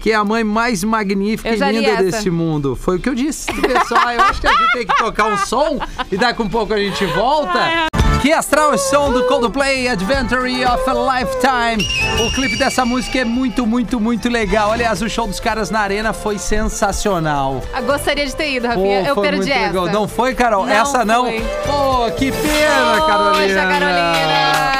Que 0.00 0.12
é 0.12 0.14
a 0.14 0.24
mãe 0.24 0.42
mais 0.42 0.82
magnífica 0.82 1.50
e 1.50 1.72
linda 1.72 1.90
essa. 1.90 2.02
desse 2.02 2.30
mundo. 2.30 2.74
Foi 2.74 2.96
o 2.96 3.00
que 3.00 3.08
eu 3.08 3.14
disse, 3.14 3.52
pessoal. 3.60 4.10
Eu 4.12 4.22
acho 4.22 4.40
que 4.40 4.46
a 4.46 4.50
gente 4.50 4.72
tem 4.72 4.86
que 4.86 4.96
tocar 4.96 5.26
um 5.26 5.36
som 5.36 5.78
e 6.10 6.16
daqui 6.16 6.40
um 6.40 6.48
pouco 6.48 6.72
a 6.72 6.78
gente 6.78 7.04
volta. 7.04 7.89
Que 8.22 8.32
astral 8.32 8.74
esse 8.74 8.90
som 8.90 9.10
do 9.10 9.24
Coldplay, 9.24 9.88
Adventure 9.88 10.64
of 10.66 10.82
a 10.90 11.20
Lifetime. 11.20 11.82
O 12.22 12.30
clipe 12.34 12.58
dessa 12.58 12.84
música 12.84 13.20
é 13.20 13.24
muito, 13.24 13.66
muito, 13.66 13.98
muito 13.98 14.28
legal. 14.28 14.70
Aliás, 14.72 15.00
o 15.00 15.08
show 15.08 15.26
dos 15.26 15.40
caras 15.40 15.70
na 15.70 15.80
arena 15.80 16.12
foi 16.12 16.38
sensacional. 16.38 17.62
Ah, 17.72 17.80
Gostaria 17.80 18.26
de 18.26 18.36
ter 18.36 18.50
ido, 18.52 18.68
Pô, 18.68 18.74
Rafinha. 18.74 19.08
eu 19.08 19.14
foi 19.14 19.28
perdi 19.30 19.50
essa. 19.50 19.66
legal. 19.68 19.86
Não 19.86 20.06
foi, 20.06 20.34
Carol? 20.34 20.66
Não 20.66 20.72
essa 20.72 21.02
não? 21.02 21.24
foi. 21.24 21.40
Pô, 21.66 22.10
que 22.18 22.30
pena, 22.30 23.06
Carolina. 23.06 23.62
Poxa, 23.62 23.68
Carolina. 23.68 24.79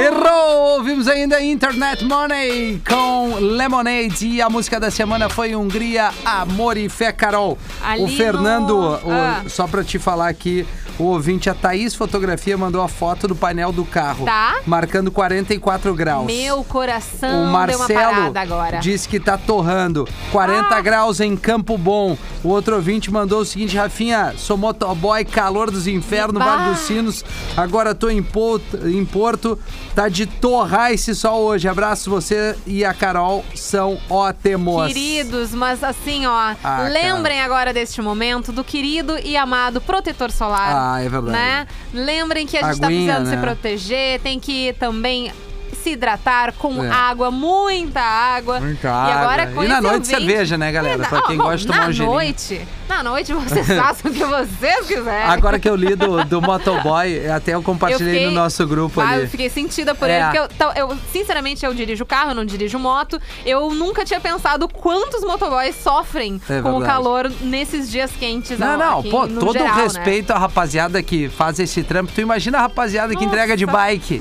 Errou! 0.00 0.76
Ouvimos 0.78 1.08
ainda 1.08 1.40
Internet 1.42 2.04
Money 2.04 2.82
com 2.88 3.36
Lemonade 3.40 4.26
e 4.26 4.42
a 4.42 4.48
música 4.50 4.78
da 4.78 4.90
semana 4.90 5.28
foi 5.28 5.56
Hungria, 5.56 6.10
Amor 6.24 6.76
e 6.76 6.88
Fé, 6.88 7.12
Carol. 7.12 7.56
Ali 7.82 8.02
o 8.02 8.08
Fernando, 8.08 8.74
no- 8.74 9.08
o- 9.08 9.12
Ah. 9.12 9.42
só 9.48 9.66
pra 9.66 9.82
te 9.82 9.98
falar 9.98 10.28
aqui, 10.28 10.66
o 10.98 11.04
ouvinte, 11.04 11.48
a 11.48 11.54
Thaís 11.54 11.94
Fotografia, 11.94 12.56
mandou 12.58 12.82
a 12.82 12.88
foto 12.88 13.26
do 13.26 13.34
painel 13.34 13.72
do 13.72 13.84
carro. 13.84 14.24
Tá. 14.26 14.56
Marcando 14.66 15.10
44 15.10 15.94
graus. 15.94 16.26
Meu 16.26 16.62
coração 16.64 17.28
O 17.28 17.32
deu 17.32 17.40
uma 17.42 17.50
Marcelo 17.52 18.32
disse 18.80 19.08
que 19.08 19.18
tá 19.18 19.38
torrando. 19.38 20.06
40 20.30 20.76
Ah. 20.76 20.80
graus 20.80 21.20
em 21.20 21.36
Campo 21.36 21.78
Bom. 21.78 22.16
O 22.44 22.48
outro 22.48 22.76
ouvinte 22.76 23.10
mandou 23.10 23.40
o 23.40 23.44
seguinte, 23.44 23.76
Rafinha, 23.76 24.34
sou 24.36 24.56
motoboy, 24.56 25.24
calor 25.24 25.70
dos 25.70 25.86
infernos. 25.86 26.42
Vale 26.42 26.70
dos 26.70 26.80
Sinos. 26.80 27.24
Agora 27.56 27.94
tô 27.94 28.08
em 28.10 28.22
Porto, 28.22 28.76
em 28.86 29.04
Porto. 29.04 29.58
Tá 29.96 30.10
de 30.10 30.26
torrar 30.26 30.92
esse 30.92 31.14
sol 31.14 31.40
hoje. 31.40 31.66
Abraço 31.66 32.10
você 32.10 32.54
e 32.66 32.84
a 32.84 32.92
Carol 32.92 33.42
são 33.54 33.98
ótimos. 34.10 34.88
Queridos, 34.88 35.54
mas 35.54 35.82
assim, 35.82 36.26
ó, 36.26 36.54
Ah, 36.62 36.86
lembrem 36.92 37.40
agora 37.40 37.72
deste 37.72 38.02
momento 38.02 38.52
do 38.52 38.62
querido 38.62 39.18
e 39.18 39.38
amado 39.38 39.80
protetor 39.80 40.30
solar. 40.30 40.96
Ah, 40.96 41.00
é 41.02 41.08
verdade. 41.08 41.32
Né? 41.38 41.66
Lembrem 41.94 42.46
que 42.46 42.58
a 42.58 42.70
gente 42.70 42.78
tá 42.78 42.88
Aguinha, 42.88 43.14
precisando 43.14 43.30
se 43.30 43.36
né? 43.36 43.40
proteger, 43.40 44.20
tem 44.20 44.38
que 44.38 44.74
também 44.74 45.32
se 45.72 45.90
hidratar 45.90 46.52
com 46.54 46.82
É. 46.84 46.88
água, 46.90 47.30
muita 47.30 48.00
água. 48.00 48.60
Muita 48.60 48.88
E 48.88 48.90
água. 48.90 49.14
agora 49.14 49.46
com 49.48 49.64
E 49.64 49.68
na 49.68 49.80
noite, 49.80 49.94
ouvinte- 49.94 50.08
cerveja, 50.08 50.56
né, 50.58 50.72
galera? 50.72 51.06
Pra 51.08 51.22
quem 51.22 51.36
gosta 51.36 51.56
de 51.58 51.66
tomar 51.66 51.88
um 51.88 51.92
gelinho. 51.92 52.12
noite, 52.14 52.68
na 52.88 53.02
noite 53.02 53.32
vocês 53.32 53.66
façam 53.76 54.10
o 54.10 54.14
que 54.14 54.24
vocês 54.24 54.86
quiserem. 54.86 55.26
Agora 55.30 55.58
que 55.58 55.68
eu 55.68 55.76
li 55.76 55.94
do, 55.94 56.24
do 56.24 56.40
motoboy, 56.42 57.28
até 57.28 57.54
eu 57.54 57.62
compartilhei 57.62 58.14
Eu 58.14 58.18
fiquei- 58.20 58.26
no 58.28 58.34
nosso 58.34 58.66
grupo 58.66 59.00
Ah, 59.00 59.10
ali. 59.10 59.22
eu 59.22 59.28
fiquei 59.28 59.48
sentida 59.48 59.94
por 59.94 60.08
É. 60.08 60.14
ele, 60.16 60.24
porque 60.24 60.38
eu, 60.38 60.44
então, 60.44 60.72
eu, 60.74 60.96
sinceramente, 61.12 61.64
eu 61.64 61.72
dirijo 61.74 62.04
carro, 62.04 62.30
eu 62.30 62.34
não 62.34 62.44
dirijo 62.44 62.78
moto. 62.78 63.20
Eu 63.44 63.70
nunca 63.70 64.04
tinha 64.04 64.20
pensado 64.20 64.68
quantos 64.68 65.22
motoboys 65.22 65.74
sofrem 65.76 66.40
É 66.48 66.60
com 66.60 66.78
o 66.78 66.82
calor 66.82 67.30
nesses 67.40 67.90
dias 67.90 68.10
quentes. 68.18 68.58
Não, 68.58 68.76
não, 68.76 68.98
aqui 69.00 69.10
pô, 69.10 69.26
todo 69.28 69.52
geral, 69.52 69.72
o 69.74 69.76
né? 69.76 69.82
respeito 69.84 70.30
à 70.32 70.38
rapaziada 70.38 71.02
que 71.02 71.28
faz 71.28 71.58
esse 71.58 71.82
trampo. 71.82 72.12
Tu 72.14 72.20
imagina 72.20 72.58
a 72.58 72.62
rapaziada 72.62 73.08
que 73.08 73.14
Nossa. 73.16 73.26
entrega 73.26 73.56
de 73.56 73.66
bike. 73.66 74.18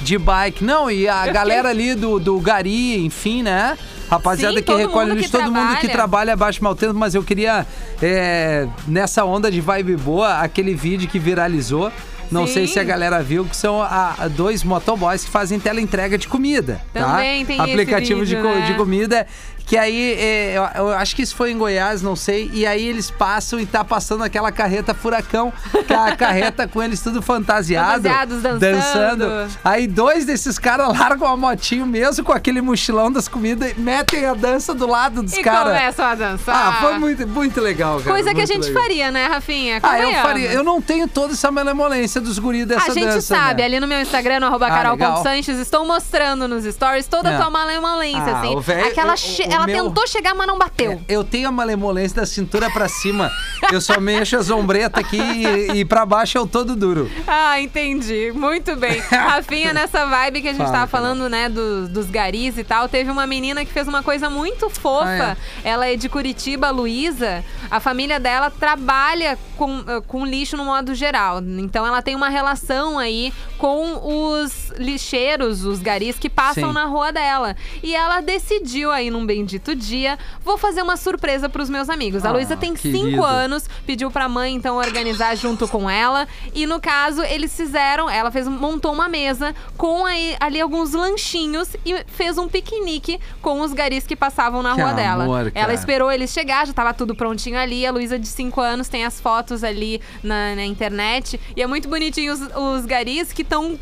De 0.00 0.18
bike. 0.18 0.63
Não, 0.64 0.90
e 0.90 1.06
a 1.08 1.26
galera 1.28 1.68
ali 1.68 1.94
do, 1.94 2.18
do 2.18 2.38
Gari, 2.40 3.04
enfim, 3.04 3.42
né? 3.42 3.76
Rapaziada 4.10 4.56
Sim, 4.58 4.62
que 4.62 4.74
recolhe 4.74 5.14
lixo, 5.14 5.30
todo 5.32 5.44
mundo 5.50 5.76
que 5.76 5.88
trabalha. 5.88 5.92
trabalha 5.92 6.32
abaixo 6.34 6.60
do 6.60 6.64
mau 6.64 6.74
tempo, 6.74 6.94
mas 6.94 7.14
eu 7.14 7.22
queria, 7.22 7.66
é, 8.02 8.66
nessa 8.86 9.24
onda 9.24 9.50
de 9.50 9.60
vibe 9.60 9.96
boa, 9.96 10.40
aquele 10.40 10.74
vídeo 10.74 11.08
que 11.08 11.18
viralizou. 11.18 11.90
Não 12.30 12.46
sei 12.46 12.66
Sim. 12.66 12.72
se 12.74 12.80
a 12.80 12.84
galera 12.84 13.22
viu, 13.22 13.44
que 13.44 13.54
são 13.56 13.82
a, 13.82 14.14
a 14.18 14.28
dois 14.28 14.64
motoboys 14.64 15.24
que 15.24 15.30
fazem 15.30 15.60
teleentrega 15.60 16.16
de 16.16 16.26
comida. 16.26 16.80
Também 16.92 17.44
tá? 17.44 17.52
tem 17.52 17.60
Aplicativo 17.60 18.24
de, 18.24 18.34
vídeo, 18.34 18.48
co- 18.50 18.58
né? 18.58 18.66
de 18.66 18.74
comida 18.74 19.26
Que 19.66 19.78
aí, 19.78 20.12
é, 20.18 20.52
eu, 20.58 20.86
eu 20.86 20.92
acho 20.92 21.16
que 21.16 21.22
isso 21.22 21.34
foi 21.34 21.50
em 21.50 21.56
Goiás, 21.58 22.02
não 22.02 22.14
sei. 22.14 22.50
E 22.52 22.66
aí 22.66 22.86
eles 22.86 23.10
passam 23.10 23.58
e 23.58 23.64
tá 23.64 23.82
passando 23.82 24.22
aquela 24.22 24.52
carreta 24.52 24.92
furacão, 24.92 25.50
que 25.86 25.92
é 25.92 25.96
a 25.96 26.14
carreta 26.16 26.68
com 26.68 26.82
eles 26.82 27.00
tudo 27.00 27.22
fantasiado. 27.22 28.02
Fantasiados, 28.02 28.42
dançando. 28.60 29.48
Aí 29.64 29.86
dois 29.86 30.24
desses 30.26 30.58
caras 30.58 30.88
largam 30.96 31.26
a 31.26 31.36
motinho 31.36 31.86
mesmo 31.86 32.24
com 32.24 32.32
aquele 32.32 32.60
mochilão 32.60 33.10
das 33.10 33.26
comidas 33.26 33.72
e 33.76 33.80
metem 33.80 34.26
a 34.26 34.34
dança 34.34 34.74
do 34.74 34.86
lado 34.86 35.22
dos 35.22 35.32
E 35.32 35.42
caras. 35.42 35.72
começam 35.78 36.04
a 36.06 36.14
dançar. 36.14 36.54
Ah, 36.54 36.72
foi 36.80 36.98
muito, 36.98 37.26
muito 37.26 37.60
legal, 37.60 37.98
cara. 38.00 38.10
Coisa 38.10 38.34
que 38.34 38.42
a 38.42 38.46
gente 38.46 38.66
legal. 38.68 38.82
faria, 38.82 39.10
né, 39.10 39.26
Rafinha? 39.28 39.80
Ah, 39.82 39.98
eu 39.98 40.02
Convenhamos. 40.04 40.28
faria. 40.28 40.52
Eu 40.52 40.62
não 40.62 40.82
tenho 40.82 41.08
toda 41.08 41.32
essa 41.32 41.50
malemolência 41.50 42.20
dos 42.20 42.38
guris 42.38 42.66
dessa 42.66 42.90
A 42.90 42.94
gente 42.94 43.06
dança, 43.06 43.22
sabe, 43.34 43.62
né? 43.62 43.66
ali 43.66 43.80
no 43.80 43.86
meu 43.86 44.00
Instagram, 44.00 44.40
no 44.40 44.46
arroba 44.46 44.66
Ah, 44.66 44.70
carol.sanches, 44.70 45.58
estou 45.58 45.86
mostrando 45.86 46.46
nos 46.46 46.64
stories 46.64 47.06
toda 47.06 47.30
É. 47.30 47.34
a 47.34 47.38
tua 47.38 47.50
malemolência, 47.50 48.32
Ah, 48.34 48.40
assim. 48.40 48.60
véio- 48.60 48.86
Aquela 48.88 49.14
o- 49.14 49.16
che- 49.16 49.53
Ela 49.54 49.66
meu- 49.66 49.84
tentou 49.84 50.06
chegar, 50.06 50.34
mas 50.34 50.46
não 50.46 50.58
bateu. 50.58 50.92
É, 50.92 50.98
Eu 51.08 51.24
tenho 51.24 51.48
a 51.48 51.52
malemolência 51.52 52.16
da 52.16 52.26
cintura 52.26 52.70
pra 52.70 52.88
cima. 52.88 53.30
Eu 53.72 53.80
só 53.80 53.98
mexo 54.00 54.36
as 54.36 54.50
ombretas 54.50 55.02
aqui 55.04 55.18
e, 55.20 55.80
e 55.80 55.84
pra 55.84 56.04
baixo 56.04 56.36
eu 56.38 56.46
todo 56.46 56.74
duro. 56.76 57.10
Ah, 57.26 57.60
entendi. 57.60 58.32
Muito 58.32 58.76
bem. 58.76 59.00
Rafinha, 59.00 59.72
nessa 59.74 60.06
vibe 60.06 60.42
que 60.42 60.48
a 60.48 60.52
gente 60.52 60.60
Fala, 60.62 60.72
tava 60.72 60.86
falando, 60.86 61.28
né, 61.28 61.48
dos, 61.48 61.88
dos 61.88 62.06
garis 62.10 62.56
e 62.58 62.64
tal, 62.64 62.88
teve 62.88 63.10
uma 63.10 63.26
menina 63.26 63.64
que 63.64 63.72
fez 63.72 63.86
uma 63.88 64.02
coisa 64.02 64.28
muito 64.30 64.68
fofa. 64.70 65.36
Ah, 65.36 65.36
Ela 65.64 65.88
é 65.88 65.96
de 65.96 66.08
Curitiba, 66.08 66.68
a 66.68 66.70
Luísa. 66.70 67.44
A 67.70 67.80
família 67.80 68.20
dela 68.20 68.50
trabalha 68.50 69.38
com, 69.56 69.84
eh, 69.86 70.00
com 70.06 70.24
lixo 70.26 70.56
no 70.56 70.64
modo 70.64 70.94
geral. 70.94 71.40
Então 71.58 71.86
ela 71.86 72.02
tem 72.02 72.14
uma 72.14 72.28
relação 72.28 72.98
aí 72.98 73.32
com 73.58 74.00
os 74.42 74.70
lixeiros, 74.78 75.64
os 75.64 75.80
garis 75.80 76.18
que 76.18 76.28
passam 76.28 76.68
Sim. 76.68 76.74
na 76.74 76.84
rua 76.84 77.12
dela. 77.12 77.56
E 77.82 77.94
ela 77.94 78.20
decidiu 78.20 78.90
aí 78.90 79.10
num 79.10 79.24
bendito 79.44 79.74
dia, 79.76 80.18
vou 80.42 80.56
fazer 80.56 80.80
uma 80.80 80.96
surpresa 80.96 81.48
pros 81.50 81.68
meus 81.68 81.90
amigos. 81.90 82.24
A 82.24 82.30
Ah, 82.30 82.32
Luísa 82.32 82.56
tem 82.56 82.72
querido. 82.74 83.10
cinco 83.10 83.22
anos, 83.22 83.68
pediu 83.86 84.10
pra 84.10 84.26
mãe 84.26 84.54
então 84.54 84.76
organizar 84.76 85.34
junto 85.36 85.68
com 85.68 85.88
ela. 85.88 86.26
E 86.54 86.66
no 86.66 86.80
caso, 86.80 87.22
eles 87.22 87.54
fizeram, 87.54 88.08
ela 88.08 88.30
fez, 88.30 88.48
montou 88.48 88.90
uma 88.92 89.06
mesa 89.06 89.54
com 89.76 90.06
aí, 90.06 90.34
ali 90.40 90.58
alguns 90.60 90.92
lanchinhos 90.92 91.76
e 91.84 92.02
fez 92.06 92.38
um 92.38 92.48
piquenique 92.48 93.20
com 93.42 93.60
os 93.60 93.74
garis 93.74 94.06
que 94.06 94.16
passavam 94.16 94.62
na 94.62 94.74
Que 94.74 94.80
rua 94.80 94.92
dela. 94.94 95.24
amor, 95.24 95.50
cara. 95.52 95.64
Ela 95.66 95.74
esperou 95.74 96.10
eles 96.10 96.30
chegar, 96.32 96.66
já 96.66 96.72
tava 96.72 96.94
tudo 96.94 97.14
prontinho 97.14 97.58
ali. 97.58 97.86
A 97.86 97.92
Luísa 97.92 98.18
de 98.18 98.26
5 98.26 98.58
anos 98.62 98.88
tem 98.88 99.04
as 99.04 99.20
fotos 99.20 99.62
ali 99.62 100.00
na, 100.22 100.54
na 100.54 100.64
internet. 100.64 101.38
E 101.54 101.60
é 101.62 101.66
muito 101.66 101.86
bonitinho 101.88 102.32
os, 102.32 102.40
os 102.80 102.86
garis 102.86 103.30
que 103.32 103.42
estão 103.42 103.78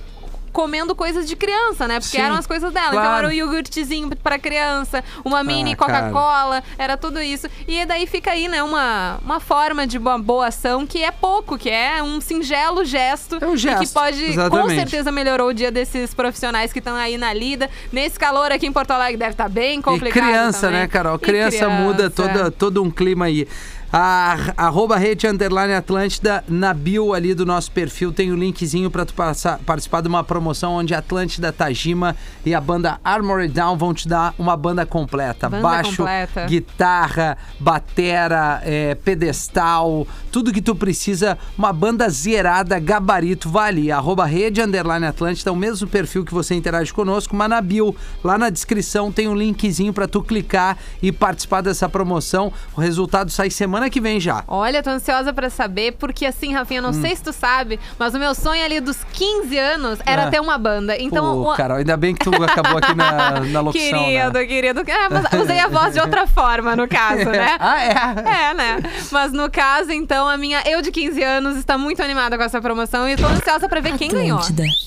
comendo 0.52 0.94
coisas 0.94 1.26
de 1.26 1.34
criança, 1.34 1.88
né? 1.88 1.98
Porque 2.00 2.16
Sim, 2.16 2.22
eram 2.22 2.34
as 2.36 2.46
coisas 2.46 2.72
dela. 2.72 2.88
Então 2.88 3.00
claro. 3.02 3.18
era 3.18 3.28
o 3.28 3.32
iogurtezinho 3.32 4.10
pra 4.16 4.38
criança, 4.38 5.02
uma 5.24 5.42
mini 5.42 5.72
Ah. 5.72 5.76
Coca-Cola, 5.76 6.62
era 6.78 6.96
tudo 6.96 7.20
isso. 7.20 7.48
E 7.66 7.84
daí 7.86 8.06
fica 8.06 8.30
aí, 8.32 8.48
né, 8.48 8.62
uma, 8.62 9.18
uma 9.24 9.40
forma 9.40 9.86
de 9.86 9.98
uma 9.98 10.18
boa 10.18 10.48
ação 10.48 10.86
que 10.86 11.02
é 11.02 11.10
pouco, 11.10 11.56
que 11.56 11.70
é 11.70 12.02
um 12.02 12.20
singelo 12.20 12.84
gesto. 12.84 13.38
É 13.40 13.46
um 13.46 13.50
E 13.54 13.56
que 13.56 13.62
gesto, 13.62 13.94
pode, 13.94 14.18
com 14.20 14.30
exatamente. 14.30 14.74
certeza, 14.74 15.10
melhorou 15.10 15.48
o 15.48 15.54
dia 15.54 15.70
desses 15.70 16.12
profissionais 16.12 16.72
que 16.72 16.78
estão 16.78 16.94
aí 16.96 17.16
na 17.16 17.32
lida. 17.32 17.70
Nesse 17.90 18.18
calor 18.18 18.52
aqui 18.52 18.66
em 18.66 18.72
Porto 18.72 18.90
Alegre 18.90 19.16
deve 19.16 19.30
estar 19.32 19.48
bem 19.48 19.80
complicado 19.80 20.18
E 20.18 20.22
criança, 20.28 20.66
também. 20.66 20.80
né, 20.80 20.86
Carol? 20.88 21.16
E 21.16 21.18
Criança, 21.18 21.68
muda 21.68 22.10
criança. 22.10 22.14
toda, 22.38 22.50
todo 22.50 22.82
um 22.82 22.90
clima 22.90 23.24
aí. 23.26 23.48
A, 23.94 24.54
arroba 24.56 24.96
rede 24.96 25.26
underline 25.26 25.74
Atlântida, 25.74 26.42
na 26.48 26.72
bio 26.72 27.12
ali 27.12 27.34
do 27.34 27.44
nosso 27.44 27.70
perfil 27.70 28.10
tem 28.10 28.32
o 28.32 28.36
linkzinho 28.36 28.90
pra 28.90 29.04
tu 29.04 29.12
passar- 29.12 29.58
participar 29.66 30.00
de 30.00 30.08
uma 30.08 30.24
promoção 30.24 30.72
onde 30.72 30.94
Atlântida, 30.94 31.52
Tajima 31.52 32.16
e 32.46 32.54
a 32.54 32.60
banda 32.60 32.98
Armored 33.04 33.52
Down 33.52 33.76
vão 33.76 33.92
te 33.92 34.08
dar 34.08 34.34
uma 34.38 34.56
banda 34.56 34.86
completa. 34.86 35.46
Banda 35.50 35.62
Baixo, 35.62 35.98
completa. 35.98 36.46
guitarra, 36.46 37.36
batera, 37.60 38.62
é, 38.64 38.94
pedestal, 38.94 40.06
tudo 40.30 40.52
que 40.54 40.62
tu 40.62 40.74
precisa, 40.74 41.36
uma 41.58 41.70
banda 41.70 42.08
zerada, 42.08 42.78
gabarito, 42.78 43.50
vale. 43.50 43.92
Arroba 43.92 44.24
rede 44.24 44.62
underline 44.62 45.04
Atlântida, 45.04 45.52
o 45.52 45.56
mesmo 45.56 45.86
perfil 45.86 46.24
que 46.24 46.32
você 46.32 46.54
interage 46.54 46.94
conosco, 46.94 47.36
mas 47.36 47.50
na 47.50 47.60
bio, 47.60 47.94
lá 48.24 48.38
na 48.38 48.48
descrição 48.48 49.12
tem 49.12 49.28
um 49.28 49.34
linkzinho 49.34 49.92
pra 49.92 50.08
tu 50.08 50.22
clicar 50.22 50.78
e 51.02 51.12
participar 51.12 51.60
dessa 51.60 51.90
promoção. 51.90 52.50
O 52.74 52.80
resultado 52.80 53.30
sai 53.30 53.50
semana 53.50 53.81
que 53.90 54.00
vem 54.00 54.18
já. 54.20 54.42
Olha, 54.48 54.82
tô 54.82 54.90
ansiosa 54.90 55.32
pra 55.32 55.48
saber, 55.50 55.92
porque 55.92 56.24
assim, 56.26 56.52
Rafinha, 56.54 56.80
não 56.82 56.90
Hum. 56.90 57.00
sei 57.00 57.14
se 57.16 57.22
tu 57.22 57.32
sabe, 57.32 57.78
mas 57.98 58.14
o 58.14 58.18
meu 58.18 58.34
sonho 58.34 58.64
ali 58.64 58.80
dos 58.80 58.98
15 59.12 59.56
anos 59.58 59.98
era 60.06 60.24
Ah. 60.24 60.30
ter 60.30 60.40
uma 60.40 60.58
banda. 60.58 60.96
Então, 60.98 61.42
Pô, 61.42 61.52
o- 61.52 61.56
Carol, 61.56 61.78
ainda 61.78 61.96
bem 61.96 62.14
que 62.14 62.24
tu 62.24 62.30
acabou 62.42 62.78
aqui 62.78 62.94
na, 62.94 63.40
na 63.40 63.60
locução, 63.62 64.04
querido, 64.04 64.32
né? 64.38 64.44
querido. 64.46 64.82
Ah, 64.90 65.08
mas 65.10 65.24
usei 65.42 65.58
a 65.58 65.68
voz 65.68 65.94
de 65.94 66.00
outra 66.00 66.26
forma, 66.26 66.74
no 66.76 66.86
caso, 66.88 67.24
né? 67.30 67.56
ah, 67.60 67.82
é? 67.82 68.50
É, 68.50 68.54
né? 68.54 68.82
Mas 69.10 69.32
no 69.32 69.50
caso, 69.50 69.92
então, 69.92 70.28
a 70.28 70.36
minha 70.36 70.62
eu 70.66 70.82
de 70.82 70.90
15 70.90 71.22
anos 71.22 71.56
está 71.56 71.76
muito 71.78 72.02
animada 72.02 72.36
com 72.36 72.42
essa 72.44 72.60
promoção 72.60 73.08
e 73.08 73.16
tô 73.16 73.26
ansiosa 73.26 73.68
pra 73.68 73.80
ver 73.80 73.96
quem 73.96 74.10
ganhou. 74.10 74.40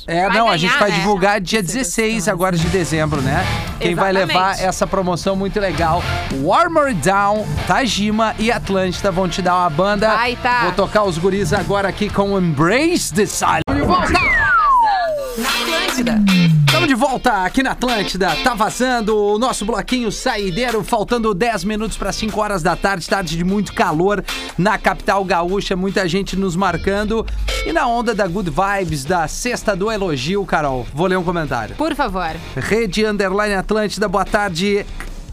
É, 0.08 0.28
Vai 0.28 0.38
não, 0.38 0.50
a 0.50 0.58
gente 0.58 0.70
ganhar, 0.70 0.80
vai 0.80 0.89
né? 0.91 0.98
divulgar 0.98 1.41
dia 1.41 1.62
16 1.64 2.28
agora 2.28 2.56
de 2.58 2.68
dezembro, 2.70 3.22
né? 3.22 3.43
Quem 3.80 3.96
vai 3.96 4.12
Exatamente. 4.12 4.36
levar 4.38 4.60
essa 4.60 4.86
promoção 4.88 5.36
muito 5.36 5.60
legal. 5.60 6.02
Warmer 6.43 6.93
Down, 6.96 7.46
Tajima 7.68 8.36
e 8.39 8.52
Atlântida 8.86 9.11
vão 9.11 9.27
te 9.27 9.41
dar 9.41 9.55
uma 9.55 9.69
banda. 9.69 10.15
Vai, 10.15 10.36
tá. 10.36 10.65
Vou 10.65 10.71
tocar 10.73 11.03
os 11.03 11.17
guris 11.17 11.53
agora 11.53 11.88
aqui 11.88 12.07
com 12.07 12.38
Embrace 12.38 13.11
the 13.11 13.25
Silence. 13.25 13.63
Estamos 16.67 16.88
de 16.88 16.93
volta 16.93 17.43
aqui 17.43 17.63
na 17.63 17.71
Atlântida. 17.71 18.36
Tá 18.43 18.53
vazando 18.53 19.17
o 19.17 19.39
nosso 19.39 19.65
bloquinho 19.65 20.11
saideiro, 20.11 20.83
faltando 20.83 21.33
10 21.33 21.63
minutos 21.63 21.97
para 21.97 22.11
5 22.11 22.39
horas 22.39 22.61
da 22.61 22.75
tarde, 22.75 23.07
tarde 23.09 23.36
de 23.36 23.43
muito 23.43 23.73
calor 23.73 24.23
na 24.55 24.77
capital 24.77 25.25
gaúcha, 25.25 25.75
muita 25.75 26.07
gente 26.07 26.36
nos 26.36 26.55
marcando. 26.55 27.25
E 27.65 27.73
na 27.73 27.88
onda 27.88 28.13
da 28.13 28.27
Good 28.27 28.51
Vibes, 28.51 29.03
da 29.03 29.27
sexta 29.27 29.75
do 29.75 29.91
elogio, 29.91 30.45
Carol, 30.45 30.86
vou 30.93 31.07
ler 31.07 31.17
um 31.17 31.23
comentário. 31.23 31.75
Por 31.75 31.95
favor. 31.95 32.36
Rede 32.55 33.03
Underline 33.03 33.55
Atlântida, 33.55 34.07
boa 34.07 34.25
tarde. 34.25 34.86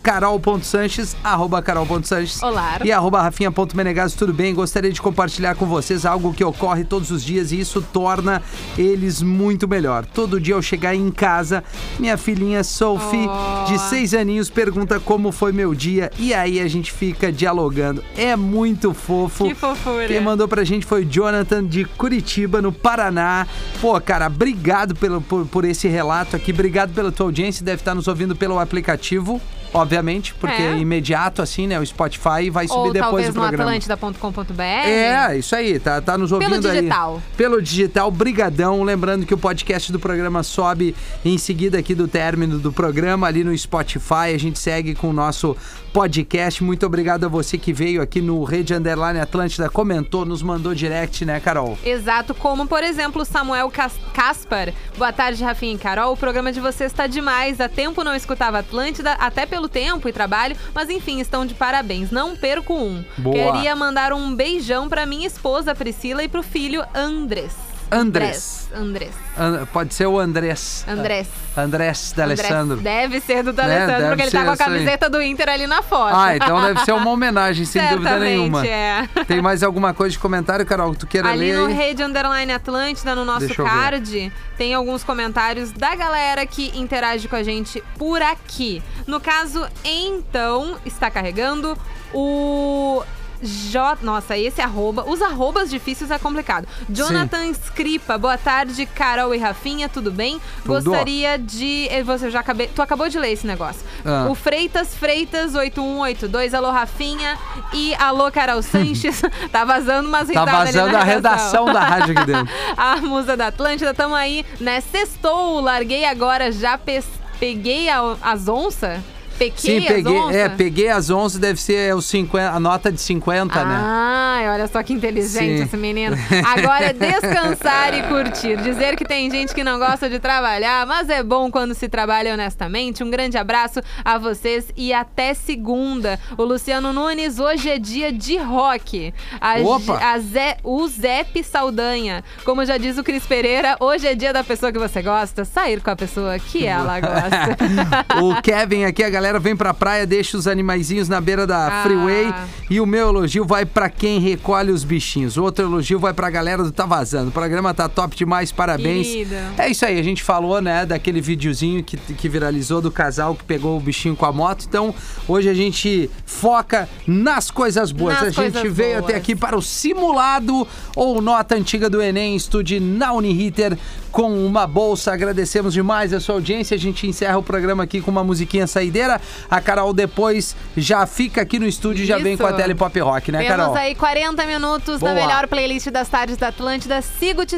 Carol.Sanches, 0.03 1.17
arroba 1.23 1.63
Carol.Sanches. 1.63 2.43
Olá. 2.43 2.79
E 2.85 2.91
arroba 2.91 3.23
Rafinha.Menegaso, 3.23 4.17
tudo 4.19 4.33
bem? 4.33 4.55
Gostaria 4.55 4.93
de 4.93 5.01
compartilhar 5.01 5.55
com 5.55 5.67
vocês 5.67 6.05
algo 6.05 6.33
que 6.35 6.43
ocorre 6.45 6.85
todos 6.85 7.11
os 7.11 7.23
dias 7.25 7.53
e 7.53 7.61
isso 7.61 7.81
torna 7.93 8.43
eles 8.77 9.23
muito 9.23 9.69
melhor. 9.69 10.05
Todo 10.05 10.41
dia 10.41 10.55
ao 10.55 10.63
chegar 10.63 10.95
em 10.95 11.11
casa, 11.11 11.63
minha 11.99 12.17
filhinha 12.17 12.65
Sophie, 12.65 13.29
Oh. 13.29 13.65
de 13.67 13.79
seis 13.79 14.13
aninhos, 14.15 14.51
pergunta 14.51 14.99
como 14.99 15.31
foi 15.31 15.53
meu 15.53 15.75
dia 15.75 16.11
e 16.19 16.35
aí 16.35 16.61
a 16.61 16.67
gente 16.69 16.91
fica 16.93 17.31
dialogando. 17.33 18.03
É 18.17 18.35
muito 18.37 18.93
fofo. 18.93 19.47
Que 19.47 19.55
fofura. 19.55 20.07
Quem 20.09 20.21
mandou 20.21 20.49
pra 20.49 20.65
gente 20.65 20.85
foi 20.85 21.03
o 21.03 21.05
Jonathan 21.05 21.65
de 21.65 21.85
Curitiba, 21.85 22.61
no 22.61 22.73
Paraná. 22.73 23.47
Pô, 23.81 23.99
cara, 24.01 24.27
obrigado 24.27 24.95
pelo, 24.95 25.21
por, 25.21 25.47
por 25.47 25.65
esse 25.65 25.87
relato 25.89 26.35
aqui. 26.37 26.51
Obrigado 26.53 26.93
pela 26.93 27.13
tua 27.13 27.27
audiência. 27.27 27.65
Deve 27.65 27.81
estar 27.83 27.95
nos 27.95 28.09
ouvindo 28.09 28.35
pelo 28.35 28.59
aplicativo, 28.59 29.41
obviamente, 29.75 30.35
porque 30.35 30.61
É. 30.63 30.77
imediato, 30.79 31.41
assim, 31.43 31.67
né? 31.67 31.79
O 31.79 31.87
Spotify 31.87 32.51
vai 32.51 32.67
subir 32.69 32.79
Ou 32.79 32.93
depois 32.93 33.01
talvez 33.11 33.29
do 33.29 33.35
no 33.35 33.41
programa. 33.49 33.71
atlântida.com.br. 33.71 34.63
É, 34.63 35.37
isso 35.39 35.55
aí, 35.55 35.79
tá, 35.79 36.01
tá 36.01 36.17
nos 36.19 36.33
ouvindo 36.33 36.69
aí. 36.69 36.77
digital. 36.79 37.23
Pelo 37.37 37.61
digital, 37.63 38.11
brigadão. 38.11 38.83
Lembrando 38.83 39.25
que 39.27 39.35
o 39.35 39.39
podcast 39.39 39.91
do 39.93 39.99
programa 39.99 40.43
sobe 40.43 40.95
em 41.25 41.39
seguida 41.39 41.79
aqui 41.79 41.95
do 41.95 42.07
término 42.09 42.59
do 42.59 42.73
programa, 42.73 43.27
ali 43.27 43.43
no 43.45 43.57
Spotify. 43.57 44.35
A 44.35 44.39
gente 44.39 44.59
segue 44.59 44.95
com 44.95 45.09
o 45.11 45.13
nosso 45.13 45.57
podcast. 45.93 46.63
Muito 46.65 46.87
obrigado 46.87 47.25
a 47.25 47.29
você 47.29 47.59
que 47.59 47.73
veio 47.73 48.01
aqui 48.03 48.21
no 48.21 48.43
Rede 48.45 48.75
Underline 48.75 49.21
Atlântida, 49.21 49.69
comentou, 49.69 50.25
nos 50.25 50.43
mandou 50.43 50.75
direct, 50.75 51.25
né, 51.25 51.39
Carol? 51.39 51.79
Exato, 51.85 52.35
como 52.35 52.67
por 52.67 52.83
exemplo 52.83 53.25
Samuel 53.25 53.71
Cas- 53.71 53.99
Caspar. 54.15 54.73
Boa 54.97 55.13
tarde, 55.13 55.43
Rafinha 55.45 55.75
e 55.75 55.79
Carol. 55.79 56.13
O 56.13 56.17
programa 56.17 56.51
de 56.53 56.61
vocês 56.61 56.91
está 56.91 57.07
demais. 57.07 57.61
Há 57.61 57.69
tempo 57.69 58.03
não 58.05 58.15
escutava 58.15 58.59
Atlântida, 58.59 59.13
até 59.13 59.45
pelo 59.45 59.62
tempo 59.69 60.09
e 60.09 60.13
trabalho, 60.13 60.57
mas 60.75 60.89
enfim, 60.89 61.21
estão 61.21 61.47
de 61.47 61.55
parabéns. 61.55 62.11
Não 62.11 62.37
perco 62.37 62.75
um. 62.75 63.05
Boa. 63.19 63.35
Queria 63.35 63.75
mandar 63.77 64.13
um 64.13 64.35
beijão 64.35 64.89
pra 64.89 65.07
minha 65.07 65.27
esposa 65.27 65.75
Priscila 65.75 66.23
e 66.23 66.29
pro 66.29 66.43
filho 66.43 66.85
Andrés. 66.95 67.72
Andrés. 67.93 68.69
Andrés. 68.75 69.11
An- 69.37 69.67
pode 69.73 69.93
ser 69.95 70.07
o 70.07 70.19
Andrés. 70.19 70.85
Andrés. 70.89 71.29
Andrés. 71.57 72.13
D'Alessandro. 72.17 72.79
Deve 72.79 73.21
ser 73.21 73.43
do 73.43 73.53
Né? 73.53 73.63
Alessandro, 73.65 73.93
Deve 73.93 74.07
porque 74.09 74.23
ele 74.23 74.31
tá 74.31 74.45
com 74.45 74.51
a 74.51 74.57
camiseta 74.57 75.11
do 75.11 75.21
Inter 75.23 75.49
ali 75.51 75.67
na 75.67 75.83
foto. 75.83 76.15
Ah, 76.17 76.35
então 76.37 76.61
deve 76.63 76.81
ser 76.85 76.93
uma 76.93 77.11
homenagem, 77.11 77.65
sem 77.67 77.87
dúvida 77.91 78.19
nenhuma. 78.19 78.67
é. 78.67 79.07
Tem 79.27 79.43
mais 79.43 79.63
alguma 79.63 79.93
coisa 79.93 80.13
de 80.13 80.19
comentário, 80.19 80.65
Carol, 80.65 80.93
que 80.93 80.99
tu 81.01 81.07
queira 81.07 81.29
Ali 81.31 81.53
ler 81.53 81.59
no 81.59 81.67
aí? 81.67 81.75
Rede 81.75 82.03
Underline 82.03 82.53
Atlântida, 82.53 83.15
no 83.15 83.25
nosso 83.25 83.55
card, 83.55 84.33
tem 84.57 84.73
alguns 84.75 85.05
comentários 85.05 85.71
da 85.73 85.95
galera 85.95 86.47
que 86.47 86.73
interage 86.79 87.29
com 87.29 87.37
a 87.37 87.43
gente 87.43 87.83
por 87.99 88.23
aqui. 88.23 88.83
No 89.07 89.21
caso, 89.21 89.67
então, 89.85 90.77
está 90.87 91.11
carregando 91.11 91.77
o 92.15 93.03
J... 93.43 93.99
Nossa, 94.03 94.37
esse 94.39 94.61
arroba. 94.61 95.05
Os 95.09 95.21
arrobas 95.21 95.69
difíceis 95.69 96.11
é 96.11 96.19
complicado. 96.19 96.67
Jonathan 96.89 97.51
Scripa, 97.51 98.17
boa 98.17 98.39
tarde, 98.39 98.87
Carol 98.87 99.35
e 99.35 99.39
Rafinha, 99.39 99.89
tudo 99.89 100.11
bem? 100.13 100.41
Tudo. 100.65 100.85
Gostaria 100.91 101.39
de. 101.39 101.89
eh, 101.91 102.03
Você 102.03 102.31
já 102.31 102.41
acabei. 102.41 102.69
Tu 102.69 102.81
acabou 102.81 103.09
de 103.09 103.19
ler 103.19 103.33
esse 103.33 103.47
negócio. 103.47 103.81
Ah. 104.05 104.27
O 104.31 104.35
Freitas 104.35 104.95
Freitas 104.95 105.55
8182, 105.55 106.55
alô 106.55 106.71
Rafinha 106.71 107.37
e 107.73 107.95
alô 107.97 108.31
Carol 108.31 108.61
Sanches. 108.63 109.21
tá 109.51 109.65
vazando 109.65 110.09
umas 110.09 110.29
Tá 110.29 110.41
risadas 110.41 110.55
ali 110.55 110.73
vazando 110.79 110.97
a 110.97 111.03
redação 111.05 111.65
da 111.67 111.81
rádio 111.81 112.17
aqui 112.17 112.27
dentro. 112.27 112.55
a 112.77 112.97
musa 112.97 113.37
da 113.37 113.49
Atlântida, 113.49 113.93
tamo 113.93 114.15
aí, 114.15 114.45
né? 114.61 114.81
Sextou, 114.81 115.61
larguei 115.61 116.05
agora, 116.05 116.53
já 116.53 116.79
pes- 116.79 117.07
peguei 117.41 117.89
a- 117.89 118.17
as 118.23 118.47
onças? 118.49 119.01
Pequei 119.43 119.81
Sim, 119.81 119.87
as 119.89 119.93
peguei, 119.95 120.13
onças? 120.13 120.37
é, 120.37 120.49
peguei 120.49 120.89
as 120.89 121.11
11, 121.11 121.41
deve 121.41 121.61
ser 121.61 121.95
os 121.97 122.05
50, 122.07 122.51
a 122.51 122.61
nota 122.61 122.93
de 122.93 123.01
50, 123.01 123.65
né? 123.65 123.81
Ai, 123.85 124.49
olha 124.49 124.69
só 124.69 124.81
que 124.85 124.93
inteligente 124.93 125.59
Sim. 125.59 125.65
esse 125.65 125.77
menino. 125.77 126.17
Agora 126.57 126.87
é 126.87 126.93
descansar 126.93 127.93
e 127.93 128.03
curtir. 128.05 128.57
Dizer 128.59 128.95
que 128.95 129.05
tem 129.05 129.29
gente 129.31 129.53
que 129.53 129.65
não 129.65 129.81
gosta 129.81 130.09
de 130.09 130.21
trabalhar, 130.21 130.87
mas 130.87 131.09
é 131.09 131.25
bom 131.25 131.51
quando 131.51 131.75
se 131.75 131.89
trabalha 131.89 132.33
honestamente. 132.35 133.03
Um 133.03 133.11
grande 133.11 133.37
abraço 133.37 133.81
a 134.05 134.17
vocês 134.17 134.69
e 134.77 134.93
até 134.93 135.35
segunda. 135.35 136.21
O 136.39 136.45
Luciano 136.45 136.93
Nunes, 136.93 137.41
hoje 137.41 137.69
é 137.69 137.79
dia 137.81 138.13
de 138.13 138.37
rock. 138.37 139.13
A, 139.41 139.59
Opa! 139.59 139.99
A 140.05 140.19
Zé, 140.21 140.59
o 140.63 140.87
Zep 140.87 141.43
Saldanha. 141.43 142.23
Como 142.45 142.65
já 142.65 142.79
diz 142.79 142.97
o 142.97 143.03
Cris 143.03 143.27
Pereira, 143.27 143.77
hoje 143.81 144.07
é 144.07 144.15
dia 144.15 144.33
da 144.33 144.45
pessoa 144.45 144.71
que 144.71 144.79
você 144.79 145.03
gosta, 145.03 145.45
sair 145.45 145.81
com 145.81 145.91
a 145.91 145.97
pessoa 145.97 146.39
que 146.39 146.65
ela 146.65 147.01
gosta. 147.01 148.23
O 148.23 148.41
Kevin 148.41 148.85
aqui, 148.85 149.03
a 149.03 149.11
galera 149.11 149.32
vem 149.39 149.57
pra 149.57 149.73
praia, 149.75 150.07
deixa 150.07 150.37
os 150.37 150.47
animaizinhos 150.47 151.09
na 151.09 151.21
beira 151.21 151.47
da 151.47 151.67
Ah. 151.67 151.83
freeway. 151.83 152.33
E 152.71 152.81
o 152.81 152.87
meu 152.87 153.09
elogio 153.09 153.45
vai 153.45 153.65
pra 153.67 153.89
quem 153.89 154.19
recolhe 154.21 154.71
os 154.71 154.85
bichinhos. 154.85 155.37
O 155.37 155.43
outro 155.43 155.65
elogio 155.65 155.99
vai 155.99 156.13
pra 156.13 156.31
galera 156.31 156.63
do 156.63 156.73
Tá 156.73 156.87
Vazando. 156.87 157.29
O 157.29 157.33
programa 157.33 157.75
tá 157.75 157.89
top 157.89 158.17
demais, 158.17 158.51
parabéns. 158.53 159.07
Querido. 159.09 159.35
É 159.59 159.69
isso 159.69 159.85
aí, 159.85 159.99
a 159.99 160.03
gente 160.03 160.23
falou, 160.23 160.61
né, 160.61 160.87
daquele 160.87 161.21
videozinho 161.21 161.83
que, 161.85 161.97
que 161.97 162.29
viralizou 162.29 162.81
do 162.81 162.91
casal 162.91 163.35
que 163.35 163.45
pegou 163.45 163.77
o 163.77 163.81
bichinho 163.81 164.17
com 164.17 164.25
a 164.27 164.33
moto. 164.33 164.65
Então, 164.69 164.95
hoje 165.29 165.49
a 165.49 165.55
gente 165.55 166.11
foca 166.27 166.89
nas 167.07 167.51
coisas 167.51 167.93
boas. 167.93 168.15
Nas 168.15 168.23
a 168.23 168.31
gente 168.31 168.53
coisas 168.53 168.73
veio 168.77 168.99
boas. 168.99 169.05
até 169.05 169.17
aqui 169.17 169.35
para 169.37 169.57
o 169.57 169.63
simulado 169.63 170.67
ou 170.97 171.21
nota 171.21 171.55
antiga 171.55 171.89
do 171.91 172.01
Enem, 172.01 172.35
estude 172.37 172.81
na 172.81 173.13
Uniriter 173.13 173.77
com 174.13 174.31
uma 174.47 174.67
bolsa. 174.67 175.13
Agradecemos 175.13 175.73
demais 175.73 176.13
a 176.13 176.21
sua 176.21 176.37
audiência. 176.37 176.75
A 176.75 176.79
gente 176.79 177.07
encerra 177.07 177.39
o 177.39 177.43
programa 177.43 177.83
aqui 177.83 178.01
com 178.01 178.11
uma 178.11 178.23
musiquinha 178.23 178.67
saideira. 178.67 179.21
A 179.51 179.61
Carol 179.61 179.93
depois 179.93 180.55
já 180.77 181.07
fica 181.07 181.41
aqui 181.41 181.59
no 181.59 181.67
estúdio 181.67 182.05
e 182.05 182.07
já 182.07 182.19
vem 182.19 182.37
com 182.37 182.47
a 182.47 182.53
Tele 182.53 182.75
Pop 182.75 182.99
Rock, 183.01 183.33
né, 183.33 183.39
Temos 183.39 183.57
Carol? 183.57 183.75
aí 183.75 183.95
40 183.95 184.47
minutos 184.47 185.01
Boa. 185.01 185.15
da 185.15 185.21
melhor 185.21 185.49
playlist 185.49 185.89
das 185.89 186.09
tardes 186.09 186.37
da 186.37 186.49
Atlântida. 186.49 187.01
Sigo 187.01 187.47
te, 187.47 187.57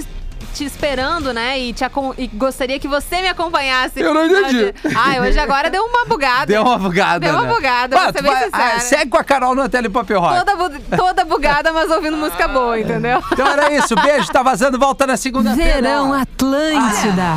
te 0.53 0.65
esperando, 0.65 1.33
né? 1.33 1.59
E, 1.59 1.73
te 1.73 1.85
acom- 1.85 2.15
e 2.19 2.27
gostaria 2.27 2.79
que 2.79 2.89
você 2.89 3.21
me 3.23 3.29
acompanhasse. 3.29 4.01
Eu 4.01 4.13
não 4.15 4.27
entendi. 4.27 4.75
Ai, 4.97 5.21
hoje 5.21 5.39
agora 5.39 5.71
deu 5.71 5.83
uma 5.85 6.05
bugada. 6.05 6.47
Deu 6.47 6.63
uma 6.63 6.79
bugada, 6.79 7.21
Deu 7.21 7.35
uma 7.35 7.47
né? 7.47 7.55
bugada, 7.55 7.97
vai- 8.23 8.49
ah, 8.53 8.79
segue 8.81 9.11
com 9.11 9.17
a 9.19 9.25
Carol 9.25 9.55
na 9.55 9.69
Tele 9.69 9.89
Pop 9.89 10.13
Rock. 10.13 10.39
Toda, 10.39 10.57
bu- 10.57 10.97
toda 10.97 11.25
bugada, 11.25 11.73
mas 11.73 11.91
ouvindo 11.91 12.17
música 12.17 12.47
boa, 12.49 12.79
entendeu? 12.79 13.23
Então 13.33 13.47
era 13.47 13.73
isso. 13.73 13.95
Beijo, 13.97 14.29
tá 14.33 14.43
vazando. 14.43 14.79
Volta 14.79 15.07
na 15.07 15.17
segunda-feira. 15.17 15.75
Verão 15.75 16.13
Atlântida. 16.13 17.37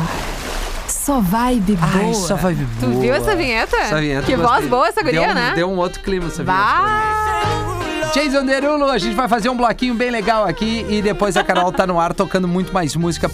Só 0.86 1.20
vibe 1.20 1.76
boa. 1.76 1.92
Ai, 2.06 2.14
só 2.14 2.34
vai 2.34 2.54
boa. 2.54 2.68
Tu 2.80 3.00
viu 3.00 3.14
essa 3.14 3.34
vinheta? 3.36 3.76
Essa 3.76 4.00
vinheta 4.00 4.22
Que 4.26 4.36
voz 4.36 4.66
boa 4.66 4.88
essa 4.88 5.02
guria, 5.02 5.20
deu, 5.20 5.30
um- 5.30 5.34
né? 5.34 5.52
Deu 5.54 5.70
um 5.70 5.76
outro 5.76 6.00
clima 6.00 6.26
essa 6.28 6.42
vinheta. 6.42 6.52
Bah! 6.62 7.87
Jason 8.12 8.44
Derulo, 8.44 8.86
a 8.86 8.98
gente 8.98 9.14
vai 9.14 9.28
fazer 9.28 9.48
um 9.48 9.56
bloquinho 9.56 9.94
bem 9.94 10.10
legal 10.10 10.44
aqui 10.44 10.84
e 10.88 11.02
depois 11.02 11.36
a 11.36 11.44
Carol 11.44 11.70
tá 11.72 11.86
no 11.86 12.00
ar 12.00 12.14
tocando 12.14 12.48
muito 12.48 12.72
mais 12.72 12.96
música 12.96 13.26